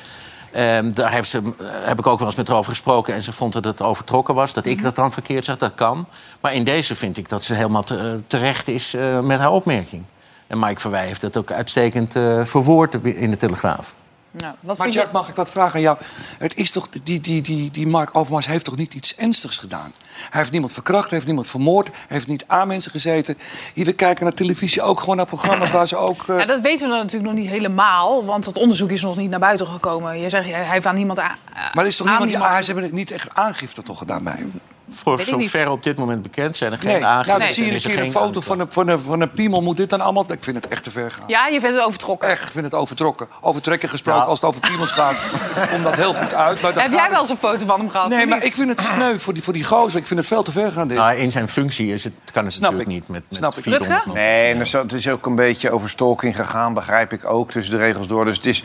Ehm, 0.55 0.91
daar 0.93 1.11
heeft 1.11 1.29
ze, 1.29 1.37
eh, 1.37 1.65
heb 1.69 1.99
ik 1.99 2.07
ook 2.07 2.17
wel 2.17 2.27
eens 2.27 2.37
met 2.37 2.47
haar 2.47 2.57
over 2.57 2.71
gesproken. 2.71 3.13
En 3.13 3.21
ze 3.21 3.31
vond 3.31 3.53
dat 3.53 3.63
het 3.63 3.81
overtrokken 3.81 4.35
was. 4.35 4.53
Dat 4.53 4.65
ik 4.65 4.81
dat 4.81 4.95
dan 4.95 5.11
verkeerd 5.11 5.45
zag, 5.45 5.57
dat 5.57 5.75
kan. 5.75 6.07
Maar 6.41 6.53
in 6.53 6.63
deze 6.63 6.95
vind 6.95 7.17
ik 7.17 7.29
dat 7.29 7.43
ze 7.43 7.53
helemaal 7.53 7.83
te- 7.83 8.19
terecht 8.27 8.67
is 8.67 8.93
eh, 8.93 9.19
met 9.19 9.39
haar 9.39 9.51
opmerking. 9.51 10.03
En 10.47 10.59
Mike 10.59 10.79
Verwij 10.79 11.05
heeft 11.05 11.21
dat 11.21 11.37
ook 11.37 11.51
uitstekend 11.51 12.15
eh, 12.15 12.43
verwoord 12.45 12.93
in 13.03 13.29
de 13.29 13.37
Telegraaf. 13.37 13.93
Nou, 14.37 14.55
wat 14.59 14.77
Maar 14.77 14.89
Jack, 14.89 15.05
je... 15.05 15.09
mag 15.13 15.29
ik 15.29 15.35
wat 15.35 15.49
vragen 15.51 15.75
aan 15.75 15.81
jou? 15.81 15.97
Het 16.37 16.55
is 16.57 16.71
toch, 16.71 16.87
die, 17.03 17.21
die, 17.21 17.41
die, 17.41 17.71
die 17.71 17.87
Mark 17.87 18.09
Overmars 18.15 18.45
heeft 18.47 18.65
toch 18.65 18.75
niet 18.75 18.93
iets 18.93 19.15
ernstigs 19.15 19.57
gedaan? 19.57 19.93
Hij 20.29 20.39
heeft 20.39 20.51
niemand 20.51 20.73
verkracht, 20.73 21.03
hij 21.03 21.13
heeft 21.13 21.25
niemand 21.25 21.47
vermoord... 21.47 21.87
hij 21.87 21.95
heeft 22.07 22.27
niet 22.27 22.43
aan 22.47 22.67
mensen 22.67 22.91
gezeten. 22.91 23.37
Hier, 23.73 23.85
we 23.85 23.93
kijken 23.93 24.23
naar 24.23 24.33
televisie 24.33 24.81
ook 24.81 24.99
gewoon 24.99 25.15
naar 25.15 25.25
programma's 25.25 25.71
waar 25.71 25.87
ze 25.87 25.95
ook... 25.97 26.23
eh, 26.27 26.37
Ja, 26.39 26.45
dat 26.45 26.61
weten 26.61 26.87
we 26.87 26.93
dan 26.93 27.03
natuurlijk 27.03 27.31
nog 27.31 27.41
niet 27.41 27.49
helemaal, 27.49 28.25
want 28.25 28.45
het 28.45 28.57
onderzoek 28.57 28.89
is 28.89 29.01
nog 29.01 29.17
niet 29.17 29.29
naar 29.29 29.39
buiten 29.39 29.67
gekomen. 29.67 30.19
Je 30.19 30.29
zegt, 30.29 30.45
hij 30.49 30.63
heeft 30.63 30.85
aan 30.85 30.95
niemand 30.95 31.19
aan. 31.19 31.35
maar 31.73 31.85
is 31.87 31.97
toch 31.97 32.07
aan 32.07 32.11
niemand 32.11 32.29
die... 32.31 32.39
niemand- 32.39 32.53
Ah, 32.59 32.63
ze 32.65 32.71
hebben 32.71 32.93
niet 32.95 33.11
echt 33.11 33.35
aangifte 33.35 33.83
toch 33.83 33.97
gedaan 33.97 34.23
bij 34.23 34.33
hem? 34.37 34.51
Voor 34.89 35.19
zover 35.19 35.69
op 35.69 35.83
dit 35.83 35.97
moment 35.97 36.21
bekend 36.21 36.57
zijn 36.57 36.71
er 36.71 36.77
geen 36.77 36.91
Nee, 36.91 36.99
nou, 36.99 37.25
dan 37.25 37.41
zie 37.49 37.63
je 37.65 37.69
een 37.69 37.75
er 37.75 37.81
keer 37.81 37.91
een 37.91 37.97
geen 37.97 38.11
foto 38.11 38.41
van 38.41 38.59
een, 38.59 38.67
van, 38.69 38.87
een, 38.87 38.99
van 38.99 39.21
een 39.21 39.31
piemel. 39.31 39.61
Moet 39.61 39.77
dit 39.77 39.89
dan 39.89 40.01
allemaal... 40.01 40.25
Ik 40.31 40.43
vind 40.43 40.55
het 40.55 40.67
echt 40.67 40.83
te 40.83 40.91
ver 40.91 41.11
gaan. 41.11 41.23
Ja, 41.27 41.47
je 41.47 41.59
vindt 41.59 41.75
het 41.75 41.85
overtrokken. 41.85 42.29
Echt, 42.29 42.43
ik 42.45 42.51
vind 42.51 42.65
het 42.65 42.73
overtrokken. 42.75 43.27
Overtrekken 43.41 43.89
gesproken, 43.89 44.19
Nou. 44.19 44.31
als 44.31 44.39
het 44.41 44.49
over 44.49 44.61
piemels 44.69 44.91
gaat, 44.91 45.15
komt 45.71 45.83
dat 45.83 45.95
heel 45.95 46.13
goed 46.13 46.33
uit. 46.33 46.61
Maar 46.61 46.73
Heb 46.73 46.91
jij 46.91 47.01
het- 47.01 47.11
wel 47.11 47.19
eens 47.19 47.29
een 47.29 47.37
foto 47.37 47.65
van 47.65 47.79
hem 47.79 47.89
gehad? 47.89 48.09
Nee, 48.09 48.25
maar 48.27 48.43
ik 48.43 48.55
vind 48.55 48.69
het 48.69 48.81
sneu 48.81 49.17
voor 49.17 49.33
die, 49.33 49.43
voor 49.43 49.53
die 49.53 49.63
gozer. 49.63 49.99
Ik 49.99 50.07
vind 50.07 50.19
het 50.19 50.27
veel 50.29 50.43
te 50.43 50.51
ver 50.51 50.71
gaan, 50.71 50.87
dit. 50.87 50.97
Nou, 50.97 51.15
in 51.15 51.31
zijn 51.31 51.47
functie 51.47 51.93
is 51.93 52.03
het, 52.03 52.13
kan 52.31 52.43
het 52.45 52.53
Snap 52.53 52.71
natuurlijk 52.71 52.97
ik. 52.97 53.01
niet. 53.01 53.07
Met, 53.07 53.23
met 53.29 53.37
Snap 53.37 53.55
ik. 53.55 53.63
400 53.63 53.91
Rutger? 53.91 54.07
man. 54.13 54.17
Nee, 54.23 54.43
en 54.45 54.55
er 54.55 54.61
is- 54.61 54.71
het 54.71 54.93
is 54.93 55.09
ook 55.09 55.25
een 55.25 55.35
beetje 55.35 55.71
over 55.71 55.89
stalking 55.89 56.35
gegaan, 56.35 56.73
begrijp 56.73 57.13
ik 57.13 57.29
ook, 57.29 57.51
tussen 57.51 57.77
de 57.77 57.79
regels 57.83 58.07
door. 58.07 58.25
Dus 58.25 58.35
het 58.35 58.45
is, 58.45 58.63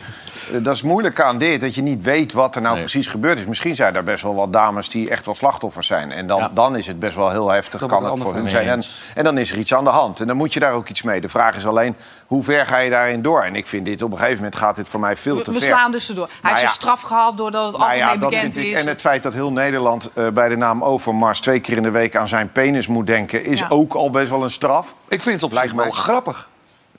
eh, 0.53 0.63
dat 0.63 0.75
is 0.75 0.81
moeilijk 0.81 1.21
aan 1.21 1.37
dit, 1.37 1.61
dat 1.61 1.75
je 1.75 1.81
niet 1.81 2.03
weet 2.03 2.33
wat 2.33 2.55
er 2.55 2.61
nou 2.61 2.73
Nee. 2.75 2.83
precies 2.83 3.07
gebeurd 3.07 3.39
is. 3.39 3.45
Misschien 3.45 3.75
zijn 3.75 3.95
er 3.95 4.03
best 4.03 4.23
wel 4.23 4.35
wat 4.35 4.53
dames 4.53 4.89
die 4.89 5.09
echt 5.09 5.25
wel 5.25 5.35
slachtoffers 5.35 5.87
zijn. 5.87 6.10
En 6.11 6.17
En 6.17 6.27
dan, 6.27 6.49
dan 6.53 6.77
is 6.77 6.87
het 6.87 6.99
best 6.99 7.15
wel 7.15 7.29
heel 7.29 7.49
heftig, 7.49 7.79
Dat 7.79 7.89
kan 7.89 8.05
het 8.11 8.19
voor 8.19 8.33
hun 8.35 8.49
zijn. 8.49 8.67
En, 8.67 8.83
en 9.15 9.23
dan 9.23 9.37
is 9.37 9.51
er 9.51 9.57
iets 9.57 9.73
aan 9.73 9.83
de 9.83 9.89
hand. 9.89 10.19
En 10.19 10.27
dan 10.27 10.37
moet 10.37 10.53
je 10.53 10.59
daar 10.59 10.73
ook 10.73 10.89
iets 10.89 11.01
mee. 11.01 11.21
De 11.21 11.29
vraag 11.29 11.55
is 11.55 11.65
alleen, 11.65 11.95
hoe 12.27 12.43
ver 12.43 12.65
ga 12.65 12.77
je 12.77 12.89
daarin 12.89 13.21
door? 13.21 13.41
En 13.43 13.55
ik 13.55 13.67
vind 13.67 13.85
dit, 13.85 14.01
op 14.01 14.11
een 14.11 14.17
gegeven 14.17 14.37
moment 14.37 14.55
gaat 14.55 14.75
dit 14.75 14.87
voor 14.87 14.99
mij 14.99 15.17
veel 15.17 15.41
te 15.41 15.51
We, 15.51 15.57
we 15.59 15.63
ver. 15.65 15.75
slaan 15.75 15.91
dus 15.91 16.09
erdoor. 16.09 16.25
Hij 16.27 16.35
Nou 16.41 16.47
heeft 16.53 16.61
ja. 16.61 16.67
een 16.67 16.73
straf 16.73 17.01
gehad 17.01 17.37
doordat 17.37 17.63
het 17.67 17.77
Nou 17.77 17.83
algemeen 17.83 18.07
ja, 18.13 18.17
dat 18.19 18.29
bekend 18.29 18.53
vind 18.53 18.65
ik. 18.65 18.71
is. 18.73 18.79
En 18.79 18.87
het 18.87 19.01
feit 19.01 19.23
dat 19.23 19.33
heel 19.33 19.51
Nederland 19.51 20.09
eh, 20.13 20.27
bij 20.27 20.49
de 20.49 20.55
naam 20.57 20.83
Overmars 20.83 21.39
twee 21.39 21.59
keer 21.59 21.77
in 21.77 21.83
de 21.83 21.91
week 21.91 22.15
aan 22.15 22.27
zijn 22.27 22.51
penis 22.51 22.87
moet 22.87 23.07
denken, 23.07 23.43
is 23.45 23.59
Ja. 23.59 23.65
ook 23.69 23.93
al 23.93 24.09
best 24.09 24.29
wel 24.29 24.43
een 24.43 24.51
straf. 24.51 24.95
Ik 25.07 25.21
vind 25.21 25.35
het 25.35 25.43
op 25.43 25.51
Lijkt 25.51 25.69
zich 25.69 25.81
wel 25.81 25.91
grappig. 25.91 26.49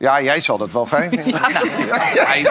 Ja, 0.03 0.23
jij 0.23 0.41
zal 0.41 0.59
dat 0.59 0.73
wel 0.73 0.87
fijn 0.87 1.11
vinden. 1.11 1.41
Nee, 2.33 2.45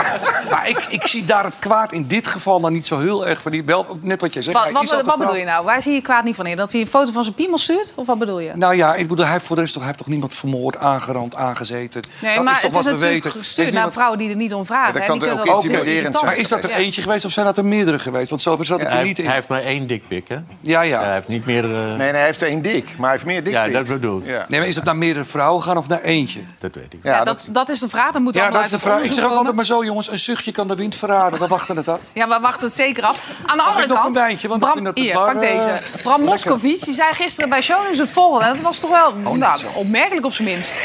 maar 0.49 0.69
ik, 0.69 0.85
ik 0.89 1.07
zie 1.07 1.25
daar 1.25 1.43
het 1.43 1.53
kwaad 1.59 1.91
in 1.91 2.07
dit 2.07 2.27
geval 2.27 2.59
dan 2.59 2.73
niet 2.73 2.87
zo 2.87 2.99
heel 2.99 3.27
erg 3.27 3.41
van. 3.41 3.51
Die, 3.51 3.63
wel, 3.63 3.97
net 4.01 4.21
wat 4.21 4.33
jij 4.33 4.41
zegt. 4.41 4.71
Wat, 5.05 5.17
bedoel 5.17 5.35
je 5.35 5.45
nou? 5.45 5.65
Waar 5.65 5.81
zie 5.81 5.93
je 5.93 6.01
kwaad 6.01 6.23
niet 6.23 6.35
van 6.35 6.45
in? 6.45 6.57
Dat 6.57 6.71
hij 6.71 6.81
een 6.81 6.87
foto 6.87 7.11
van 7.11 7.23
zijn 7.23 7.35
piemel 7.35 7.57
stuurt? 7.57 7.93
Of 7.95 8.07
wat 8.07 8.19
bedoel 8.19 8.39
je? 8.39 8.51
Nou 8.55 8.75
ja, 8.75 8.95
ik 8.95 9.07
bedoel, 9.07 9.23
hij, 9.23 9.33
heeft 9.33 9.45
voor 9.45 9.55
de 9.55 9.61
rest 9.61 9.73
toch, 9.73 9.83
hij 9.83 9.91
heeft 9.91 10.03
toch 10.03 10.11
niemand 10.13 10.33
vermoord, 10.33 10.77
aangerand, 10.77 11.35
aangezeten? 11.35 12.01
Nee, 12.21 12.35
Dat 12.35 12.43
maar 12.43 12.53
is 12.53 12.59
toch 12.59 12.69
het 12.71 12.79
is 12.79 12.85
wat 12.85 12.85
we 12.85 12.91
natuurlijk 12.91 13.23
weten. 13.23 13.39
gestuurd 13.39 13.73
naar 13.73 13.91
vrouwen 13.91 14.17
die 14.17 14.29
er 14.29 14.35
niet 14.35 14.53
om 14.53 14.65
vragen. 14.65 14.93
Ja, 14.93 14.99
dat 14.99 15.07
kan 15.07 15.19
Die 15.19 15.31
ook 15.31 15.45
dat 15.45 15.63
intimiderend 15.63 16.21
Maar 16.21 16.37
is 16.37 16.49
dat 16.49 16.63
er 16.63 16.71
eentje 16.71 17.01
geweest 17.01 17.25
of 17.25 17.31
zijn 17.31 17.45
dat 17.45 17.57
er 17.57 17.65
meerdere 17.65 17.99
geweest? 17.99 18.29
Want 18.29 18.41
zover 18.41 18.65
zat 18.65 18.81
ik 18.81 18.87
er 18.87 19.03
niet 19.03 19.19
in. 19.19 19.25
hij 19.25 19.35
heeft 19.35 19.47
maar 19.47 19.61
één 19.61 19.87
dikpik, 19.87 20.27
hè? 20.27 20.37
Ja, 20.61 20.81
ja. 20.81 21.03
Hij 21.03 21.13
heeft 21.13 21.27
niet 21.27 21.45
meerdere... 21.45 21.87
Nee, 21.87 21.97
nee, 21.97 22.09
hij 22.09 22.25
heeft 22.25 22.41
één 22.41 22.61
dik, 22.61 22.85
maar 22.85 23.09
hij 23.09 23.11
heeft 23.11 23.25
meer 23.25 23.43
dik. 23.43 23.53
Ja, 23.53 23.67
dat 23.67 23.85
bedoel 23.85 24.17
ik. 24.17 24.25
Nee, 24.25 24.59
maar 24.59 24.67
is 24.67 24.75
het 24.75 24.83
naar 24.83 24.97
meerdere 24.97 25.25
vrouwen 25.25 25.63
gaan 25.63 25.77
of 25.77 25.87
naar 25.87 26.01
eentje? 26.01 26.39
Dat 26.59 26.75
weet 26.75 26.93
ik. 26.93 26.99
Dat, 27.45 27.53
dat, 27.55 27.67
dat 27.67 27.75
is 27.75 27.81
de 27.81 27.89
vraag. 27.89 28.11
Dan 28.11 28.21
moet 28.23 28.35
Ja, 28.35 28.49
dat 28.49 28.63
is 28.63 28.69
de 28.69 28.79
vraag. 28.79 29.03
Ik 29.03 29.11
zeg 29.11 29.25
ook 29.25 29.31
altijd 29.31 29.55
maar 29.55 29.65
zo, 29.65 29.83
jongens. 29.83 30.09
Een 30.09 30.19
zuchtje 30.19 30.51
kan 30.51 30.67
de 30.67 30.75
wind 30.75 30.95
verraden. 30.95 31.39
We 31.39 31.47
wachten 31.47 31.77
het 31.77 31.87
af. 31.87 31.99
Ja, 32.13 32.27
we 32.27 32.39
wachten 32.41 32.65
het 32.67 32.75
zeker 32.75 33.03
af. 33.03 33.29
Aan 33.45 33.57
de 33.57 33.63
andere 33.63 33.83
ik 33.83 33.89
nog 33.89 34.01
kant... 34.01 34.15
een 34.15 34.21
wijntje? 34.21 34.47
Want 34.47 34.61
Bram, 34.61 34.83
dat 34.83 34.97
hier, 34.97 35.13
bar, 35.13 35.33
pak 35.33 35.43
eh, 35.43 35.51
deze. 35.51 35.81
Bram 36.03 36.21
Moscovici 36.21 36.85
die 36.85 36.93
zei 36.93 37.13
gisteren 37.13 37.49
bij 37.49 37.61
Shownieuws 37.61 37.97
het 37.97 38.11
volgende. 38.11 38.45
En 38.45 38.53
dat 38.53 38.61
was 38.61 38.79
toch 38.79 38.89
wel 38.89 39.35
nou, 39.35 39.59
opmerkelijk 39.73 40.25
op 40.25 40.33
zijn 40.33 40.47
minst. 40.47 40.81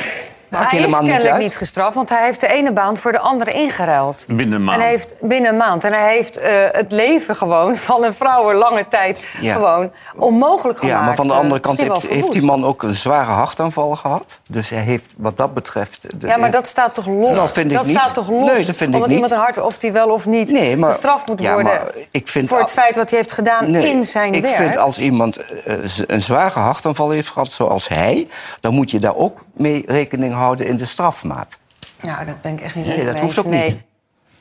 Hij 0.57 0.79
is 0.79 0.93
kennelijk 0.99 1.39
niet 1.39 1.57
gestraft, 1.57 1.95
want 1.95 2.09
hij 2.09 2.25
heeft 2.25 2.41
de 2.41 2.49
ene 2.49 2.73
baan 2.73 2.97
voor 2.97 3.13
de 3.13 3.19
andere 3.19 3.51
ingeruild. 3.53 4.25
Binnen 4.29 4.53
een 4.53 4.65
maand. 4.65 4.77
En 4.77 4.83
hij 4.83 4.93
heeft 4.93 5.15
binnen 5.21 5.51
een 5.51 5.57
maand. 5.57 5.85
En 5.85 5.93
hij 5.93 6.13
heeft 6.15 6.37
eh, 6.37 6.65
het 6.73 6.93
leven 6.93 7.37
gewoon 7.37 7.77
van 7.91 8.05
een 8.05 8.15
vrouw 8.15 8.51
een 8.51 8.57
lange 8.57 8.89
tijd 8.89 9.25
Ja. 9.41 9.53
gewoon 9.55 9.91
onmogelijk 10.17 10.79
gemaakt. 10.79 10.99
Ja, 10.99 11.05
maar 11.05 11.15
van 11.15 11.27
de 11.27 11.33
Eh, 11.33 11.39
andere 11.39 11.61
kant 11.61 11.81
heeft, 11.81 12.33
die 12.33 12.43
man 12.43 12.65
ook 12.65 12.83
een 12.83 12.95
zware 12.95 13.31
hartaanval 13.31 13.97
gehad. 13.97 14.41
Dus 14.51 14.71
hij 14.71 14.79
heeft 14.83 15.15
wat 15.17 15.37
dat 15.37 15.55
betreft... 15.55 16.21
de- 16.21 16.27
Ja, 16.27 16.37
maar 16.37 16.51
dat 16.51 16.67
staat 16.67 16.95
toch 16.95 17.07
los? 17.07 17.35
Nou, 17.35 17.49
vind 17.49 17.71
ik 17.71 17.77
dat 17.77 17.87
niet. 17.87 17.99
staat 17.99 18.15
toch 18.15 18.31
los? 18.31 18.51
Nee, 18.53 18.65
dat 18.65 18.77
vind 18.77 18.81
ik 18.81 18.87
Omdat 18.95 19.01
niet. 19.09 19.11
iemand 19.11 19.33
een 19.33 19.39
hart, 19.39 19.59
of 19.61 19.79
die 19.79 19.93
wel 19.93 20.09
of 20.09 20.27
niet 20.27 20.51
Nee, 20.51 20.77
maar- 20.77 20.91
gestraft 20.93 21.29
moet 21.29 21.41
ja, 21.41 21.53
worden 21.53 21.73
maar 21.73 21.85
ik 22.11 22.29
vind 22.29 22.49
voor 22.49 22.59
het 22.59 22.71
feit 22.73 22.97
wat 22.97 23.11
hij 23.11 23.19
heeft 23.19 23.33
gedaan 23.33 23.71
Nee, 23.71 23.91
in 23.91 24.05
zijn 24.05 24.33
ik 24.33 24.43
werk. 24.43 24.55
vind 24.57 24.77
als 24.77 24.99
iemand 24.99 25.37
eh, 25.65 25.75
een 26.07 26.23
zware 26.23 26.59
hartaanval 26.59 27.11
heeft 27.11 27.29
gehad, 27.31 27.51
zoals 27.53 27.89
hij... 27.89 28.29
dan 28.61 28.75
moet 28.75 28.91
je 28.91 28.99
daar 28.99 29.17
ook 29.17 29.39
mee 29.57 29.85
rekening 29.87 30.35
houden 30.35 30.67
in 30.67 30.77
de 30.77 30.85
strafmaat. 30.85 31.59
Nou, 32.01 32.25
dat 32.27 32.43
ben 32.43 32.53
ik 32.53 32.61
echt 32.61 32.75
niet 32.75 32.87
Nee, 32.87 32.97
mee 32.97 33.07
dat 33.07 33.21
hoeft 33.21 33.39
ook 33.39 33.47
Nee. 33.47 33.65
niet. 33.65 33.77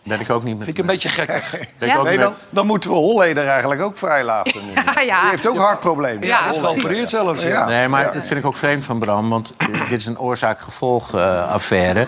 Ben 0.04 0.20
ik 0.20 0.30
ook 0.30 0.44
niet 0.44 0.56
met 0.58 0.66
Vind 0.66 0.78
ik 0.78 0.84
een 0.84 0.90
beetje 0.90 1.10
ook 1.98 2.04
nee, 2.04 2.18
dan, 2.18 2.34
dan 2.50 2.66
moeten 2.68 2.90
we 2.90 2.96
Holleder 2.96 3.48
eigenlijk 3.48 3.82
ook 3.82 3.98
vrijlaten. 3.98 4.66
nu. 4.66 4.72
Ja, 4.96 5.02
ja. 5.02 5.22
Die 5.22 5.30
heeft 5.30 5.48
ook 5.48 5.58
hartproblemen. 5.58 6.28
Ja, 6.28 6.50
is 6.50 6.58
geopereerd 6.58 7.10
zelfs. 7.10 7.44
Ja. 7.44 7.50
Ja. 7.50 7.66
Nee, 7.66 7.88
maar 7.88 8.14
dat 8.14 8.26
vind 8.28 8.40
ik 8.40 8.46
ook 8.46 8.56
vreemd 8.56 8.86
van 8.86 9.00
Bram. 9.00 9.30
Want 9.30 9.54
eh, 9.58 9.68
dit 9.90 10.00
is 10.00 10.06
een 10.06 10.20
oorzaak-gevolg-affaire. 10.20 12.08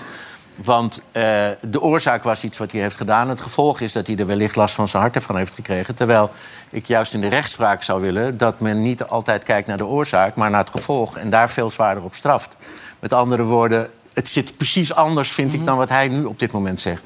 want 0.55 1.01
eh, 1.11 1.21
de 1.61 1.81
oorzaak 1.81 2.23
was 2.23 2.43
iets 2.43 2.57
wat 2.57 2.71
hij 2.71 2.81
heeft 2.81 2.97
gedaan. 2.97 3.29
Het 3.29 3.41
gevolg 3.41 3.79
is 3.79 3.91
dat 3.91 4.07
hij 4.07 4.15
er 4.15 4.25
wellicht 4.25 4.55
last 4.55 4.75
van 4.75 4.87
zijn 4.87 5.01
hart 5.01 5.15
ervan 5.15 5.37
heeft 5.37 5.53
gekregen. 5.53 5.95
Terwijl 5.95 6.31
ik 6.69 6.85
juist 6.85 7.13
in 7.13 7.21
de 7.21 7.29
rechtspraak 7.29 7.83
zou 7.83 8.01
willen... 8.01 8.37
dat 8.37 8.59
men 8.59 8.81
niet 8.81 9.03
altijd 9.03 9.43
kijkt 9.43 9.67
naar 9.67 9.77
de 9.77 9.85
oorzaak, 9.85 10.35
maar 10.35 10.49
naar 10.49 10.59
het 10.59 10.69
gevolg. 10.69 11.17
En 11.17 11.29
daar 11.29 11.49
veel 11.49 11.69
zwaarder 11.69 12.03
op 12.03 12.15
straft. 12.15 12.55
Met 12.99 13.13
andere 13.13 13.43
woorden, 13.43 13.89
het 14.13 14.29
zit 14.29 14.57
precies 14.57 14.93
anders, 14.93 15.31
vind 15.31 15.53
ik... 15.53 15.65
dan 15.65 15.77
wat 15.77 15.89
hij 15.89 16.07
nu 16.07 16.23
op 16.23 16.39
dit 16.39 16.51
moment 16.51 16.79
zegt. 16.79 17.03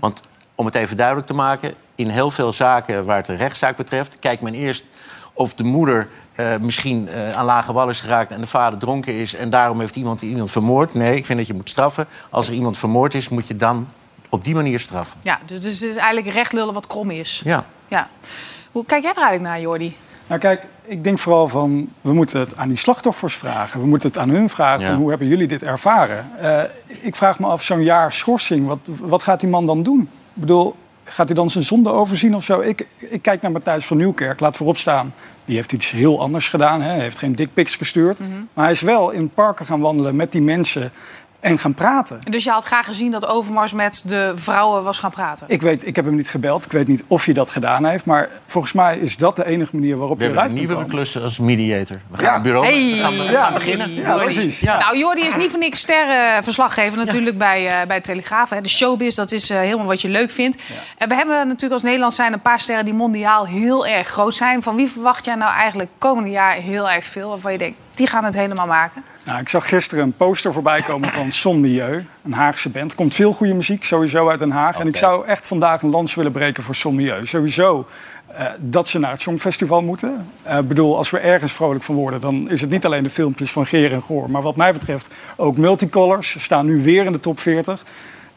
Want 0.00 0.22
om 0.54 0.66
het 0.66 0.74
even 0.74 0.96
duidelijk 0.96 1.26
te 1.26 1.34
maken... 1.34 1.74
in 1.94 2.08
heel 2.08 2.30
veel 2.30 2.52
zaken 2.52 3.04
waar 3.04 3.16
het 3.16 3.28
een 3.28 3.36
rechtszaak 3.36 3.76
betreft... 3.76 4.18
kijkt 4.18 4.42
men 4.42 4.54
eerst 4.54 4.86
of 5.32 5.54
de 5.54 5.64
moeder 5.64 6.08
eh, 6.34 6.56
misschien 6.56 7.08
eh, 7.08 7.32
aan 7.32 7.44
lage 7.44 7.72
wal 7.72 7.88
is 7.88 8.00
geraakt... 8.00 8.30
en 8.30 8.40
de 8.40 8.46
vader 8.46 8.78
dronken 8.78 9.14
is 9.14 9.34
en 9.34 9.50
daarom 9.50 9.80
heeft 9.80 9.96
iemand 9.96 10.22
iemand 10.22 10.50
vermoord. 10.50 10.94
Nee, 10.94 11.16
ik 11.16 11.26
vind 11.26 11.38
dat 11.38 11.46
je 11.46 11.54
moet 11.54 11.68
straffen. 11.68 12.06
Als 12.30 12.48
er 12.48 12.54
iemand 12.54 12.78
vermoord 12.78 13.14
is, 13.14 13.28
moet 13.28 13.46
je 13.46 13.56
dan 13.56 13.88
op 14.28 14.44
die 14.44 14.54
manier 14.54 14.80
straffen. 14.80 15.18
Ja, 15.22 15.38
dus, 15.44 15.60
dus 15.60 15.80
het 15.80 15.90
is 15.90 15.96
eigenlijk 15.96 16.34
recht 16.34 16.52
lullen 16.52 16.74
wat 16.74 16.86
krom 16.86 17.10
is. 17.10 17.40
Ja. 17.44 17.64
Ja. 17.88 18.08
Hoe 18.72 18.84
kijk 18.84 19.02
jij 19.02 19.10
er 19.10 19.16
eigenlijk 19.16 19.48
naar, 19.48 19.60
Jordi? 19.60 19.96
Nou 20.30 20.42
kijk, 20.42 20.66
ik 20.82 21.04
denk 21.04 21.18
vooral 21.18 21.48
van, 21.48 21.88
we 22.00 22.12
moeten 22.12 22.40
het 22.40 22.56
aan 22.56 22.68
die 22.68 22.76
slachtoffers 22.76 23.34
vragen. 23.34 23.80
We 23.80 23.86
moeten 23.86 24.08
het 24.08 24.18
aan 24.18 24.28
hun 24.28 24.48
vragen, 24.48 24.80
Ja. 24.80 24.86
van, 24.90 24.96
hoe 24.96 25.08
hebben 25.08 25.28
jullie 25.28 25.46
dit 25.46 25.62
ervaren? 25.62 26.30
Eh, 26.38 26.62
ik 27.02 27.16
vraag 27.16 27.38
me 27.38 27.46
af, 27.46 27.62
zo'n 27.62 27.82
jaar 27.82 28.12
schorsing, 28.12 28.66
wat, 28.66 28.78
wat 28.84 29.22
gaat 29.22 29.40
die 29.40 29.48
man 29.48 29.64
dan 29.64 29.82
doen? 29.82 30.00
Ik 30.00 30.40
bedoel, 30.40 30.76
gaat 31.04 31.26
hij 31.26 31.34
dan 31.34 31.50
zijn 31.50 31.64
zonde 31.64 31.90
overzien 31.90 32.34
of 32.34 32.44
zo? 32.44 32.60
Ik, 32.60 32.86
ik 32.98 33.22
kijk 33.22 33.42
naar 33.42 33.50
Matthijs 33.50 33.84
van 33.84 33.96
Nieuwkerk, 33.96 34.40
laat 34.40 34.56
voorop 34.56 34.76
staan. 34.76 35.14
Die 35.44 35.56
heeft 35.56 35.72
iets 35.72 35.90
heel 35.90 36.20
anders 36.20 36.48
gedaan, 36.48 36.82
hè? 36.82 36.90
hij 36.90 37.00
heeft 37.00 37.18
geen 37.18 37.34
dickpics 37.34 37.76
gestuurd. 37.76 38.18
Maar 38.54 38.64
hij 38.64 38.72
is 38.72 38.80
wel 38.80 39.10
in 39.10 39.28
parken 39.28 39.66
gaan 39.66 39.80
wandelen 39.80 40.16
met 40.16 40.32
die 40.32 40.42
mensen 40.42 40.92
en 41.40 41.58
gaan 41.58 41.74
praten. 41.74 42.18
Dus 42.30 42.44
je 42.44 42.50
had 42.50 42.64
graag 42.64 42.86
gezien 42.86 43.10
dat 43.10 43.26
Overmars 43.26 43.72
met 43.72 44.02
de 44.06 44.32
vrouwen 44.34 44.82
was 44.82 44.98
gaan 44.98 45.10
praten. 45.10 45.46
Ik, 45.48 45.62
weet, 45.62 45.86
ik 45.86 45.96
heb 45.96 46.04
hem 46.04 46.14
niet 46.14 46.28
gebeld, 46.28 46.64
ik 46.64 46.72
weet 46.72 46.88
niet 46.88 47.04
of 47.06 47.24
hij 47.24 47.34
dat 47.34 47.50
gedaan 47.50 47.84
heeft. 47.84 48.04
Maar 48.04 48.28
volgens 48.46 48.72
mij 48.72 48.98
is 48.98 49.16
dat 49.16 49.36
de 49.36 49.46
enige 49.46 49.76
manier 49.76 49.96
waarop 49.96 50.18
We 50.18 50.24
je 50.24 50.30
hebben 50.30 50.44
eruit 50.50 50.60
een 50.60 50.66
kunt 50.66 50.78
nieuwe 50.78 50.94
komen. 50.94 51.04
klus 51.12 51.22
als 51.22 51.38
mediator. 51.38 52.00
We 52.10 52.16
gaan 52.16 52.26
Ja. 52.26 52.32
het 52.34 52.42
bureau 52.42 52.66
Hey. 52.66 52.74
we 52.82 52.98
gaan, 53.00 53.12
we 53.12 53.18
gaan 53.18 53.32
Ja. 53.32 53.52
beginnen. 53.52 53.94
Ja, 53.94 54.16
precies. 54.16 54.60
Ja. 54.60 54.78
Nou, 54.78 54.98
Jordi 54.98 55.20
is 55.22 55.36
niet 55.36 55.50
voor 55.50 55.58
niks 55.58 55.80
sterrenverslaggever 55.80 56.98
natuurlijk 56.98 57.38
bij, 57.38 57.66
eh 57.66 57.86
bij 57.86 58.00
Telegraaf. 58.00 58.50
Hè. 58.50 58.60
De 58.60 58.68
showbiz, 58.68 59.14
dat 59.14 59.32
is 59.32 59.50
eh, 59.50 59.58
helemaal 59.58 59.86
wat 59.86 60.00
je 60.00 60.08
leuk 60.08 60.30
vindt. 60.30 60.62
En 60.98 61.08
we 61.08 61.14
hebben 61.14 61.36
natuurlijk 61.36 61.72
als 61.72 61.82
Nederland 61.82 62.14
zijn 62.14 62.32
een 62.32 62.40
paar 62.40 62.60
sterren 62.60 62.84
die 62.84 62.94
mondiaal 62.94 63.46
heel 63.46 63.86
erg 63.86 64.08
groot 64.08 64.34
zijn. 64.34 64.62
Van 64.62 64.76
wie 64.76 64.88
verwacht 64.88 65.24
jij 65.24 65.34
nou 65.34 65.52
eigenlijk 65.54 65.90
komende 65.98 66.30
jaar 66.30 66.52
heel 66.54 66.90
erg 66.90 67.04
veel? 67.04 67.28
Waarvan 67.28 67.52
je 67.52 67.58
denkt, 67.58 67.76
die 67.94 68.06
gaan 68.06 68.24
het 68.24 68.34
helemaal 68.34 68.66
maken? 68.66 69.04
Nou, 69.30 69.42
ik 69.42 69.48
zag 69.48 69.68
gisteren 69.68 70.04
een 70.04 70.16
poster 70.16 70.52
voorbij 70.52 70.80
komen 70.80 71.08
van 71.08 71.32
Son 71.42 71.60
Milieu, 71.60 72.04
een 72.24 72.32
Haagse 72.32 72.68
band. 72.68 72.94
Komt 72.94 73.14
veel 73.14 73.32
goede 73.32 73.54
muziek, 73.54 73.84
sowieso 73.84 74.28
uit 74.28 74.38
Den 74.38 74.50
Haag. 74.50 74.78
En 74.78 74.86
ik 74.86 74.96
zou 74.96 75.26
echt 75.26 75.46
vandaag 75.46 75.82
een 75.82 75.90
lans 75.90 76.14
willen 76.14 76.32
breken 76.32 76.62
voor 76.62 76.74
Son 76.74 76.94
Milieu. 76.94 77.26
Sowieso 77.26 77.86
eh, 78.26 78.46
dat 78.60 78.88
ze 78.88 78.98
naar 78.98 79.10
het 79.10 79.20
Songfestival 79.20 79.82
moeten. 79.82 80.28
Eh, 80.42 80.58
Ik 80.58 80.68
bedoel, 80.68 80.96
als 80.96 81.10
we 81.10 81.18
ergens 81.18 81.52
vrolijk 81.52 81.84
van 81.84 81.94
worden, 81.94 82.20
dan 82.20 82.50
is 82.50 82.60
het 82.60 82.70
niet 82.70 82.84
alleen 82.84 83.02
de 83.02 83.10
filmpjes 83.10 83.50
van 83.50 83.66
Geer 83.66 83.92
en 83.92 84.02
Goor. 84.02 84.30
Maar 84.30 84.42
wat 84.42 84.56
mij 84.56 84.72
betreft 84.72 85.08
ook 85.36 85.56
Multicolors. 85.56 86.30
Ze 86.30 86.40
staan 86.40 86.66
nu 86.66 86.82
weer 86.82 87.04
in 87.04 87.12
de 87.12 87.20
top 87.20 87.40
40. 87.40 87.84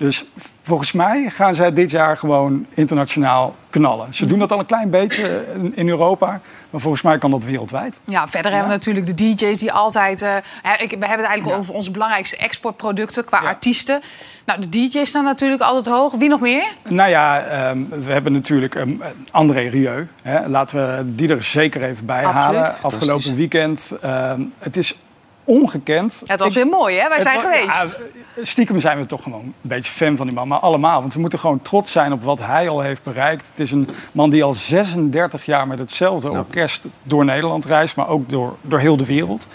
Dus 0.03 0.25
volgens 0.61 0.91
mij 0.91 1.29
gaan 1.29 1.55
zij 1.55 1.73
dit 1.73 1.91
jaar 1.91 2.17
gewoon 2.17 2.65
internationaal 2.73 3.55
knallen. 3.69 4.13
Ze 4.13 4.25
doen 4.25 4.39
dat 4.39 4.51
al 4.51 4.59
een 4.59 4.65
klein 4.65 4.89
beetje 4.89 5.45
in, 5.73 5.89
Europa. 5.89 6.41
Maar 6.69 6.81
volgens 6.81 7.03
mij 7.03 7.17
kan 7.17 7.31
dat 7.31 7.43
wereldwijd. 7.43 8.01
Ja, 8.05 8.27
verder 8.27 8.51
hebben 8.51 8.69
we 8.69 8.75
natuurlijk 8.75 9.05
de 9.05 9.13
DJ's 9.13 9.59
die 9.59 9.71
altijd... 9.71 10.21
eh, 10.21 10.35
hè, 10.63 10.73
ik, 10.73 10.89
we 10.89 11.05
hebben 11.05 11.17
het 11.17 11.27
eigenlijk 11.27 11.57
over 11.57 11.73
onze 11.73 11.91
belangrijkste 11.91 12.37
exportproducten 12.37 13.25
qua 13.25 13.37
artiesten. 13.37 14.01
Nou, 14.45 14.59
de 14.59 14.69
DJ's 14.69 15.09
staan 15.09 15.23
natuurlijk 15.23 15.61
altijd 15.61 15.95
hoog. 15.95 16.13
Wie 16.13 16.29
nog 16.29 16.39
meer? 16.39 16.63
Nou 16.89 17.09
ja, 17.09 17.41
ehm, 17.41 17.83
we 17.89 18.11
hebben 18.11 18.31
natuurlijk 18.31 18.75
ehm, 18.75 18.91
André 19.31 19.69
Rieu. 19.69 20.07
Hè. 20.21 20.47
Laten 20.47 20.97
we 20.97 21.15
die 21.15 21.29
er 21.29 21.41
zeker 21.41 21.83
even 21.83 22.05
bij 22.05 22.25
Absoluut. 22.25 22.61
halen. 22.61 22.81
Afgelopen 22.81 23.35
weekend. 23.35 23.91
ehm, 24.01 24.41
het 24.59 24.77
is 24.77 24.95
ongekend. 25.43 26.23
Het 26.25 26.39
was 26.39 26.55
weer 26.55 26.67
mooi, 26.67 26.97
hè? 26.97 27.09
Wij 27.09 27.19
zijn 27.19 27.39
geweest. 27.39 27.97
ja, 28.35 28.43
stiekem 28.43 28.79
zijn 28.79 28.99
we 28.99 29.05
toch 29.05 29.23
gewoon 29.23 29.41
een 29.41 29.53
beetje 29.61 29.91
fan 29.91 30.15
van 30.15 30.25
die 30.25 30.35
man. 30.35 30.47
Maar 30.47 30.59
allemaal. 30.59 30.99
Want 31.01 31.13
we 31.13 31.19
moeten 31.19 31.39
gewoon 31.39 31.61
trots 31.61 31.91
zijn 31.91 32.13
op 32.13 32.23
wat 32.23 32.45
hij 32.45 32.69
al 32.69 32.81
heeft 32.81 33.03
bereikt. 33.03 33.47
Het 33.47 33.59
is 33.59 33.71
een 33.71 33.89
man 34.11 34.29
die 34.29 34.43
al 34.43 34.53
36 34.53 35.45
jaar 35.45 35.67
met 35.67 35.79
hetzelfde 35.79 36.29
orkest 36.29 36.85
door 37.03 37.25
Nederland 37.25 37.65
reist. 37.65 37.95
Maar 37.95 38.07
ook 38.07 38.29
door, 38.29 38.55
door 38.61 38.79
heel 38.79 38.97
de 38.97 39.05
wereld. 39.05 39.47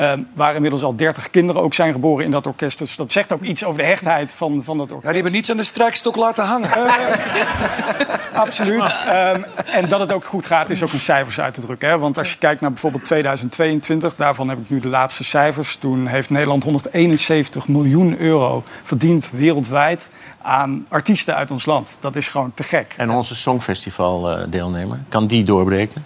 Ehm, 0.00 0.22
waar 0.34 0.54
inmiddels 0.54 0.82
al 0.82 0.96
30 0.96 1.30
kinderen 1.30 1.62
ook 1.62 1.74
zijn 1.74 1.92
geboren 1.92 2.24
in 2.24 2.30
dat 2.30 2.46
orkest. 2.46 2.78
Dus 2.78 2.96
dat 2.96 3.12
zegt 3.12 3.32
ook 3.32 3.42
iets 3.42 3.64
over 3.64 3.80
de 3.80 3.86
hechtheid 3.86 4.32
van, 4.32 4.64
van 4.64 4.78
dat 4.78 4.90
orkest. 4.90 5.02
Ja, 5.02 5.12
die 5.12 5.22
hebben 5.22 5.32
niets 5.32 5.50
aan 5.50 5.56
de 5.56 5.62
strijkstok 5.62 6.16
laten 6.16 6.44
hangen. 6.44 6.70
Absoluut. 8.32 8.96
Ehm, 9.06 9.42
en 9.66 9.88
dat 9.88 10.00
het 10.00 10.12
ook 10.12 10.24
goed 10.24 10.46
gaat, 10.46 10.70
is 10.70 10.82
ook 10.82 10.92
in 10.92 10.98
cijfers 10.98 11.40
uit 11.40 11.54
te 11.54 11.60
drukken. 11.60 11.88
Hè? 11.88 11.98
Want 11.98 12.18
als 12.18 12.30
je 12.32 12.38
kijkt 12.38 12.60
naar 12.60 12.70
bijvoorbeeld 12.70 13.04
2022, 13.04 14.16
daarvan 14.16 14.48
heb 14.48 14.58
ik 14.58 14.70
nu 14.70 14.80
de 14.80 14.88
laatste 14.88 15.24
cijfers. 15.24 15.76
Toen 15.76 16.06
heeft 16.06 16.30
Nederland 16.30 16.64
171 16.64 17.68
miljoen 17.68 18.18
euro 18.18 18.64
verdiend 18.82 19.30
wereldwijd 19.30 20.08
aan 20.42 20.86
artiesten 20.88 21.34
uit 21.34 21.50
ons 21.50 21.64
land. 21.64 21.96
Dat 22.00 22.16
is 22.16 22.28
gewoon 22.28 22.52
te 22.54 22.62
gek. 22.62 22.94
En 22.96 23.10
onze 23.10 23.34
Songfestival-deelnemer, 23.34 24.98
kan 25.08 25.26
die 25.26 25.44
doorbreken? 25.44 26.04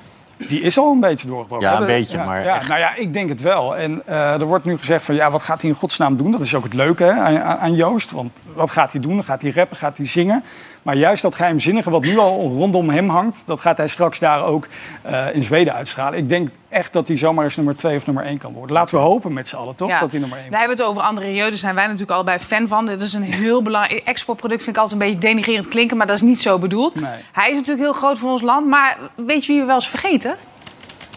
Die 0.48 0.61
is 0.61 0.78
al 0.78 0.92
een 0.92 1.00
beetje 1.00 1.26
doorgebroken. 1.26 1.68
Ja, 1.70 1.80
een 1.80 1.87
beetje, 1.87 2.16
ja, 2.16 2.24
maar 2.24 2.44
ja, 2.44 2.57
echt. 2.57 2.68
Nou 2.68 2.80
ja, 2.80 2.94
ik 2.96 3.12
denk 3.12 3.28
het 3.28 3.40
wel. 3.40 3.76
En 3.76 4.02
eh, 4.07 4.33
er 4.40 4.44
wordt 4.44 4.64
nu 4.64 4.76
gezegd 4.78 5.04
van, 5.04 5.14
ja, 5.14 5.30
wat 5.30 5.42
gaat 5.42 5.61
hij 5.61 5.70
in 5.70 5.76
godsnaam 5.76 6.16
doen? 6.16 6.30
Dat 6.30 6.40
is 6.40 6.54
ook 6.54 6.64
het 6.64 6.74
leuke 6.74 7.04
hè, 7.04 7.12
aan- 7.20 7.59
aan 7.59 7.74
Joost. 7.74 8.11
Want 8.11 8.42
wat 8.54 8.70
gaat 8.70 8.92
hij 8.92 9.01
doen? 9.01 9.24
Gaat 9.24 9.42
hij 9.42 9.51
rappen? 9.51 9.76
Gaat 9.76 9.97
hij 9.97 10.07
zingen? 10.07 10.45
Maar 10.85 10.97
juist 10.97 11.22
dat 11.22 11.35
geheimzinnige 11.35 11.91
wat 11.91 12.03
nu 12.03 12.18
al 12.18 12.49
rondom 12.49 12.91
hem 12.91 13.09
hangt... 13.09 13.43
dat 13.47 13.61
gaat 13.61 13.76
hij 13.76 13.89
straks 13.89 14.18
daar 14.18 14.45
ook 14.45 14.66
eh, 15.03 15.35
in 15.35 15.43
Zweden 15.43 15.74
uitstralen. 15.74 16.18
Ik 16.18 16.28
denk 16.28 16.49
echt 16.68 16.93
dat 16.93 17.09
hij 17.09 17.16
zomaar 17.16 17.45
eens 17.45 17.57
nummer 17.57 17.76
2 17.76 17.97
of 17.97 18.07
nummer 18.07 18.24
1 18.24 18.39
kan 18.39 18.53
worden. 18.53 18.76
Laten 18.76 18.95
we 18.95 19.01
hopen 19.01 19.32
met 19.32 19.49
z'n 19.49 19.57
allen, 19.57 19.74
toch? 19.74 19.89
Ja. 19.89 20.01
Dat 20.01 20.11
hij 20.11 20.20
nummer 20.20 20.39
1 20.39 20.51
Wij 20.51 20.59
hebben 20.59 20.76
het 20.76 20.87
over 20.87 21.03
André 21.03 21.35
daar 21.35 21.53
zijn 21.53 21.74
wij 21.74 21.85
natuurlijk 21.85 22.11
allebei 22.11 22.39
fan 22.39 22.68
van. 22.68 22.87
Dit 22.87 23.01
is 23.01 23.12
een 23.12 23.22
heel 23.22 23.62
belangrijk 23.62 24.03
exportproduct, 24.14 24.62
vind 24.62 24.76
ik 24.76 24.82
altijd 24.82 25.01
een 25.01 25.07
beetje 25.07 25.28
denigrerend 25.28 25.68
klinken, 25.68 25.97
maar 25.97 26.07
dat 26.07 26.16
is 26.16 26.22
niet 26.22 26.41
zo 26.41 26.59
bedoeld. 26.59 27.01
Nee. 27.01 27.20
Hij 27.32 27.49
is 27.49 27.55
natuurlijk 27.55 27.85
heel 27.85 27.93
groot 27.93 28.18
voor 28.18 28.30
ons 28.30 28.43
land, 28.43 28.66
maar 28.66 28.99
weet 29.14 29.45
je 29.45 29.53
wie 29.53 29.61
we 29.61 29.66
wel 29.66 29.74
eens 29.74 29.89
vergeten? 29.89 30.37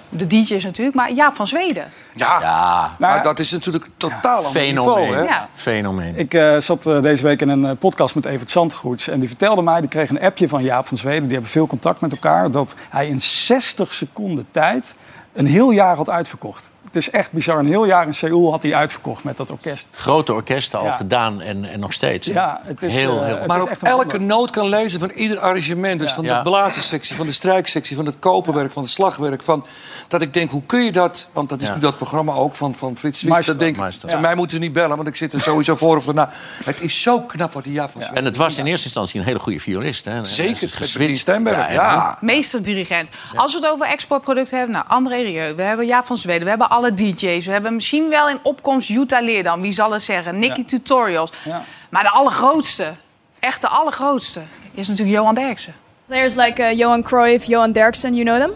De 0.10 0.28
DJ's 0.28 0.64
natuurlijk, 0.64 0.96
maar 0.96 1.12
Jaap 1.12 1.36
van 1.36 1.48
Zweden. 1.48 1.86
Ja, 2.14 2.96
maar 3.00 3.24
dat 3.24 3.40
is 3.40 3.52
natuurlijk 3.52 3.88
totaal 3.98 4.42
niveau. 4.42 4.52
Fenomeen. 4.52 5.24
Ja. 5.24 5.48
Fenomeen. 5.52 6.18
Ik 6.18 6.34
eh, 6.34 6.58
zat 6.60 6.86
eh, 6.86 7.02
deze 7.02 7.24
week 7.24 7.42
in 7.42 7.50
een 7.50 7.66
eh, 7.66 7.72
podcast 7.80 8.16
met 8.16 8.26
Evert 8.26 8.50
Zandgoeds. 8.50 9.08
En 9.08 9.20
die 9.20 9.28
vertelde 9.28 9.62
mij, 9.62 9.80
die 9.80 9.90
kreeg 9.90 10.10
een 10.10 10.22
appje 10.22 10.48
van 10.48 10.64
Jaap 10.64 10.88
van 10.88 10.98
Zweden. 10.98 11.24
Die 11.24 11.32
hebben 11.32 11.50
veel 11.50 11.68
contact 11.68 12.02
met 12.02 12.12
elkaar. 12.12 12.52
Dat 12.52 12.76
hij 12.90 13.08
in 13.08 13.22
60 13.22 13.94
seconden 13.94 14.46
tijd 14.52 14.96
een 15.34 15.48
heel 15.48 15.72
jaar 15.72 15.96
had 15.96 16.10
uitverkocht. 16.10 16.70
Het 16.88 16.96
is 16.96 17.10
echt 17.10 17.32
bizar. 17.32 17.60
Een 17.60 17.68
heel 17.68 17.86
jaar 17.86 18.06
in 18.06 18.14
Seoul 18.14 18.52
had 18.52 18.64
hij 18.64 18.76
uitverkocht 18.76 19.24
met 19.24 19.38
dat 19.38 19.52
orkest. 19.52 19.88
Grote 19.92 20.34
orkesten 20.34 20.80
al 20.80 20.86
Ja. 20.86 20.96
gedaan 20.96 21.42
en, 21.42 21.66
en 21.66 21.80
nog 21.80 21.94
steeds. 21.94 22.28
hè? 22.28 22.34
Ja, 22.34 22.62
het 22.64 22.84
is, 22.84 22.94
heel, 22.94 23.20
eh, 23.20 23.26
heel. 23.26 23.38
het 23.38 23.48
Maar 23.48 23.58
is 23.58 23.64
op 23.64 23.70
echt 23.70 23.82
een 23.82 23.88
elke 23.88 24.18
noot 24.20 24.50
kan 24.50 24.68
lezen 24.70 25.00
van 25.00 25.10
ieder 25.10 25.40
arrangement. 25.40 26.00
Dus 26.00 26.12
van 26.12 26.24
Ja. 26.24 26.38
de 26.38 26.50
blazerssectie, 26.50 27.16
van 27.16 27.26
de 27.26 27.32
strijksectie, 27.32 27.96
van 27.96 28.06
het 28.06 28.16
koperwerk, 28.20 28.72
van 28.72 28.84
het 28.84 28.92
slagwerk. 28.92 29.42
Van, 29.44 29.66
dat 30.08 30.22
ik 30.22 30.34
denk, 30.34 30.50
hoe 30.52 30.64
kun 30.66 30.84
je 30.86 30.92
dat... 30.92 31.30
Want 31.34 31.50
dat 31.50 31.62
is 31.62 31.68
Ja. 31.68 31.74
nu 31.74 31.80
dat 31.80 31.98
programma 31.98 32.34
ook 32.34 32.56
van, 32.56 32.76
van 32.76 32.98
Frits. 32.98 33.24
Maestro. 33.24 33.52
Dat 33.54 33.62
denk, 33.62 33.78
ik. 34.04 34.20
Mij 34.20 34.36
moeten 34.36 34.58
ze 34.58 34.64
niet 34.64 34.74
bellen, 34.74 34.96
want 34.96 35.08
ik 35.08 35.16
zit 35.16 35.34
er 35.34 35.42
sowieso 35.42 35.76
voor 35.76 35.98
of 35.98 36.06
daarna. 36.06 36.30
Het 36.66 36.82
is 36.82 37.02
zo 37.02 37.22
knap 37.22 37.54
wat 37.54 37.64
die 37.64 37.74
Jaap 37.74 37.92
van 37.92 38.02
Zweden 38.02 38.20
En 38.20 38.26
het 38.26 38.36
was 38.38 38.58
in 38.58 38.66
eerste 38.66 38.86
instantie 38.86 39.20
een 39.20 39.26
hele 39.26 39.40
goede 39.40 39.60
violist. 39.60 40.06
Hè? 40.06 40.24
Zeker, 40.24 40.70
geswitcht. 40.70 41.28
en- 41.28 41.44
Ja. 41.72 42.18
Meesterdirigent. 42.22 43.10
Als 43.36 43.54
we 43.54 43.60
het 43.60 43.70
over 43.70 43.86
exportproducten 43.88 44.58
hebben, 44.58 44.76
nou, 44.76 44.86
André 44.88 45.16
Rieu, 45.22 45.56
we 45.56 45.62
hebben 45.62 45.86
Jaap 45.86 46.06
van 46.06 46.18
Zweden, 46.18 46.44
we 46.44 46.50
hebben 46.50 46.70
alle 46.78 46.94
DJ's, 46.94 47.46
we 47.46 47.52
hebben 47.52 47.74
misschien 47.74 48.10
wel 48.10 48.30
in 48.30 48.40
opkomst 48.44 48.88
Jutta 48.88 49.22
Leerdam, 49.22 49.62
wie 49.62 49.72
zal 49.72 49.92
het 49.92 50.02
zeggen, 50.02 50.40
Nicky 50.40 50.66
Tutorials. 50.66 51.32
Ja. 51.44 51.64
Maar 51.90 52.04
de 52.04 52.10
allergrootste, 52.10 52.94
echt 53.40 53.62
de 53.62 53.68
allergrootste, 53.68 54.42
is 54.74 54.88
natuurlijk 54.88 55.18
Johan 55.18 55.36
Derksen. 55.36 55.74
Players 56.06 56.36
like 56.36 56.62
uh, 56.62 56.78
Johan 56.78 57.04
Cruyff, 57.04 57.46
Johan 57.46 57.72
Derksen, 57.72 58.14
you 58.14 58.26
know 58.26 58.40
them? 58.40 58.54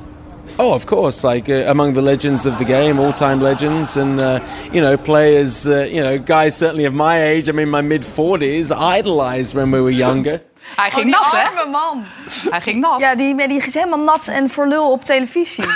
Oh, 0.57 0.74
of 0.74 0.86
course. 0.86 1.28
Like 1.28 1.63
uh, 1.63 1.69
among 1.69 1.93
the 1.93 2.01
legends 2.01 2.45
of 2.45 2.57
the 2.57 2.65
game, 2.65 2.99
all-time 2.99 3.41
legends, 3.41 3.97
and 3.97 4.19
uh, 4.19 4.39
you 4.72 4.82
know, 4.82 4.97
players. 4.97 5.65
Uh, 5.65 5.88
you 5.91 6.01
know, 6.01 6.17
guys 6.17 6.57
certainly 6.57 6.86
of 6.86 6.93
my 6.93 7.22
age. 7.24 7.49
I'm 7.49 7.59
in 7.59 7.69
my 7.69 7.82
mid 7.82 8.05
forties. 8.05 8.72
Idolized 8.72 9.55
when 9.55 9.72
we 9.72 9.80
were 9.80 9.93
younger. 9.93 10.39
Hij 10.76 10.91
ging 10.91 11.03
die 11.05 11.14
nat, 11.14 11.32
hè? 11.32 11.43
arme 11.43 11.72
man. 11.72 12.05
Hij 12.49 12.62
ging 12.62 12.80
nat. 12.80 12.99
Ja, 12.99 13.16
die, 13.16 13.47
die 13.47 13.66
is 13.66 13.74
helemaal 13.74 13.99
nat 13.99 14.28
en 14.28 14.49
voor 14.49 14.68
lul 14.68 14.91
op 14.91 15.03
televisie. 15.03 15.66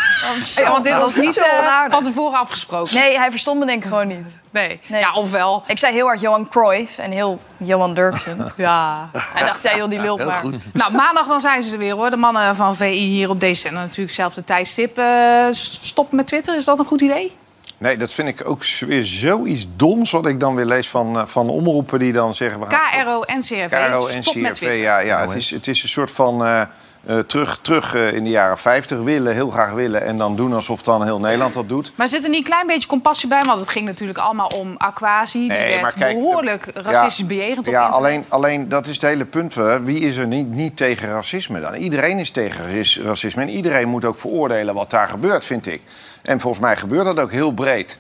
Ja, 0.55 0.71
want 0.71 0.83
dit 0.83 0.93
was 0.97 1.15
niet 1.15 1.33
zo 1.33 1.41
eh, 1.41 1.83
van 1.87 2.03
tevoren 2.03 2.39
afgesproken. 2.39 2.95
Nee, 2.95 3.17
hij 3.17 3.31
verstond 3.31 3.59
me 3.59 3.65
denk 3.65 3.83
ik 3.83 3.89
gewoon 3.89 4.07
niet. 4.07 4.37
Nee. 4.49 4.79
Nee. 4.87 4.99
Ja, 5.01 5.13
ofwel. 5.13 5.63
Ik 5.67 5.79
zei 5.79 5.93
heel 5.93 6.05
hard 6.05 6.21
Johan 6.21 6.49
Cruyff 6.49 6.97
en 6.97 7.11
heel 7.11 7.39
Johan 7.57 7.93
Derksen. 7.93 8.51
Ja. 8.57 9.09
Hij 9.33 9.45
dacht, 9.45 9.63
ja 9.63 9.75
joh, 9.75 9.89
die 9.89 10.01
Heel 10.01 10.17
maar. 10.17 10.33
goed. 10.33 10.69
Nou, 10.73 10.91
maandag 10.91 11.27
dan 11.27 11.41
zijn 11.41 11.63
ze 11.63 11.71
er 11.73 11.77
weer 11.77 11.93
hoor. 11.93 12.09
De 12.09 12.17
mannen 12.17 12.55
van 12.55 12.75
VI 12.75 12.85
hier 12.85 13.29
op 13.29 13.39
deze 13.39 13.61
zender. 13.61 13.81
Natuurlijk 13.81 14.15
zelfde 14.15 14.43
tijdstip. 14.43 14.97
Eh 14.97 15.05
stop 15.51 16.11
met 16.11 16.27
Twitter, 16.27 16.55
is 16.57 16.65
dat 16.65 16.79
een 16.79 16.85
goed 16.85 17.01
idee? 17.01 17.35
Nee, 17.77 17.97
dat 17.97 18.13
vind 18.13 18.27
ik 18.27 18.49
ook 18.49 18.65
weer 18.79 19.05
zoiets 19.05 19.67
doms 19.75 20.11
wat 20.11 20.27
ik 20.27 20.39
dan 20.39 20.55
weer 20.55 20.65
lees 20.65 20.89
van, 20.89 21.17
eh, 21.17 21.25
van 21.25 21.49
omroepen 21.49 21.99
die 21.99 22.13
dan 22.13 22.35
zeggen... 22.35 22.59
We 22.59 22.65
KRO 22.65 23.21
en 23.21 23.39
CRV. 23.39 23.69
KRO 23.69 24.07
en 24.07 24.23
stop 24.23 24.35
met 24.35 24.51
CRV, 24.51 24.57
Twitter. 24.57 24.81
ja, 24.81 24.99
ja 24.99 25.21
het, 25.27 25.35
is, 25.35 25.49
het 25.49 25.67
is 25.67 25.83
een 25.83 25.89
soort 25.89 26.11
van 26.11 26.45
eh, 26.45 26.61
eh, 27.05 27.19
terug, 27.19 27.59
terug 27.61 27.95
eh, 27.95 28.13
in 28.13 28.23
de 28.23 28.29
jaren 28.29 28.57
50 28.57 28.99
willen, 28.99 29.33
heel 29.33 29.49
graag 29.49 29.71
willen... 29.71 30.03
en 30.05 30.17
dan 30.17 30.35
doen 30.35 30.53
alsof 30.53 30.81
dan 30.81 31.03
heel 31.03 31.19
Nederland 31.19 31.53
dat 31.53 31.69
doet. 31.69 31.91
Maar 31.95 32.07
zit 32.07 32.23
er 32.23 32.29
niet 32.29 32.37
een 32.37 32.43
klein 32.45 32.67
beetje 32.67 32.87
compassie 32.87 33.29
bij? 33.29 33.43
Want 33.43 33.59
het 33.59 33.69
ging 33.69 33.85
natuurlijk 33.85 34.17
allemaal 34.19 34.51
om 34.55 34.75
Aquasi. 34.77 35.39
Die 35.39 35.47
Nee, 35.49 35.81
werd 35.81 35.93
kijk, 35.93 36.13
behoorlijk 36.15 36.71
racistisch 36.73 37.25
bejegend 37.25 37.67
op 37.67 37.73
Ja, 37.73 37.85
internet. 37.85 37.95
alleen, 38.09 38.25
alleen 38.29 38.69
dat 38.69 38.87
is 38.87 38.93
het 38.93 39.01
hele 39.01 39.25
punt. 39.25 39.55
hè. 39.55 39.83
Wie 39.83 39.99
is 39.99 40.17
er 40.17 40.27
niet, 40.27 40.49
niet 40.51 40.77
tegen 40.77 41.07
racisme 41.09 41.59
dan? 41.59 41.73
Iedereen 41.73 42.19
is 42.19 42.29
tegen 42.31 42.65
racis- 42.65 42.99
racisme. 43.01 43.41
En 43.41 43.49
iedereen 43.49 43.87
moet 43.87 44.05
ook 44.05 44.19
veroordelen 44.19 44.73
wat 44.73 44.89
daar 44.89 45.09
gebeurt, 45.09 45.45
vind 45.45 45.67
ik. 45.67 45.81
En 46.21 46.39
volgens 46.39 46.63
mij 46.63 46.77
gebeurt 46.77 47.05
dat 47.05 47.19
ook 47.19 47.31
heel 47.31 47.51
breed. 47.51 47.97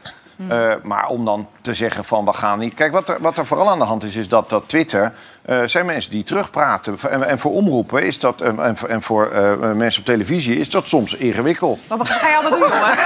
Eh, 0.47 0.71
maar 0.83 1.07
om 1.07 1.25
dan 1.25 1.47
te 1.61 1.73
zeggen 1.73 2.05
van 2.05 2.25
we 2.25 2.33
gaan 2.33 2.59
niet... 2.59 2.73
Kijk, 2.73 2.91
wat 2.91 3.09
er, 3.09 3.17
wat 3.19 3.37
er 3.37 3.45
vooral 3.45 3.69
aan 3.69 3.79
de 3.79 3.85
hand 3.85 4.03
is, 4.03 4.15
is 4.15 4.27
dat, 4.29 4.49
dat 4.49 4.69
Twitter... 4.69 5.13
eh, 5.45 5.61
zijn 5.65 5.85
mensen 5.85 6.11
die 6.11 6.23
terugpraten. 6.23 6.97
En, 7.09 7.23
en 7.27 7.39
voor 7.39 7.51
omroepen 7.51 8.03
is 8.03 8.19
dat... 8.19 8.41
En, 8.41 8.59
en 8.59 8.77
voor- 8.77 8.89
en 8.89 9.01
voor 9.01 9.31
eh, 9.31 9.71
mensen 9.71 9.99
op 10.01 10.05
televisie 10.05 10.59
is 10.59 10.69
dat 10.69 10.87
soms 10.87 11.13
ingewikkeld. 11.13 11.79
Maar 11.87 11.97
wat 11.97 12.09
ga 12.09 12.27
je 12.29 12.35
allemaal 12.37 12.59
doen, 12.59 12.69
jongen? 12.69 12.97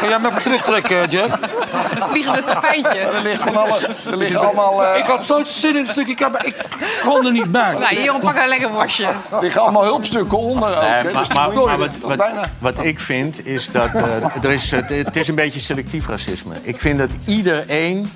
Kan 0.00 0.08
jij 0.08 0.18
me 0.20 0.28
even 0.28 0.42
terugtrekken, 0.42 1.08
Jack? 1.08 1.30
Vliegende 2.10 2.44
tapijtje. 2.44 2.98
Er 3.20 3.22
ligt 3.22 3.42
van 3.42 3.56
alle, 3.56 3.80
er 4.10 4.16
liggen 4.16 4.40
allemaal, 4.40 4.84
eh, 4.84 4.98
Ik 4.98 5.04
had 5.04 5.26
zo 5.26 5.42
zin 5.46 5.70
in 5.70 5.76
een 5.76 5.86
stukje 5.86 6.12
Ik 6.42 6.54
kon 7.02 7.26
er 7.26 7.32
niet 7.32 7.52
bij. 7.52 7.72
Nou, 7.78 7.96
hier 7.96 8.18
pak 8.20 8.36
een 8.42 8.48
lekker 8.48 8.70
worstje. 8.70 9.04
er 9.04 9.40
liggen 9.40 9.62
allemaal 9.62 9.84
hulpstukken 9.84 10.38
onder. 10.38 10.68
Ook, 10.76 10.82
hè. 10.82 11.02
Nee, 11.02 11.12
Dus 11.12 11.28
maar, 11.28 11.52
maar, 11.52 11.78
wat, 11.78 11.98
wat, 12.02 12.16
bijna. 12.16 12.50
wat 12.58 12.84
ik 12.84 13.00
vind 13.00 13.46
is 13.46 13.70
dat 13.70 13.94
eh, 13.94 14.44
er 14.44 14.50
is, 14.50 14.70
het, 14.70 14.88
het 14.88 15.16
is 15.16 15.28
een 15.28 15.34
beetje 15.34 15.60
selectief 15.60 16.08
racisme. 16.08 16.54
Ik 16.62 16.80
vind 16.80 16.98
dat 16.98 17.10
iedereen 17.24 18.10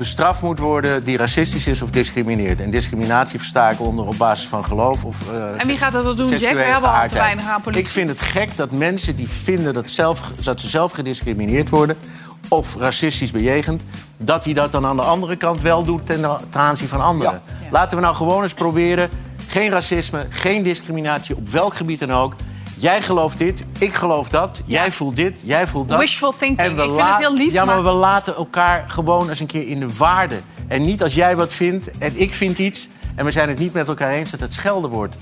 bestraft 0.00 0.42
moet 0.42 0.58
worden 0.58 1.04
die 1.04 1.16
racistisch 1.16 1.66
is 1.66 1.82
of 1.82 1.90
discrimineert. 1.90 2.60
En 2.60 2.70
discriminatie 2.70 3.38
versta 3.38 3.70
ik 3.70 3.80
onder 3.80 4.06
op 4.06 4.18
basis 4.18 4.48
van 4.48 4.64
geloof 4.64 5.04
of 5.04 5.16
eh, 5.32 5.60
En 5.60 5.66
wie 5.66 5.78
gaat 5.78 5.92
dat 5.92 6.04
dan 6.04 6.16
doen, 6.16 6.28
Jack? 6.28 6.38
We 6.38 6.44
seksuele 6.44 6.70
hebben 6.70 6.88
al 6.88 6.94
te 6.94 6.96
geaardheid. 6.96 7.22
weinig 7.22 7.46
aan 7.46 7.60
politie. 7.60 7.82
Ik 7.84 7.88
vind 7.90 8.08
het 8.08 8.20
gek 8.20 8.56
dat 8.56 8.70
mensen 8.70 9.16
die 9.16 9.28
vinden 9.28 9.74
dat, 9.74 9.90
zelf, 9.90 10.32
dat 10.42 10.60
ze 10.60 10.68
zelf 10.68 10.92
gediscrimineerd 10.92 11.68
worden... 11.68 11.96
of 12.50 12.76
racistisch 12.76 13.30
bejegend, 13.30 13.82
dat 14.16 14.42
die 14.42 14.54
dat 14.54 14.72
dan 14.72 14.86
aan 14.86 14.96
de 14.96 15.02
andere 15.02 15.36
kant 15.36 15.62
wel 15.62 15.84
doet 15.84 16.06
ten, 16.06 16.20
ten 16.50 16.60
aanzien 16.60 16.88
van 16.88 17.00
anderen. 17.00 17.42
Laten 17.70 17.96
we 17.96 18.02
nou 18.02 18.14
gewoon 18.14 18.42
eens 18.42 18.54
proberen... 18.54 19.10
geen 19.46 19.70
racisme, 19.70 20.26
geen 20.28 20.62
discriminatie, 20.62 21.36
op 21.36 21.48
welk 21.48 21.74
gebied 21.74 21.98
dan 21.98 22.12
ook... 22.12 22.34
Jij 22.76 23.02
gelooft 23.02 23.38
dit, 23.38 23.64
ik 23.78 23.94
geloof 23.94 24.28
dat. 24.28 24.62
Jij 24.64 24.92
voelt 24.92 25.16
dit, 25.16 25.38
jij 25.42 25.66
voelt 25.66 25.88
dat. 25.88 25.98
Wishful 25.98 26.30
thinking. 26.30 26.58
En 26.58 26.76
we 26.76 26.82
Ik 26.82 26.90
vind 26.90 27.08
het 27.08 27.18
heel 27.18 27.34
lief, 27.34 27.52
Ja, 27.52 27.64
maar, 27.64 27.74
maar- 27.74 27.92
we 27.92 27.98
laten 27.98 28.36
elkaar 28.36 28.84
gewoon 28.86 29.28
eens 29.28 29.40
een 29.40 29.46
keer 29.46 29.66
in 29.68 29.80
de 29.80 29.96
waarde. 29.96 30.40
En 30.68 30.84
niet 30.84 31.02
als 31.02 31.14
jij 31.14 31.36
wat 31.36 31.52
vindt 31.52 31.90
en 31.98 32.12
ik 32.20 32.34
vind 32.34 32.58
iets... 32.58 32.88
en 33.14 33.24
we 33.24 33.30
zijn 33.30 33.48
het 33.48 33.58
niet 33.58 33.72
met 33.72 33.88
elkaar 33.88 34.10
eens 34.10 34.30
dat 34.30 34.40
het 34.40 34.54
schelden 34.54 34.90
wordt. 34.90 35.16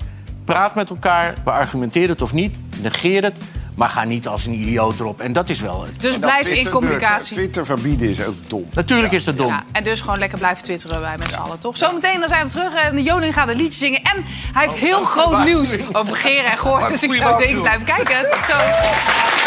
Praat 0.45 0.75
met 0.75 0.89
elkaar, 0.89 1.35
beargumenteer 1.43 2.09
het 2.09 2.21
of 2.21 2.33
niet, 2.33 2.59
negeer 2.81 3.23
het... 3.23 3.37
maar 3.79 3.89
ga 3.89 4.03
niet 4.03 4.27
als 4.27 4.45
een 4.45 4.53
idioot 4.53 4.99
erop. 4.99 5.21
En 5.21 5.33
dat 5.33 5.49
is 5.49 5.59
wel 5.59 5.83
het. 5.83 6.01
Dus 6.01 6.17
blijf 6.17 6.47
in 6.47 6.69
communicatie. 6.69 7.35
Twitter 7.35 7.65
verbieden 7.65 8.09
is 8.09 8.25
ook 8.25 8.35
dom. 8.47 8.65
Natuurlijk 8.73 9.13
is 9.13 9.23
dat 9.23 9.37
dom. 9.37 9.47
Ja, 9.47 9.63
en 9.71 9.83
dus 9.83 10.01
gewoon 10.01 10.19
lekker 10.19 10.37
blijven 10.37 10.63
twitteren 10.63 11.01
wij 11.01 11.17
met 11.17 11.31
z'n 11.31 11.37
allen, 11.37 11.59
toch? 11.59 11.77
Zometeen 11.77 12.19
dan 12.19 12.27
zijn 12.27 12.45
we 12.45 12.51
terug 12.51 12.73
en 12.73 13.03
Joling 13.03 13.33
gaat 13.33 13.47
een 13.47 13.55
liedje 13.55 13.79
zingen. 13.79 14.03
En 14.03 14.25
hij 14.53 14.67
heeft 14.67 14.79
heel 14.79 15.03
groot 15.03 15.45
nieuws 15.45 15.69
over 15.91 16.15
Geren 16.15 16.51
en 16.51 16.57
Goor. 16.57 16.89
Dus 16.89 17.03
ik 17.03 17.13
zou 17.13 17.41
zeker 17.41 17.61
blijven 17.61 17.85
kijken. 17.85 18.29
Tot 18.29 18.45
zo. 18.47 19.38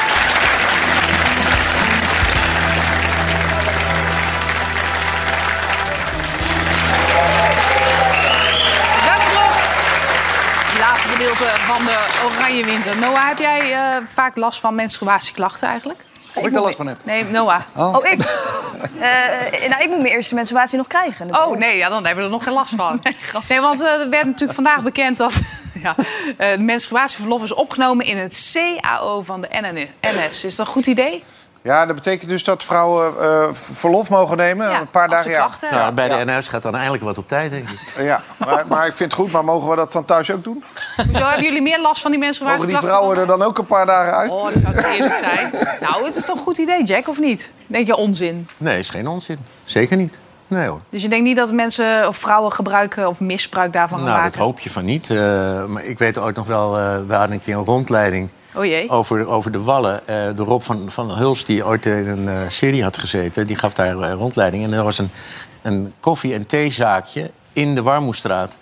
Van 11.76 11.84
de 11.84 12.20
Oranje 12.24 12.64
Winter. 12.64 12.98
Noah, 12.98 13.28
heb 13.28 13.38
jij 13.38 13.72
eh, 13.72 14.06
vaak 14.06 14.36
last 14.36 14.60
van 14.60 14.74
menstruatieklachten 14.74 15.68
eigenlijk? 15.68 16.04
Of 16.34 16.46
ik 16.46 16.52
daar 16.52 16.62
last 16.62 16.76
van 16.76 16.86
heb? 16.86 16.98
Nee, 17.04 17.24
Noah. 17.24 17.60
Oh, 17.76 18.06
ik? 18.06 18.20
Eh, 19.00 19.68
nou, 19.68 19.82
ik 19.82 19.88
moet 19.88 20.00
mijn 20.00 20.14
eerste 20.14 20.34
menstruatie 20.34 20.76
nog 20.76 20.86
krijgen. 20.86 21.26
Dus 21.26 21.38
Oh 21.38 21.56
nee, 21.56 21.76
ja, 21.76 21.88
dan 21.88 22.04
hebben 22.06 22.24
we 22.24 22.30
er 22.30 22.36
nog 22.36 22.44
geen 22.44 22.52
last 22.52 22.74
van. 22.74 23.02
Nee, 23.48 23.60
want 23.60 23.80
er 23.80 24.08
werd 24.10 24.24
natuurlijk 24.24 24.54
vandaag 24.54 24.82
bekend 24.82 25.18
dat 25.18 25.40
ja, 25.82 25.94
eh, 26.36 26.58
menstruatieverlof 26.58 27.42
is 27.42 27.54
opgenomen 27.54 28.06
in 28.06 28.16
het 28.16 28.52
CAO 28.52 29.22
van 29.22 29.40
de 29.40 29.48
NS. 30.00 30.44
Is 30.44 30.56
dat 30.56 30.66
een 30.66 30.72
goed 30.72 30.86
idee? 30.86 31.24
Ja, 31.62 31.86
dat 31.86 31.94
betekent 31.94 32.30
dus 32.30 32.44
dat 32.44 32.64
vrouwen 32.64 33.12
eh, 33.20 33.48
verlof 33.52 34.08
mogen 34.08 34.36
nemen. 34.36 34.70
Ja, 34.70 34.80
een 34.80 34.90
paar 34.90 35.08
als 35.16 35.26
dagen. 35.26 35.68
Ja. 35.70 35.76
Nou, 35.76 35.92
bij 35.92 36.08
de 36.08 36.32
NS 36.32 36.48
gaat 36.48 36.62
dan 36.62 36.74
eindelijk 36.74 37.02
wat 37.02 37.18
op 37.18 37.28
tijd, 37.28 37.50
denk 37.50 37.68
ik. 37.68 37.78
Ja, 38.04 38.22
maar, 38.38 38.64
maar 38.68 38.86
ik 38.86 38.94
vind 38.94 39.12
het 39.12 39.20
goed, 39.20 39.32
maar 39.32 39.44
mogen 39.44 39.70
we 39.70 39.76
dat 39.76 39.92
dan 39.92 40.04
thuis 40.04 40.30
ook 40.30 40.44
doen? 40.44 40.64
Hoezo 40.96 41.24
hebben 41.26 41.44
jullie 41.44 41.62
meer 41.62 41.80
last 41.80 42.02
van 42.02 42.10
die 42.10 42.20
Mogen 42.20 42.66
die 42.66 42.76
vrouwen 42.76 43.18
er 43.18 43.26
dan 43.26 43.42
ook 43.42 43.58
een 43.58 43.66
paar 43.66 43.86
dagen 43.86 44.16
uit? 44.16 44.30
Oh, 44.30 44.44
dat 44.44 44.52
zou 44.62 44.74
toch 44.74 44.84
eerlijk 44.84 45.18
zijn? 45.20 45.50
Nou, 45.80 46.04
het 46.04 46.16
is 46.16 46.24
toch 46.24 46.36
een 46.36 46.42
goed 46.42 46.58
idee, 46.58 46.84
Jack, 46.84 47.08
of 47.08 47.18
niet? 47.20 47.50
Denk 47.66 47.86
je 47.86 47.96
onzin? 47.96 48.48
Nee, 48.56 48.78
is 48.78 48.90
geen 48.90 49.06
onzin. 49.06 49.38
Zeker 49.64 49.96
niet. 49.96 50.18
Nee 50.46 50.68
hoor. 50.68 50.80
Dus 50.90 51.02
je 51.02 51.08
denkt 51.08 51.24
niet 51.24 51.36
dat 51.36 51.52
mensen 51.52 52.08
of 52.08 52.16
vrouwen 52.16 52.52
gebruiken 52.52 53.08
of 53.08 53.20
misbruik 53.20 53.72
daarvan 53.72 53.98
gaan 53.98 54.06
Nou, 54.06 54.16
dat 54.22 54.26
maken? 54.30 54.44
hoop 54.44 54.60
je 54.60 54.70
van 54.70 54.84
niet. 54.84 55.10
Eh, 55.10 55.16
maar 55.64 55.84
ik 55.84 55.98
weet 55.98 56.18
ooit 56.18 56.36
nog 56.36 56.46
wel, 56.46 56.78
eh, 56.78 56.96
we 57.06 57.14
hadden 57.14 57.32
een 57.32 57.42
keer 57.42 57.56
een 57.56 57.64
rondleiding 57.64 58.28
Oh 58.54 58.92
over, 58.92 59.26
over 59.26 59.52
de 59.52 59.62
Wallen. 59.62 60.06
Eh, 60.06 60.36
de 60.36 60.42
Rob 60.42 60.62
van, 60.62 60.90
van 60.90 61.10
Hulst, 61.10 61.46
die 61.46 61.66
ooit 61.66 61.86
in 61.86 62.08
een 62.08 62.28
eh, 62.28 62.48
serie 62.48 62.82
had 62.82 62.98
gezeten, 62.98 63.46
die 63.46 63.56
gaf 63.56 63.74
daar 63.74 64.00
eh, 64.00 64.12
rondleiding. 64.12 64.64
En 64.64 64.72
er 64.72 64.84
was 64.84 64.98
een, 64.98 65.10
een 65.62 65.92
koffie- 66.00 66.34
en 66.34 66.46
theezaakje 66.46 67.30
in 67.52 67.74
de 67.74 67.82
Warmoestraat. 67.82 68.56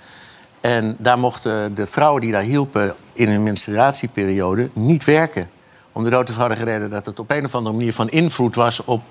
En 0.61 0.97
daar 0.99 1.19
mochten 1.19 1.75
de 1.75 1.87
vrouwen 1.87 2.21
die 2.21 2.33
daar 2.33 2.43
hielpen 2.43 2.95
in 3.13 3.29
hun 3.29 3.43
menstruatieperiode 3.43 4.71
niet 4.73 5.05
werken. 5.05 5.51
om 5.93 6.05
de 6.05 6.11
dood 6.11 6.29
eenvoudige 6.29 6.65
reden 6.65 6.91
dat 6.91 7.07
het 7.07 7.19
op 7.19 7.31
een 7.31 7.45
of 7.45 7.55
andere 7.55 7.77
manier 7.77 7.93
van 7.93 8.09
invloed 8.09 8.55
was 8.55 8.85
op, 8.85 9.03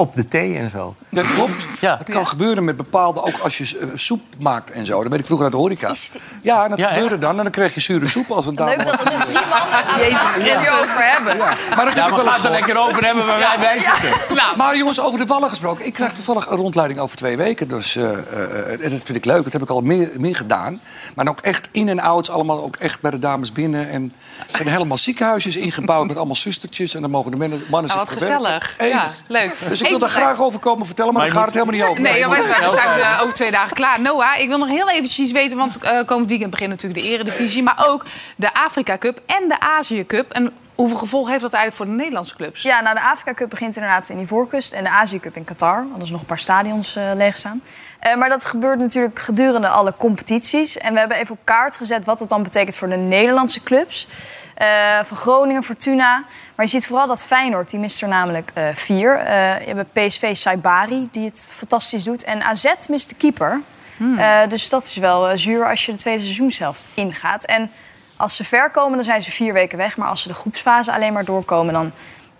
op 0.00 0.14
de 0.14 0.24
thee 0.24 0.56
en 0.56 0.70
zo. 0.70 0.94
Dat 1.10 1.26
klopt. 1.34 1.66
Ja. 1.80 1.96
Het 1.98 2.08
kan 2.08 2.26
gebeuren 2.26 2.64
met 2.64 2.76
bepaalde, 2.76 3.22
ook 3.22 3.38
als 3.38 3.58
je 3.58 3.78
eh, 3.78 3.86
soep 3.94 4.20
maakt 4.38 4.70
en 4.70 4.86
zo. 4.86 5.00
Dat 5.02 5.10
weet 5.10 5.18
ik 5.20 5.24
vroeger 5.26 5.44
uit 5.46 5.54
de 5.54 5.60
horeca. 5.60 5.94
Ja, 6.42 6.64
en 6.64 6.70
dat 6.70 6.78
Ja, 6.78 6.88
gebeurde 6.88 7.18
dan. 7.18 7.36
En 7.36 7.42
dan 7.42 7.52
kreeg 7.52 7.74
je 7.74 7.80
zure 7.80 8.08
soep 8.08 8.30
als 8.30 8.46
een 8.46 8.54
dame 8.54 8.76
Leuk 8.76 8.86
dat 8.86 9.02
we 9.02 9.10
er 9.10 9.24
drie 9.24 9.34
man 9.48 9.58
aan 9.58 9.98
Jezus 10.00 10.18
Christus 10.18 10.68
over 10.80 11.10
hebben. 11.12 11.36
Maar 11.38 11.56
dat 11.76 11.84
heb 11.84 11.94
Ja, 11.96 12.06
ik 12.06 12.24
maar 12.24 12.34
het 12.34 12.44
er 12.44 12.50
lekker 12.50 12.78
over 12.78 13.04
hebben 13.04 13.26
waar 13.26 13.38
wij 13.38 13.56
bij 13.58 13.78
zitten. 13.78 14.34
Nou, 14.36 14.56
Maar 14.56 14.76
jongens, 14.76 15.00
over 15.00 15.18
de 15.18 15.26
wallen 15.26 15.48
gesproken. 15.48 15.86
Ik 15.86 15.92
krijg 15.92 16.12
toevallig 16.12 16.46
een 16.46 16.56
rondleiding 16.56 17.00
over 17.00 17.16
twee 17.16 17.36
weken. 17.36 17.68
Dus 17.68 17.96
eh, 17.96 18.10
eh, 18.10 18.84
en 18.84 18.90
dat 18.90 19.02
vind 19.02 19.14
ik 19.14 19.24
leuk. 19.24 19.44
Dat 19.44 19.52
heb 19.52 19.62
ik 19.62 19.70
al 19.70 19.80
meer, 19.80 20.10
meer 20.16 20.36
gedaan. 20.36 20.80
Maar 21.14 21.24
dan 21.24 21.34
ook 21.34 21.40
echt 21.40 21.68
in- 21.72 21.88
en 21.88 22.00
outs. 22.00 22.30
Allemaal 22.30 22.62
ook 22.64 22.76
echt 22.76 23.00
bij 23.00 23.10
de 23.10 23.18
dames 23.18 23.52
binnen. 23.52 23.90
En 23.90 24.12
er 24.50 24.56
zijn 24.56 24.68
helemaal 24.68 24.96
ziekenhuisjes 24.96 25.56
ingebouwd 25.56 26.06
met 26.06 26.16
allemaal 26.16 26.36
zustertjes. 26.36 26.94
En 26.94 27.00
dan 27.00 27.10
mogen 27.10 27.30
de 27.30 27.36
mannen, 27.36 27.58
mannen 27.70 27.90
Nou, 27.90 28.06
zich 28.06 28.14
wat 28.18 28.18
verwerken. 28.28 28.44
gezellig. 28.44 28.74
Enig. 28.78 28.94
Ja, 28.94 29.10
leuk. 29.26 29.56
Dus 29.68 29.82
ik 29.94 29.98
wil 29.98 30.08
daar 30.08 30.08
voor- 30.10 30.22
graag 30.22 30.40
over 30.40 30.60
komen 30.60 30.86
vertellen. 30.86 31.12
Maar, 31.12 31.22
Maar 31.22 31.32
daar 31.32 31.42
gaat 31.42 31.54
het 31.54 31.64
helemaal 31.64 31.80
niet 31.80 31.90
over. 31.90 32.02
Nee, 32.02 32.28
we 32.28 32.54
zijn 32.76 32.98
eh, 33.00 33.20
over 33.22 33.34
twee 33.34 33.50
dagen 33.50 33.74
klaar. 33.76 34.00
Noah, 34.00 34.38
ik 34.40 34.48
wil 34.48 34.58
nog 34.58 34.68
heel 34.68 34.90
eventjes 34.90 35.32
weten, 35.32 35.58
want 35.58 35.78
eh, 35.78 36.04
komend 36.04 36.28
weekend 36.28 36.50
begint 36.50 36.70
natuurlijk 36.70 37.00
de 37.00 37.06
Eredivisie, 37.08 37.62
maar 37.62 37.84
ook 37.86 38.04
de 38.36 38.54
Afrika 38.54 38.98
Cup 38.98 39.20
en 39.26 39.48
de 39.48 39.60
Azië 39.60 40.06
Cup. 40.06 40.30
En 40.30 40.52
hoeveel 40.74 40.96
gevolgen 40.98 41.30
heeft 41.30 41.42
dat 41.42 41.52
eigenlijk 41.52 41.82
voor 41.84 41.94
de 41.96 42.00
Nederlandse 42.02 42.36
clubs? 42.36 42.62
Ja, 42.62 42.80
nou, 42.80 42.94
de 42.94 43.02
Afrika 43.02 43.34
Cup 43.34 43.50
begint 43.50 43.76
inderdaad 43.76 44.08
in 44.08 44.18
Ivoorkust 44.18 44.72
en 44.72 44.82
de 44.82 44.90
Azië 44.90 45.20
Cup 45.20 45.36
in 45.36 45.44
Qatar. 45.44 45.76
Want 45.76 45.96
er 45.96 46.02
is 46.02 46.10
nog 46.10 46.20
een 46.20 46.26
paar 46.26 46.38
stadions 46.38 46.96
eh 46.96 47.10
leeg 47.14 47.36
staan. 47.36 47.62
Eh, 47.98 48.16
maar 48.16 48.28
dat 48.28 48.44
gebeurt 48.44 48.78
natuurlijk 48.78 49.18
gedurende 49.18 49.68
alle 49.68 49.94
competities. 49.96 50.78
En 50.78 50.92
we 50.92 50.98
hebben 50.98 51.16
even 51.16 51.34
op 51.34 51.40
kaart 51.44 51.76
gezet 51.76 52.04
wat 52.04 52.18
dat 52.18 52.28
dan 52.28 52.42
betekent 52.42 52.76
voor 52.76 52.88
de 52.88 52.96
Nederlandse 52.96 53.62
clubs. 53.62 54.08
Eh, 54.54 54.98
van 55.04 55.16
Groningen, 55.16 55.62
Fortuna. 55.62 56.24
Maar 56.54 56.64
je 56.64 56.70
ziet 56.70 56.86
vooral 56.86 57.06
dat 57.06 57.22
Feyenoord, 57.22 57.70
die 57.70 57.80
mist 57.80 58.02
er 58.02 58.08
namelijk 58.08 58.50
eh, 58.54 58.64
vier. 58.74 59.18
Je 59.66 59.74
hebt 59.74 59.92
PSV 59.92 60.36
Saibari, 60.36 61.08
die 61.12 61.24
het 61.24 61.48
fantastisch 61.52 62.04
doet. 62.04 62.24
En 62.24 62.42
AZ 62.42 62.72
mist 62.88 63.08
de 63.08 63.14
keeper. 63.14 63.60
Eh, 63.98 64.40
dus 64.48 64.68
dat 64.68 64.86
is 64.86 64.96
wel 64.96 65.38
zuur 65.38 65.68
als 65.68 65.86
je 65.86 65.92
de 65.92 65.98
tweede 65.98 66.22
seizoenshelft 66.22 66.86
ingaat. 66.94 67.44
En 67.44 67.70
als 68.16 68.36
ze 68.36 68.44
ver 68.44 68.70
komen, 68.70 68.96
dan 68.96 69.04
zijn 69.04 69.22
ze 69.22 69.30
vier 69.30 69.52
weken 69.52 69.78
weg. 69.78 69.96
Maar 69.96 70.08
als 70.08 70.22
ze 70.22 70.28
de 70.28 70.34
groepsfase 70.34 70.92
alleen 70.92 71.12
maar 71.12 71.24
doorkomen, 71.24 71.72
dan 71.72 71.92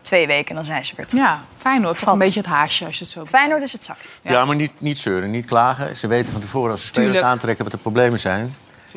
twee 0.09 0.27
weken, 0.27 0.55
dan 0.55 0.65
zijn 0.65 0.85
ze 0.85 0.93
weer 0.97 1.07
terug. 1.07 1.25
Ja, 1.25 1.43
Feyenoord, 1.57 1.99
toch 1.99 2.13
een 2.13 2.19
beetje 2.19 2.41
het 2.41 2.49
haasje 2.49 2.85
als 2.87 2.99
je 2.99 3.05
het 3.05 3.13
zo... 3.13 3.25
Feyenoord 3.25 3.63
is 3.63 3.73
het 3.73 3.85
zak. 3.85 3.97
Ja, 4.23 4.45
maar 4.45 4.57
niet, 4.57 4.73
niet 4.79 4.99
zeuren, 4.99 5.31
niet 5.31 5.47
klagen. 5.47 5.97
Ze 5.97 6.07
weten 6.07 6.33
van 6.33 6.41
tevoren 6.41 6.71
als 6.71 6.81
ze 6.81 6.87
spelers 6.87 7.13
Tuurlijk. 7.13 7.33
aantrekken 7.33 7.65
wat 7.65 7.73
de 7.73 7.79
problemen 7.81 8.21
zijn. 8.21 8.55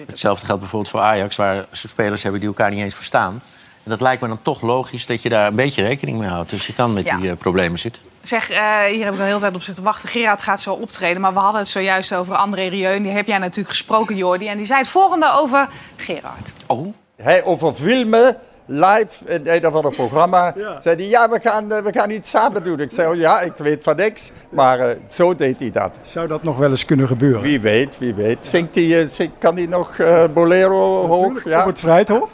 Hetzelfde 0.07 0.45
geldt 0.45 0.61
bijvoorbeeld 0.61 0.91
voor 0.91 1.01
Ajax, 1.01 1.35
waar 1.35 1.65
ze 1.71 1.87
spelers 1.87 2.21
hebben 2.23 2.39
die 2.39 2.49
elkaar 2.49 2.69
niet 2.69 2.79
eens 2.83 2.95
verstaan. 2.95 3.41
En 3.83 3.89
dat 3.89 4.01
lijkt 4.01 4.21
me 4.21 4.27
dan 4.27 4.41
toch 4.41 4.61
logisch 4.61 5.05
dat 5.05 5.21
je 5.21 5.29
daar 5.29 5.47
een 5.47 5.55
beetje 5.55 5.83
rekening 5.83 6.19
mee 6.19 6.29
houdt. 6.29 6.49
Dus 6.49 6.67
je 6.67 6.73
kan 6.73 6.93
met 6.93 7.05
Ja. 7.05 7.17
die 7.17 7.29
eh, 7.29 7.37
problemen 7.37 7.79
zitten. 7.79 8.01
Zeg, 8.21 8.49
eh, 8.49 8.77
hier 8.83 9.03
heb 9.05 9.13
ik 9.13 9.19
al 9.19 9.25
heel 9.25 9.39
tijd 9.39 9.55
op 9.55 9.61
zitten 9.61 9.83
wachten. 9.83 10.09
Gerard 10.09 10.43
gaat 10.43 10.61
zo 10.61 10.73
optreden, 10.73 11.21
maar 11.21 11.33
we 11.33 11.39
hadden 11.39 11.61
het 11.61 11.69
zojuist 11.69 12.13
over 12.13 12.35
André 12.35 12.67
Rieu. 12.67 13.01
Die 13.01 13.11
heb 13.11 13.27
jij 13.27 13.37
natuurlijk 13.37 13.69
gesproken, 13.69 14.15
Jordi. 14.15 14.47
En 14.47 14.57
die 14.57 14.65
zei 14.65 14.79
het 14.79 14.87
volgende 14.87 15.31
over 15.31 15.69
Gerard. 15.95 16.53
Oh, 16.67 16.93
Hij 17.15 17.43
over 17.43 17.73
filmen, 17.73 18.37
live 18.65 19.25
in 19.25 19.41
een 19.43 19.71
van 19.71 19.85
het 19.85 19.95
programma. 19.95 20.53
Zei 20.81 20.95
hij, 20.95 21.05
ja, 21.07 21.29
we 21.29 21.39
gaan, 21.39 21.71
eh, 21.71 21.83
we 21.83 21.91
gaan 21.93 22.09
iets 22.09 22.29
samen 22.29 22.63
doen. 22.63 22.79
Ik 22.79 22.91
zei, 22.91 23.09
oh, 23.09 23.15
ja, 23.15 23.41
ik 23.41 23.53
weet 23.57 23.83
van 23.83 23.95
niks. 23.95 24.31
Maar 24.49 24.79
eh, 24.79 24.95
zo 25.07 25.35
deed 25.35 25.59
hij 25.59 25.71
dat. 25.71 25.97
Zou 26.01 26.27
dat 26.27 26.43
nog 26.43 26.57
wel 26.57 26.69
eens 26.69 26.85
kunnen 26.85 27.07
gebeuren? 27.07 27.41
Wie 27.41 27.59
weet, 27.61 27.97
wie 27.97 28.13
weet. 28.13 28.45
Zingt 28.45 28.75
hij, 28.75 29.01
eh, 29.01 29.27
kan 29.37 29.55
hij 29.55 29.65
nog 29.65 29.95
Bolero 30.33 31.07
hoog? 31.07 31.43
Ja. 31.43 31.59
Op 31.61 31.65
het 31.67 31.79
Vrijthof? 31.79 32.31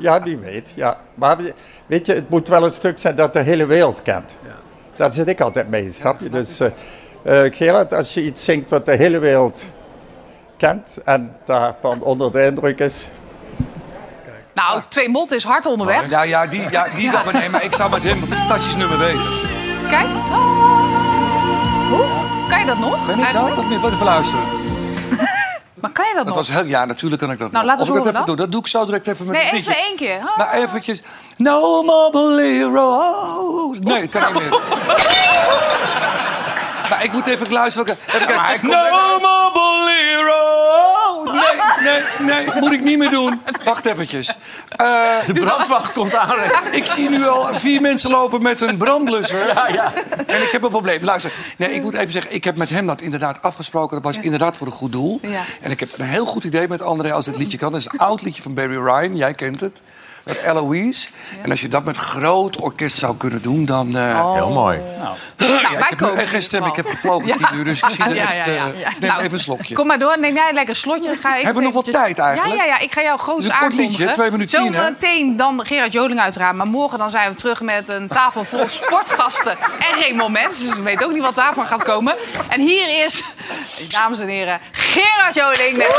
ja, 0.00 0.20
wie 0.22 0.38
weet. 0.38 0.70
Ja. 0.74 0.96
Maar 1.14 1.36
we- 1.36 1.52
weet 1.86 2.06
je, 2.06 2.14
het 2.14 2.28
moet 2.28 2.48
wel 2.48 2.64
een 2.64 2.72
stuk 2.72 2.98
zijn 2.98 3.14
dat 3.14 3.32
de 3.32 3.42
hele 3.42 3.66
wereld 3.66 4.02
kent. 4.02 4.34
Daar 4.94 5.12
zit 5.12 5.28
ik 5.28 5.40
altijd 5.40 5.68
mee, 5.68 5.92
snap 5.92 6.20
je? 6.20 6.28
Dus 6.28 6.60
eh, 6.60 7.44
eh, 7.44 7.52
Gerard, 7.54 7.92
als 7.92 8.14
je 8.14 8.22
iets 8.22 8.44
zingt 8.44 8.70
wat 8.70 8.86
de 8.86 8.96
hele 8.96 9.18
wereld 9.18 9.64
kent... 10.56 10.98
en 11.04 11.36
daarvan 11.44 12.02
onder 12.02 12.32
de 12.32 12.44
indruk 12.44 12.78
is... 12.80 13.08
Nou, 14.68 14.80
twee 14.88 15.08
mot 15.08 15.32
is 15.32 15.44
hard 15.44 15.66
onderweg. 15.66 16.08
ja, 16.10 16.22
ja, 16.22 16.46
die, 16.46 16.70
ja, 16.70 16.86
die. 16.94 17.10
Maar 17.10 17.32
nee, 17.32 17.48
maar 17.50 17.62
ik 17.64 17.74
zou 17.74 17.90
met 17.90 18.02
hem 18.02 18.22
een 18.22 18.32
fantastisch 18.32 18.76
nummer 18.76 18.98
weten. 18.98 19.22
Kijk. 19.88 20.06
Hoe? 21.90 22.06
Kan 22.48 22.58
je 22.60 22.64
dat 22.66 22.78
nog? 22.78 23.06
Ben 23.06 23.18
ik 23.18 23.24
eigenlijk? 23.24 23.54
dat 23.54 23.64
of 23.64 23.70
niet? 23.70 23.80
Wat 23.80 23.92
even 23.92 24.04
luisteren. 24.04 24.44
Maar 25.80 25.90
kan 25.90 26.06
je 26.08 26.14
dat, 26.14 26.24
Dat 26.26 26.34
nog? 26.34 26.46
was 26.46 26.56
heel, 26.56 26.64
ja, 26.64 26.84
natuurlijk 26.84 27.20
kan 27.22 27.30
ik 27.30 27.38
dat 27.38 27.50
Nou, 27.52 27.64
nog. 27.66 27.74
laat 27.78 27.88
of 27.88 27.96
ik 27.96 28.04
dat 28.04 28.12
even 28.14 28.26
doe, 28.26 28.36
dat 28.36 28.52
doe 28.52 28.60
ik 28.60 28.66
zo 28.66 28.84
direct 28.84 29.06
even 29.06 29.26
met 29.26 29.34
Nee, 29.36 29.42
een 29.44 29.48
even 29.56 29.56
liedje. 29.72 29.82
één 29.82 29.96
keer. 29.96 30.20
Maar 30.36 30.52
eventjes... 30.52 31.02
No 31.36 31.82
more 31.82 32.10
bolero. 32.10 33.74
Nee, 33.80 34.08
dat 34.08 34.10
kan 34.22 34.32
niet 34.32 34.42
meer. 34.42 34.50
maar 36.90 37.04
ik 37.04 37.12
moet 37.12 37.26
even 37.26 37.52
luisteren. 37.52 37.96
Even 38.06 38.26
kijken. 38.26 38.68
No 38.68 39.18
more 39.20 39.50
bolero. 39.52 40.39
Nee, 41.82 42.00
nee. 42.18 42.60
Moet 42.60 42.72
ik 42.72 42.82
niet 42.84 42.98
meer 42.98 43.10
doen. 43.10 43.40
Wacht 43.64 43.84
eventjes. 43.86 44.36
Eh, 44.68 45.24
De 45.26 45.32
brandwacht 45.32 45.92
komt 45.92 46.14
aan. 46.14 46.36
ik 46.72 46.86
zie 46.86 47.08
nu 47.10 47.26
al 47.28 47.54
vier 47.54 47.80
mensen 47.80 48.10
lopen 48.10 48.42
met 48.42 48.60
een 48.60 48.76
brandblusser. 48.76 49.48
En 50.26 50.42
ik 50.42 50.48
heb 50.50 50.62
een 50.62 50.68
probleem. 50.70 51.04
Luister, 51.04 51.32
nee, 51.56 51.70
ik 51.74 51.82
moet 51.82 51.94
even 51.94 52.10
zeggen, 52.10 52.34
ik 52.34 52.44
heb 52.44 52.56
met 52.56 52.68
hem 52.70 52.86
dat 52.86 53.00
inderdaad 53.00 53.42
afgesproken. 53.42 54.02
Dat 54.02 54.14
was 54.14 54.22
inderdaad 54.24 54.56
voor 54.56 54.66
een 54.66 54.72
goed 54.72 54.92
doel. 54.92 55.18
Ja. 55.22 55.40
En 55.60 55.70
ik 55.70 55.80
heb 55.80 55.88
een 55.98 56.04
heel 56.06 56.26
goed 56.26 56.44
idee 56.44 56.68
met 56.68 56.82
André 56.82 57.12
als 57.12 57.24
dit 57.24 57.36
liedje 57.36 57.58
kan. 57.58 57.72
Dat 57.72 57.80
is 57.80 57.88
een 57.92 57.98
oud 57.98 58.22
liedje 58.22 58.42
van 58.42 58.54
Barry 58.54 58.76
Ryan, 58.76 59.16
jij 59.16 59.34
kent 59.34 59.60
het. 59.60 59.80
Met 60.22 60.38
Eloise. 60.44 61.08
En 61.42 61.50
als 61.50 61.60
je 61.60 61.68
dat 61.68 61.84
met 61.84 61.96
groot 61.96 62.56
orkest 62.56 62.96
zou 62.98 63.16
kunnen 63.16 63.42
doen, 63.42 63.64
dan... 63.64 63.96
eh, 63.96 64.34
Heel 64.34 64.50
mooi. 64.50 64.78
ja, 64.98 65.14
wij 65.36 65.58
ik 65.58 65.78
heb 65.78 65.90
nu 65.90 65.96
komen 65.96 66.18
echt 66.18 66.30
geen 66.30 66.42
stem. 66.42 66.64
Ik 66.64 66.76
heb 66.76 66.86
gevlogen 66.86 67.36
tien 67.36 67.46
uur, 67.54 67.64
dus 67.64 67.82
ik 67.82 67.88
zie 67.88 68.04
er 68.08 68.14
Ja, 68.14 68.22
echt... 68.34 68.46
ja, 68.46 68.52
ja, 68.52 68.66
eh, 68.72 68.80
ja. 68.80 68.88
Neem 69.00 69.10
Nou, 69.10 69.20
even 69.22 69.32
een 69.32 69.40
slokje. 69.40 69.74
Kom 69.74 69.86
maar 69.86 69.98
door, 69.98 70.18
neem 70.18 70.34
jij 70.34 70.52
lekker 70.52 70.68
een 70.74 70.80
slotje. 70.80 71.16
Ga 71.20 71.36
ik 71.36 71.44
Hebben 71.44 71.62
we 71.62 71.68
nog 71.72 71.84
wat 71.84 71.92
tijd 71.92 72.18
eigenlijk? 72.18 72.56
Ja, 72.58 72.64
ja, 72.64 72.70
ja. 72.74 72.78
Ik 72.78 72.92
ga 72.92 73.02
jou 73.02 73.18
groot 73.18 73.44
een 73.44 73.50
kort 73.58 73.60
liedje, 73.60 73.82
aankondigen. 73.82 74.12
twee 74.12 74.30
minuten 74.30 74.62
tien? 74.62 74.74
Zometeen 74.74 75.36
dan 75.36 75.66
Gerard 75.66 75.92
Joling 75.92 76.20
uiteraard. 76.20 76.56
Maar 76.56 76.66
morgen 76.66 76.98
dan 76.98 77.10
zijn 77.10 77.30
we 77.30 77.36
terug 77.36 77.60
met 77.60 77.88
een 77.88 78.08
tafel 78.08 78.44
vol 78.44 78.68
sportgasten 78.80 79.52
en 79.92 80.00
Raymond 80.00 80.32
Mens. 80.32 80.58
Dus 80.60 80.74
we 80.74 80.82
weten 80.82 81.06
ook 81.06 81.12
niet 81.12 81.22
wat 81.22 81.34
daarvan 81.34 81.66
gaat 81.66 81.82
komen. 81.82 82.14
En 82.48 82.60
hier 82.60 83.04
is, 83.04 83.22
dames 83.88 84.18
en 84.20 84.28
heren, 84.28 84.60
Gerard 84.72 85.34
Joling 85.34 85.76
met 85.76 85.98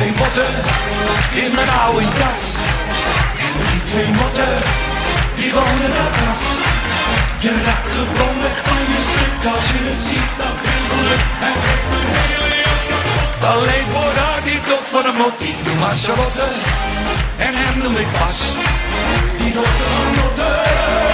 twee 0.00 0.12
motten 0.16 0.52
in 1.44 1.54
mijn 1.54 1.70
oude 1.70 2.04
jas. 2.18 2.42
Die 3.70 3.82
twee 3.82 4.10
motten, 4.20 4.54
die 5.34 5.52
wonen 5.52 5.90
daar 5.96 6.12
pas. 6.20 6.42
Je 7.38 7.52
raakt 7.64 7.92
gewoon 7.92 8.40
weg 8.40 8.58
van 8.68 8.82
je 8.92 9.00
stuk 9.08 9.52
als 9.54 9.66
je 9.72 9.80
het 9.88 10.00
ziet. 10.06 10.30
Dat 10.40 10.56
heel 10.66 10.86
geluk 10.94 11.24
en 11.46 11.54
trekt 11.64 11.86
mijn 11.92 12.30
hele 12.30 12.54
jas 12.64 12.84
kapot. 12.90 13.44
Alleen 13.54 13.86
voor 13.94 14.12
haar 14.20 14.40
die 14.44 14.60
toch 14.68 14.86
van 14.94 15.04
een 15.06 15.16
mot. 15.20 15.36
Ik 15.38 15.58
noem 15.66 15.78
maar 15.78 15.96
Charlotte 16.04 16.46
en 17.46 17.52
hem 17.60 17.78
noem 17.82 17.96
ik 17.96 18.10
Bas. 18.18 18.38
Die 19.36 19.52
dochter 19.52 19.88
van 19.96 20.14
motten 20.18 21.09